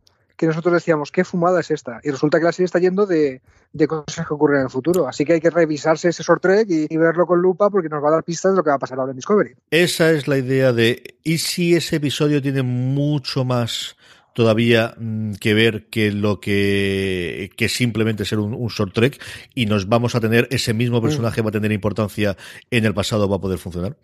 que 0.47 0.49
nosotros 0.49 0.75
decíamos, 0.75 1.13
¿qué 1.13 1.23
fumada 1.23 1.61
es 1.61 1.71
esta? 1.71 2.01
Y 2.03 2.11
resulta 2.11 2.39
que 2.39 2.45
la 2.45 2.53
serie 2.53 2.65
está 2.65 2.81
yendo 2.81 3.07
de, 3.07 3.41
de 3.73 3.87
cosas 3.87 4.27
que 4.27 4.35
ocurren 4.35 4.59
en 4.59 4.65
el 4.65 4.71
futuro. 4.71 5.07
Así 5.07 5.25
que 5.25 5.35
hay 5.35 5.41
que 5.41 5.51
revisarse 5.51 6.09
ese 6.09 6.25
short 6.25 6.43
track 6.43 6.69
y, 6.69 6.87
y, 6.91 6.97
verlo 6.97 7.27
con 7.27 7.41
lupa 7.41 7.71
porque 7.71 7.89
nos 7.89 8.03
va 8.03 8.09
a 8.09 8.13
dar 8.13 8.25
pistas 8.25 8.51
de 8.51 8.57
lo 8.57 8.65
que 8.65 8.71
va 8.71 8.77
a 8.77 8.79
pasar 8.81 8.99
ahora 8.99 9.13
en 9.13 9.17
Discovery. 9.17 9.55
Esa 9.71 10.11
es 10.11 10.27
la 10.27 10.39
idea 10.39 10.73
de, 10.73 11.15
¿y 11.23 11.39
si 11.39 11.77
ese 11.77 11.97
episodio 11.97 12.43
tiene 12.43 12.63
mucho 12.63 13.45
más 13.45 13.97
todavía 14.33 14.95
mmm, 14.99 15.35
que 15.35 15.55
ver 15.55 15.87
que 15.91 16.11
lo 16.11 16.41
que, 16.41 17.53
que 17.57 17.69
simplemente 17.69 18.25
ser 18.25 18.41
un, 18.41 18.55
un, 18.55 18.69
short 18.69 18.93
trek 18.93 19.23
y 19.55 19.67
nos 19.67 19.89
vamos 19.89 20.17
a 20.17 20.21
tener 20.21 20.49
ese 20.51 20.75
mismo 20.75 21.01
personaje 21.01 21.41
mm. 21.41 21.45
va 21.45 21.49
a 21.51 21.53
tener 21.53 21.71
importancia 21.71 22.37
en 22.71 22.85
el 22.85 22.95
pasado 22.95 23.29
va 23.29 23.37
a 23.37 23.41
poder 23.41 23.59
funcionar? 23.59 23.97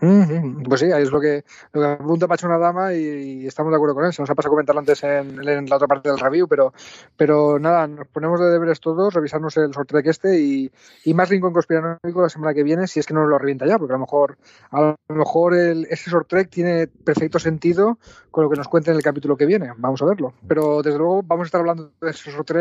Pues 0.00 0.80
sí, 0.80 0.86
es 0.86 1.10
lo 1.10 1.20
que, 1.20 1.44
lo 1.72 1.98
que 1.98 2.26
Pacho 2.26 2.46
una 2.46 2.58
dama 2.58 2.94
y, 2.94 3.42
y, 3.42 3.46
estamos 3.46 3.70
de 3.70 3.76
acuerdo 3.76 3.94
con. 3.94 4.12
Se 4.12 4.22
nos 4.22 4.30
ha 4.30 4.34
pasado 4.34 4.50
a 4.50 4.54
comentarlo 4.54 4.80
antes 4.80 5.02
en, 5.04 5.46
en, 5.46 5.66
la 5.66 5.76
otra 5.76 5.86
parte 5.86 6.08
del 6.08 6.18
review, 6.18 6.48
pero, 6.48 6.72
pero 7.16 7.58
nada, 7.58 7.86
nos 7.86 8.08
ponemos 8.08 8.40
de 8.40 8.46
deberes 8.46 8.80
todos, 8.80 9.12
revisarnos 9.12 9.56
el 9.56 9.72
sorteo 9.72 10.02
que 10.02 10.10
este 10.10 10.40
y, 10.40 10.70
y 11.04 11.14
más 11.14 11.28
Rincón 11.28 11.52
Conspiranoico 11.52 12.22
la 12.22 12.28
semana 12.28 12.54
que 12.54 12.62
viene, 12.62 12.86
si 12.86 13.00
es 13.00 13.06
que 13.06 13.14
no 13.14 13.20
nos 13.20 13.30
lo 13.30 13.38
revienta 13.38 13.66
ya, 13.66 13.78
porque 13.78 13.92
a 13.92 13.96
lo 13.96 14.00
mejor, 14.00 14.38
a 14.70 14.80
lo 14.80 15.14
mejor 15.14 15.54
el, 15.54 15.86
ese 15.90 16.10
sorteo 16.10 16.44
tiene 16.46 16.86
perfecto 16.86 17.38
sentido 17.38 17.98
con 18.30 18.44
lo 18.44 18.50
que 18.50 18.56
nos 18.56 18.68
cuenta 18.68 18.90
en 18.90 18.96
el 18.96 19.02
capítulo 19.02 19.36
que 19.36 19.46
viene. 19.46 19.70
Vamos 19.76 20.02
a 20.02 20.06
verlo. 20.06 20.34
Pero 20.48 20.82
desde 20.82 20.98
luego 20.98 21.22
vamos 21.22 21.44
a 21.44 21.46
estar 21.46 21.60
hablando 21.60 21.92
de 22.00 22.10
ese 22.10 22.30
sorteo 22.30 22.54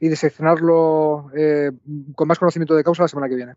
y 0.00 0.08
de 0.08 0.16
seccionarlo 0.16 1.30
eh, 1.34 1.70
con 2.14 2.28
más 2.28 2.38
conocimiento 2.38 2.74
de 2.74 2.84
causa 2.84 3.02
la 3.02 3.08
semana 3.08 3.28
que 3.28 3.36
viene. 3.36 3.54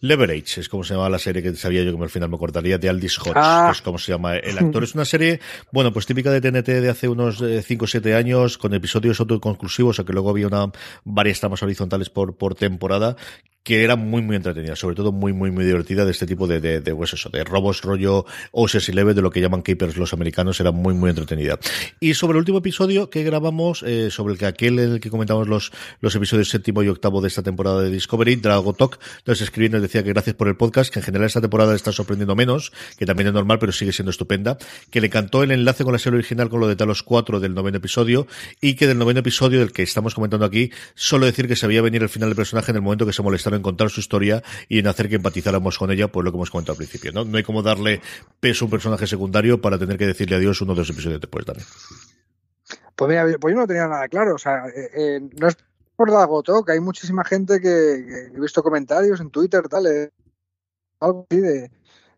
Leverage 0.00 0.60
es 0.60 0.68
como 0.68 0.82
se 0.82 0.94
llama 0.94 1.10
la 1.10 1.18
serie 1.18 1.42
que 1.42 1.54
sabía 1.54 1.82
yo 1.82 1.94
que 1.94 2.02
al 2.02 2.08
final 2.08 2.30
me 2.30 2.36
cortaría 2.40 2.78
de 2.78 2.88
Aldis 2.88 3.18
Hodge, 3.20 3.34
ah. 3.36 3.66
que 3.66 3.72
es 3.78 3.82
como 3.82 3.98
se 3.98 4.10
llama 4.12 4.36
el 4.36 4.58
actor. 4.58 4.82
Es 4.82 4.94
una 4.94 5.04
serie, 5.04 5.40
bueno, 5.70 5.92
pues 5.92 6.06
típica 6.06 6.32
de 6.32 6.40
TNT 6.40 6.66
de 6.66 6.90
hace 6.90 7.08
unos 7.08 7.40
5 7.40 7.84
o 7.84 7.88
7 7.88 8.14
años, 8.16 8.58
con 8.58 8.74
episodios 8.74 9.20
autoconclusivos, 9.20 9.90
o 9.90 9.96
sea 9.96 10.04
que 10.04 10.12
luego 10.12 10.30
había 10.30 10.48
una, 10.48 10.72
varias 11.04 11.38
tramas 11.38 11.62
horizontales 11.62 12.10
por, 12.10 12.36
por 12.36 12.56
temporada, 12.56 13.16
que 13.62 13.84
era 13.84 13.96
muy 13.96 14.22
muy 14.22 14.36
entretenida, 14.36 14.76
sobre 14.76 14.96
todo 14.96 15.12
muy 15.12 15.32
muy 15.32 15.50
muy 15.50 15.64
divertida 15.64 16.04
de 16.04 16.10
este 16.10 16.26
tipo 16.26 16.46
de, 16.46 16.60
de, 16.60 16.80
de 16.80 16.94
pues 16.94 17.14
de 17.30 17.44
robos 17.44 17.82
rollo 17.82 18.24
Ocean's 18.52 18.88
Eleven, 18.88 19.14
de 19.14 19.22
lo 19.22 19.30
que 19.30 19.40
llaman 19.40 19.62
Capers 19.62 19.96
los 19.96 20.12
americanos, 20.12 20.60
era 20.60 20.70
muy 20.70 20.94
muy 20.94 21.10
entretenida. 21.10 21.58
Y 22.00 22.14
sobre 22.14 22.36
el 22.36 22.40
último 22.40 22.58
episodio 22.58 23.10
que 23.10 23.22
grabamos, 23.22 23.82
eh, 23.82 24.10
sobre 24.10 24.32
el 24.34 24.38
que 24.38 24.46
aquel 24.46 24.78
en 24.78 24.92
el 24.92 25.00
que 25.00 25.10
comentamos 25.10 25.48
los, 25.48 25.72
los 26.00 26.14
episodios 26.14 26.48
séptimo 26.48 26.82
y 26.82 26.88
octavo 26.88 27.20
de 27.20 27.28
esta 27.28 27.42
temporada 27.42 27.82
de 27.82 27.90
Discovery, 27.90 28.36
Drago 28.36 28.72
Talk, 28.72 28.98
nos 29.26 29.40
escribió 29.40 29.68
y 29.68 29.72
nos 29.72 29.82
decía 29.82 30.02
que 30.02 30.10
gracias 30.10 30.36
por 30.36 30.48
el 30.48 30.56
podcast, 30.56 30.92
que 30.92 31.00
en 31.00 31.04
general 31.04 31.26
esta 31.26 31.40
temporada 31.40 31.74
está 31.74 31.92
sorprendiendo 31.92 32.34
menos, 32.34 32.72
que 32.98 33.06
también 33.06 33.28
es 33.28 33.34
normal, 33.34 33.58
pero 33.58 33.72
sigue 33.72 33.92
siendo 33.92 34.10
estupenda, 34.10 34.58
que 34.90 35.00
le 35.00 35.10
cantó 35.10 35.42
el 35.42 35.50
enlace 35.50 35.84
con 35.84 35.92
la 35.92 35.98
serie 35.98 36.18
original 36.18 36.48
con 36.48 36.60
lo 36.60 36.68
de 36.68 36.76
Talos 36.76 37.02
4 37.02 37.40
del 37.40 37.54
noveno 37.54 37.78
episodio, 37.78 38.26
y 38.60 38.74
que 38.74 38.86
del 38.86 38.98
noveno 38.98 39.20
episodio 39.20 39.60
del 39.60 39.72
que 39.72 39.82
estamos 39.82 40.14
comentando 40.14 40.46
aquí, 40.46 40.70
solo 40.94 41.26
decir 41.26 41.48
que 41.48 41.56
se 41.56 41.66
veía 41.66 41.82
venir 41.82 42.02
el 42.02 42.08
final 42.08 42.28
del 42.28 42.36
personaje 42.36 42.70
en 42.70 42.76
el 42.76 42.82
momento 42.82 43.06
que 43.06 43.12
se 43.12 43.22
en 43.56 43.62
contar 43.62 43.90
su 43.90 44.00
historia 44.00 44.42
y 44.68 44.78
en 44.78 44.86
hacer 44.86 45.08
que 45.08 45.16
empatizáramos 45.16 45.78
con 45.78 45.90
ella, 45.90 46.08
pues 46.08 46.24
lo 46.24 46.30
que 46.32 46.36
hemos 46.36 46.50
comentado 46.50 46.74
al 46.74 46.78
principio, 46.78 47.12
¿no? 47.12 47.24
No 47.24 47.36
hay 47.36 47.42
como 47.42 47.62
darle 47.62 48.00
peso 48.40 48.64
a 48.64 48.66
un 48.66 48.70
personaje 48.70 49.06
secundario 49.06 49.60
para 49.60 49.78
tener 49.78 49.96
que 49.98 50.06
decirle 50.06 50.36
adiós 50.36 50.60
uno 50.60 50.74
de 50.74 50.80
los 50.80 50.90
episodios 50.90 51.20
después, 51.20 51.44
Dani. 51.44 51.60
Pues 52.96 53.08
mira, 53.08 53.26
pues 53.40 53.54
yo 53.54 53.60
no 53.60 53.66
tenía 53.66 53.88
nada 53.88 54.08
claro. 54.08 54.34
O 54.34 54.38
sea, 54.38 54.66
eh, 54.68 54.90
eh, 54.94 55.20
no 55.40 55.48
es 55.48 55.56
por 55.96 56.10
Dagoto, 56.10 56.64
que 56.64 56.72
hay 56.72 56.80
muchísima 56.80 57.24
gente 57.24 57.60
que, 57.60 58.04
que 58.06 58.36
he 58.36 58.40
visto 58.40 58.62
comentarios 58.62 59.20
en 59.20 59.30
Twitter, 59.30 59.68
tal, 59.68 59.86
eh, 59.86 60.10
algo 61.00 61.26
así 61.30 61.40
de, 61.40 61.70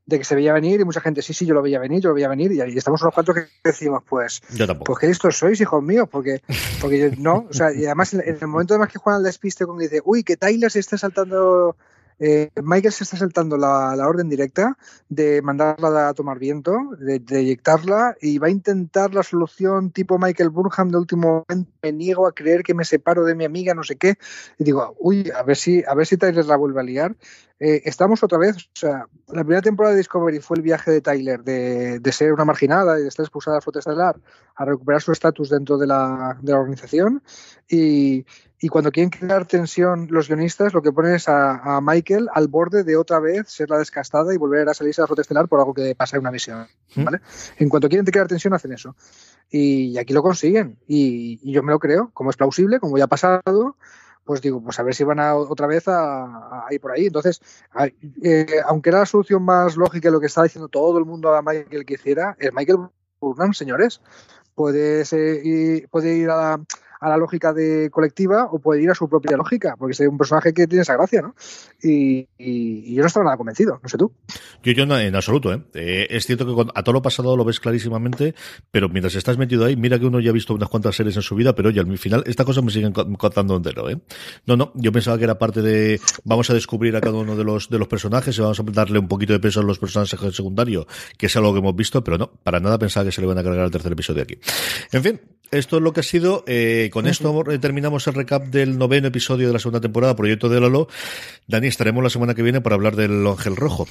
de 0.05 0.19
que 0.19 0.25
se 0.25 0.35
veía 0.35 0.53
venir 0.53 0.81
y 0.81 0.85
mucha 0.85 1.01
gente, 1.01 1.23
sí, 1.23 1.33
sí, 1.33 1.47
yo 1.47 1.55
lo 1.55 1.63
veía 1.63 1.79
venir, 1.79 2.01
yo 2.01 2.09
lo 2.09 2.15
veía 2.15 2.29
venir 2.29 2.51
y 2.53 2.61
ahí 2.61 2.77
estamos 2.77 3.01
unos 3.03 3.15
cuantos 3.15 3.35
que 3.37 3.47
decimos, 3.63 4.03
pues, 4.09 4.43
Yo 4.55 4.67
pues 4.79 4.99
qué 4.99 5.07
listos 5.07 5.39
sois, 5.39 5.61
hijos 5.61 5.83
míos, 5.83 6.09
porque, 6.11 6.43
porque 6.81 6.99
yo- 6.99 7.11
no, 7.19 7.47
o 7.49 7.53
sea, 7.53 7.73
y 7.73 7.85
además 7.87 8.13
en, 8.15 8.23
el 8.41 8.47
momento 8.49 8.75
además 8.75 8.93
que 8.93 8.99
juegan 8.99 9.19
al 9.21 9.25
despiste 9.25 9.65
que 9.65 9.85
dice, 9.85 10.01
uy, 10.05 10.25
que 10.25 10.37
Tyler 10.37 10.71
se 10.71 10.81
está 10.81 10.99
saltando, 10.99 11.77
eh, 12.19 12.51
Michael 12.63 12.93
se 12.93 13.05
está 13.05 13.17
saltando 13.17 13.57
la, 13.57 13.95
orden 14.07 14.29
directa 14.29 14.77
de 15.09 15.43
mandarla 15.43 16.09
a 16.09 16.15
tomar 16.15 16.39
viento, 16.39 16.77
de, 16.99 17.19
de 17.19 17.59
y 18.21 18.39
va 18.39 18.47
a 18.47 18.51
intentar 18.51 19.15
la 19.15 19.23
solución 19.23 19.91
tipo 19.91 20.19
Michael 20.19 20.51
Burnham 20.51 20.91
de 20.91 20.99
último 20.99 21.45
momento, 21.49 21.73
me 21.83 21.93
niego 21.93 22.27
a 22.27 22.33
creer 22.33 22.63
que 22.63 22.75
me 22.75 22.85
separo 22.85 23.25
de 23.25 23.35
mi 23.35 23.45
amiga, 23.45 23.75
no 23.75 23.83
sé 23.83 23.97
qué, 23.97 24.15
y 24.59 24.65
digo, 24.65 24.95
uy, 24.99 25.31
a 25.37 25.43
ver 25.43 25.57
si, 25.57 25.83
a 25.87 25.95
ver 25.95 26.07
si 26.07 26.17
Tyler 26.17 26.45
la 26.47 26.57
vuelve 26.57 26.81
a 26.81 26.85
liar. 26.85 27.17
Eh, 27.65 27.83
estamos 27.85 28.23
otra 28.25 28.39
vez, 28.39 28.57
o 28.57 28.61
sea, 28.75 29.07
la 29.29 29.45
primera 29.45 29.63
temporada 29.63 29.95
de 29.95 29.99
Discovery 29.99 30.41
fue 30.41 30.57
el 30.57 30.63
viaje 30.65 30.91
de 30.91 31.01
Tyler 31.01 31.45
de, 31.45 32.01
de 32.01 32.13
ser 32.13 32.33
una 32.33 32.45
marginada 32.45 32.99
y 32.99 33.03
de 33.03 33.09
estar 33.09 33.23
expulsada 33.23 33.55
de 33.55 33.59
la 33.59 33.63
flota 33.63 33.79
estelar 33.79 34.17
a 34.57 34.65
recuperar 34.65 35.01
su 35.01 35.13
estatus 35.13 35.49
dentro 35.51 35.79
de 35.79 35.87
la, 35.87 36.39
de 36.43 36.53
la 36.53 36.59
organización. 36.59 37.23
Y, 37.69 38.25
y 38.65 38.69
cuando 38.69 38.93
quieren 38.93 39.11
crear 39.11 39.45
tensión 39.45 40.07
los 40.09 40.29
guionistas, 40.29 40.73
lo 40.73 40.83
que 40.83 40.93
ponen 40.93 41.17
es 41.17 41.29
a, 41.29 41.77
a 41.77 41.81
Michael 41.81 42.29
al 42.33 42.47
borde 42.47 42.85
de 42.85 42.97
otra 42.97 43.19
vez 43.19 43.49
ser 43.49 43.69
la 43.69 43.79
descastada 43.79 44.33
y 44.33 44.37
volver 44.39 44.69
a 44.69 44.75
salirse 44.75 45.01
de 45.01 45.03
la 45.03 45.07
flota 45.09 45.23
estelar 45.23 45.49
por 45.49 45.59
algo 45.59 45.75
que 45.75 45.97
pasa 45.97 46.17
en 46.17 46.21
una 46.21 46.31
misión. 46.31 46.69
¿vale? 46.95 47.21
En 47.59 47.69
cuanto 47.69 47.89
quieren 47.89 48.07
crear 48.07 48.29
tensión, 48.29 48.55
hacen 48.55 48.73
eso. 48.73 48.95
Y, 49.51 49.99
aquí 49.99 50.15
lo 50.15 50.23
consiguen. 50.23 50.79
Y, 50.87 51.41
y 51.43 51.53
yo 51.53 51.65
me 51.65 51.73
lo 51.73 51.81
creo, 51.81 52.11
como 52.15 52.31
es 52.31 52.37
plausible, 52.37 52.79
como 52.79 52.97
ya 52.97 53.05
ha 53.05 53.09
pasado 53.09 53.77
pues 54.25 54.41
digo, 54.41 54.63
pues 54.63 54.79
a 54.79 54.85
ver 54.85 54.95
si 54.95 55.03
van 55.03 55.19
a, 55.19 55.35
otra 55.35 55.67
vez 55.67 55.89
a, 55.89 56.67
a 56.67 56.67
ir 56.71 56.81
por 56.81 56.93
ahí. 56.93 57.07
Entonces, 57.07 57.41
a- 57.73 57.89
eh, 58.23 58.47
aunque 58.67 58.91
era 58.91 59.01
la 59.01 59.07
solución 59.07 59.43
más 59.43 59.77
lógica 59.77 60.07
de 60.09 60.13
lo 60.13 60.21
que 60.21 60.27
estaba 60.27 60.45
diciendo 60.45 60.69
todo 60.69 60.97
el 60.99 61.05
mundo 61.05 61.35
a 61.35 61.43
Michael 61.43 61.85
que 61.85 61.95
hiciera, 61.95 62.37
es 62.39 62.53
Michael 62.55 62.79
Burnham, 63.21 63.53
señores. 63.53 64.01
Puede, 64.55 65.05
ser- 65.05 65.45
ir, 65.45 65.89
puede 65.89 66.15
ir 66.17 66.31
a 66.31 66.37
la, 66.37 66.65
a 67.03 67.09
la 67.09 67.17
lógica 67.17 67.53
de 67.53 67.91
colectiva 67.91 68.47
o 68.53 68.61
puede 68.61 68.81
ir 68.83 68.89
a 68.91 68.95
su 68.95 69.09
propia 69.09 69.37
lógica, 69.37 69.75
porque 69.77 69.93
es 69.93 70.01
un 70.09 70.17
personaje 70.17 70.55
que 70.55 70.67
tiene 70.69 70.83
esa 70.83 70.95
gracia, 70.95 71.21
¿no? 71.21 71.35
Y, 71.83 72.29
yo 72.95 73.01
no 73.03 73.07
estaba 73.09 73.25
nada 73.25 73.37
convencido, 73.37 73.81
no 73.83 73.89
sé 73.89 73.99
tú. 73.99 74.13
Yo, 74.63 74.73
yo 74.73 74.87
no, 74.87 74.99
en 74.99 75.15
absoluto, 75.17 75.53
¿eh? 75.53 75.63
Eh, 75.75 76.07
Es 76.11 76.27
cierto 76.27 76.47
que 76.47 76.71
a 76.75 76.83
todo 76.83 76.93
lo 76.93 77.03
pasado 77.03 77.37
lo 77.37 77.45
ves 77.45 77.59
clarísimamente, 77.61 78.35
pero 78.71 78.89
mientras 78.89 79.15
estás 79.17 79.37
metido 79.37 79.65
ahí, 79.65 79.75
mira 79.77 79.99
que 79.99 80.07
uno 80.07 80.21
ya 80.21 80.31
ha 80.31 80.33
visto 80.33 80.55
unas 80.55 80.69
cuantas 80.69 80.95
series 80.95 81.17
en 81.17 81.23
su 81.23 81.35
vida, 81.35 81.55
pero 81.55 81.71
oye, 81.71 81.81
al 81.81 81.99
final 81.99 82.23
estas 82.27 82.47
cosas 82.47 82.63
me 82.63 82.71
siguen 82.71 82.93
co- 82.93 83.11
contando 83.19 83.57
entero, 83.57 83.91
¿eh? 83.91 83.99
No, 84.47 84.57
no, 84.57 84.73
yo 84.77 84.93
pensaba 84.93 85.19
que 85.19 85.25
era 85.25 85.39
parte 85.39 85.61
de, 85.61 86.01
vamos 86.25 86.49
a 86.51 86.55
descubrir 86.55 86.95
a 86.95 87.01
cada 87.01 87.17
uno 87.19 87.35
de 87.37 87.43
los, 87.45 87.69
de 87.69 87.79
los 87.79 87.89
personajes 87.89 88.39
y 88.39 88.41
vamos 88.41 88.61
a 88.61 88.63
darle 88.63 88.99
un 89.01 89.09
poquito 89.09 89.33
de 89.33 89.41
peso 89.41 89.61
a 89.61 89.65
los 89.65 89.79
personajes 89.81 90.37
secundarios, 90.37 90.87
que 91.19 91.27
es 91.27 91.37
algo 91.37 91.53
que 91.53 91.59
hemos 91.59 91.75
visto, 91.75 92.05
pero 92.05 92.17
no, 92.17 92.31
para 92.45 92.61
nada 92.61 92.79
pensaba 92.79 93.05
que 93.07 93.13
se 93.13 93.21
le 93.21 93.27
van 93.27 93.39
a 93.39 93.43
cargar 93.43 93.65
al 93.65 93.71
tercer 93.73 93.91
episodio 93.93 94.23
aquí. 94.23 94.39
En 94.93 95.03
fin, 95.03 95.21
esto 95.53 95.77
es 95.77 95.83
lo 95.83 95.93
que 95.93 96.01
ha 96.01 96.03
sido, 96.03 96.43
eh, 96.47 96.91
con 96.93 97.07
esto 97.07 97.45
eh, 97.51 97.59
terminamos 97.59 98.07
el 98.09 98.15
recap 98.15 98.45
del 98.47 98.77
noveno 98.79 99.09
episodio 99.09 99.47
de 99.47 99.53
la 99.53 99.59
segunda 99.59 99.81
temporada, 99.81 100.17
Proyecto 100.17 100.49
de 100.49 100.61
Lolo. 100.61 100.89
Dani, 101.47 101.69
estaremos 101.69 102.03
la 102.03 102.11
semana 102.11 102.35
que 102.35 102.43
viene 102.43 102.61
para 102.61 102.75
hablar 102.75 102.97
del 102.97 103.27
Ángel 103.27 103.55
Rojo. 103.57 103.87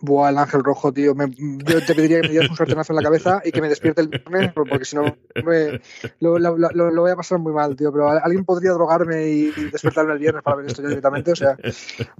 Buah, 0.00 0.28
el 0.30 0.36
ángel 0.38 0.62
rojo, 0.62 0.92
tío. 0.92 1.14
Me- 1.14 1.30
yo 1.34 1.82
te 1.82 1.94
pediría 1.94 2.20
que 2.20 2.26
me 2.26 2.32
dieras 2.32 2.50
un 2.50 2.56
sartenazo 2.56 2.92
en 2.92 2.96
la 2.96 3.02
cabeza 3.02 3.40
y 3.42 3.52
que 3.52 3.62
me 3.62 3.70
despierte 3.70 4.02
el 4.02 4.08
viernes, 4.08 4.52
porque 4.52 4.84
si 4.84 4.96
no 4.96 5.16
me- 5.44 5.80
lo, 6.20 6.38
lo- 6.38 6.58
lo- 6.58 6.90
lo 6.90 7.00
voy 7.02 7.10
a 7.10 7.16
pasar 7.16 7.38
muy 7.38 7.52
mal, 7.54 7.74
tío. 7.74 7.90
Pero 7.90 8.10
alguien 8.10 8.44
podría 8.44 8.72
drogarme 8.72 9.28
y, 9.28 9.52
y 9.56 9.64
despertarme 9.70 10.12
el 10.12 10.18
viernes 10.18 10.42
para 10.42 10.56
ver 10.58 10.66
esto 10.66 10.82
ya 10.82 10.88
directamente, 10.88 11.32
o 11.32 11.36
sea, 11.36 11.56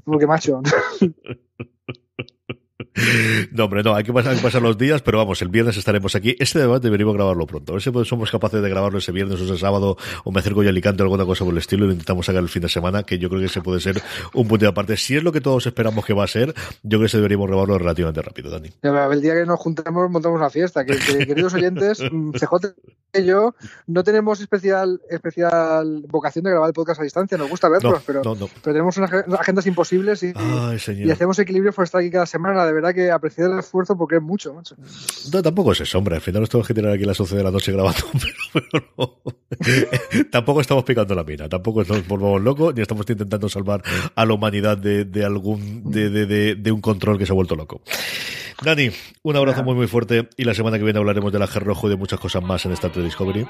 porque 0.04 0.26
macho. 0.26 0.62
No, 3.52 3.64
hombre, 3.64 3.82
no, 3.82 3.94
hay 3.94 4.04
que, 4.04 4.12
pasar, 4.12 4.32
hay 4.32 4.36
que 4.38 4.42
pasar 4.42 4.62
los 4.62 4.78
días, 4.78 5.02
pero 5.02 5.18
vamos, 5.18 5.42
el 5.42 5.48
viernes 5.48 5.76
estaremos 5.76 6.14
aquí. 6.14 6.36
Este 6.38 6.60
debate 6.60 6.84
deberíamos 6.84 7.14
grabarlo 7.14 7.46
pronto. 7.46 7.72
A 7.72 7.74
ver 7.74 7.82
si 7.82 7.90
pues 7.90 8.06
somos 8.08 8.30
capaces 8.30 8.62
de 8.62 8.68
grabarlo 8.68 8.98
ese 8.98 9.10
viernes 9.12 9.40
o 9.40 9.44
ese 9.44 9.58
sábado, 9.58 9.96
o 10.22 10.30
me 10.30 10.40
acerco 10.40 10.62
yo 10.62 10.68
a 10.68 10.70
Alicante 10.70 11.02
o 11.02 11.06
alguna 11.06 11.24
cosa 11.24 11.44
por 11.44 11.52
el 11.52 11.58
estilo 11.58 11.84
y 11.84 11.86
lo 11.88 11.92
intentamos 11.92 12.26
sacar 12.26 12.42
el 12.42 12.48
fin 12.48 12.62
de 12.62 12.68
semana, 12.68 13.02
que 13.02 13.18
yo 13.18 13.28
creo 13.28 13.40
que 13.40 13.46
ese 13.46 13.60
puede 13.62 13.80
ser 13.80 14.00
un 14.32 14.46
punto 14.46 14.64
de 14.64 14.70
aparte. 14.70 14.96
Si 14.96 15.16
es 15.16 15.22
lo 15.24 15.32
que 15.32 15.40
todos 15.40 15.66
esperamos 15.66 16.04
que 16.04 16.14
va 16.14 16.24
a 16.24 16.28
ser, 16.28 16.54
yo 16.82 16.88
creo 16.90 17.00
que 17.00 17.06
ese 17.06 17.16
deberíamos 17.18 17.48
grabarlo 17.48 17.78
relativamente 17.78 18.22
rápido, 18.22 18.50
Dani. 18.50 18.70
El 18.82 19.20
día 19.20 19.34
que 19.34 19.44
nos 19.46 19.58
juntemos 19.58 20.10
montamos 20.10 20.38
una 20.38 20.50
fiesta. 20.50 20.84
Que, 20.84 20.96
que, 20.96 21.26
queridos 21.26 21.52
oyentes, 21.54 22.00
mm, 22.12 22.30
CJ 22.32 22.74
y 23.16 23.24
yo 23.24 23.54
no 23.86 24.02
tenemos 24.02 24.40
especial 24.40 25.00
especial 25.08 26.02
vocación 26.08 26.44
de 26.44 26.50
grabar 26.50 26.68
el 26.68 26.74
podcast 26.74 27.00
a 27.00 27.04
distancia. 27.04 27.38
Nos 27.38 27.48
gusta 27.48 27.68
verlos, 27.68 27.92
No, 27.92 28.00
pero, 28.04 28.22
no, 28.24 28.34
no. 28.34 28.48
pero 28.62 28.72
tenemos 28.74 28.96
unas 28.96 29.10
ag- 29.10 29.38
agendas 29.38 29.66
imposibles 29.66 30.22
y, 30.24 30.32
Ay, 30.34 30.78
y 30.96 31.10
hacemos 31.10 31.38
equilibrio 31.38 31.72
por 31.72 31.84
estar 31.84 32.00
aquí 32.00 32.10
cada 32.10 32.26
semana. 32.26 32.64
De 32.66 32.72
verdad 32.72 32.83
que 32.92 33.10
apreciar 33.10 33.50
el 33.50 33.58
esfuerzo 33.58 33.96
porque 33.96 34.16
es 34.16 34.22
mucho, 34.22 34.52
macho. 34.52 34.76
No, 35.32 35.42
tampoco 35.42 35.72
es 35.72 35.80
eso, 35.80 35.98
hombre. 35.98 36.16
Al 36.16 36.20
final 36.20 36.42
nos 36.42 36.50
tenemos 36.50 36.66
que 36.66 36.74
tirar 36.74 36.92
aquí 36.92 37.04
a 37.04 37.06
las 37.06 37.20
11 37.20 37.36
de 37.36 37.42
la 37.42 37.50
noche 37.50 37.72
grabando, 37.72 38.00
pero, 38.52 38.66
pero 38.70 38.86
no. 38.98 40.24
tampoco 40.30 40.60
estamos 40.60 40.84
picando 40.84 41.14
la 41.14 41.24
mina, 41.24 41.48
tampoco 41.48 41.84
nos 41.84 42.06
volvamos 42.06 42.42
locos, 42.42 42.74
ni 42.74 42.82
estamos 42.82 43.08
intentando 43.08 43.48
salvar 43.48 43.82
a 44.14 44.26
la 44.26 44.34
humanidad 44.34 44.76
de, 44.76 45.04
de 45.04 45.24
algún, 45.24 45.90
de, 45.90 46.10
de, 46.10 46.26
de, 46.26 46.54
de 46.56 46.72
un 46.72 46.80
control 46.80 47.18
que 47.18 47.26
se 47.26 47.32
ha 47.32 47.34
vuelto 47.34 47.56
loco. 47.56 47.80
Dani, 48.62 48.90
un 49.22 49.36
abrazo 49.36 49.62
muy 49.62 49.74
muy 49.74 49.86
fuerte 49.86 50.28
y 50.36 50.44
la 50.44 50.54
semana 50.54 50.78
que 50.78 50.84
viene 50.84 50.98
hablaremos 50.98 51.32
del 51.32 51.42
Ángel 51.42 51.62
Rojo 51.62 51.86
y 51.86 51.90
de 51.90 51.96
muchas 51.96 52.20
cosas 52.20 52.42
más 52.42 52.64
en 52.64 52.72
Star 52.72 52.92
Trek 52.92 53.04
Discovery. 53.04 53.46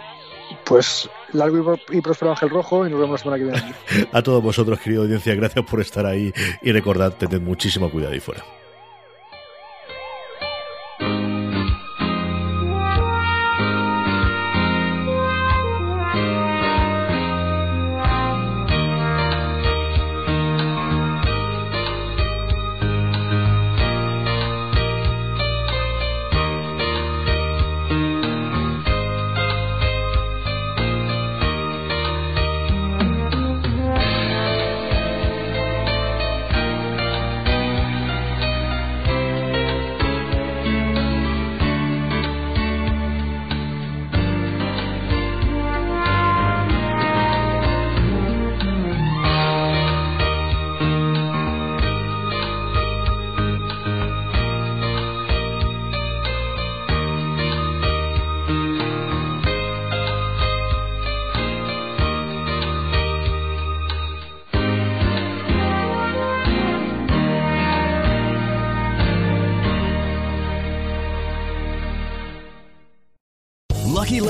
Pues 0.64 1.09
largo 1.32 1.78
y 1.91 2.01
próspero 2.01 2.30
Ángel 2.32 2.51
Rojo 2.51 2.87
y 2.87 2.91
nos 2.91 3.01
vemos 3.01 3.12
la 3.12 3.18
semana 3.18 3.39
que 3.39 3.45
viene. 3.45 4.09
A 4.12 4.22
todos 4.22 4.43
vosotros, 4.43 4.78
querida 4.80 5.01
audiencia, 5.01 5.35
gracias 5.35 5.64
por 5.64 5.80
estar 5.80 6.07
ahí 6.07 6.32
y 6.62 6.72
recordad, 6.72 7.12
tened 7.12 7.41
muchísimo 7.41 7.91
cuidado 7.91 8.12
ahí 8.12 8.20
fuera. 8.20 8.45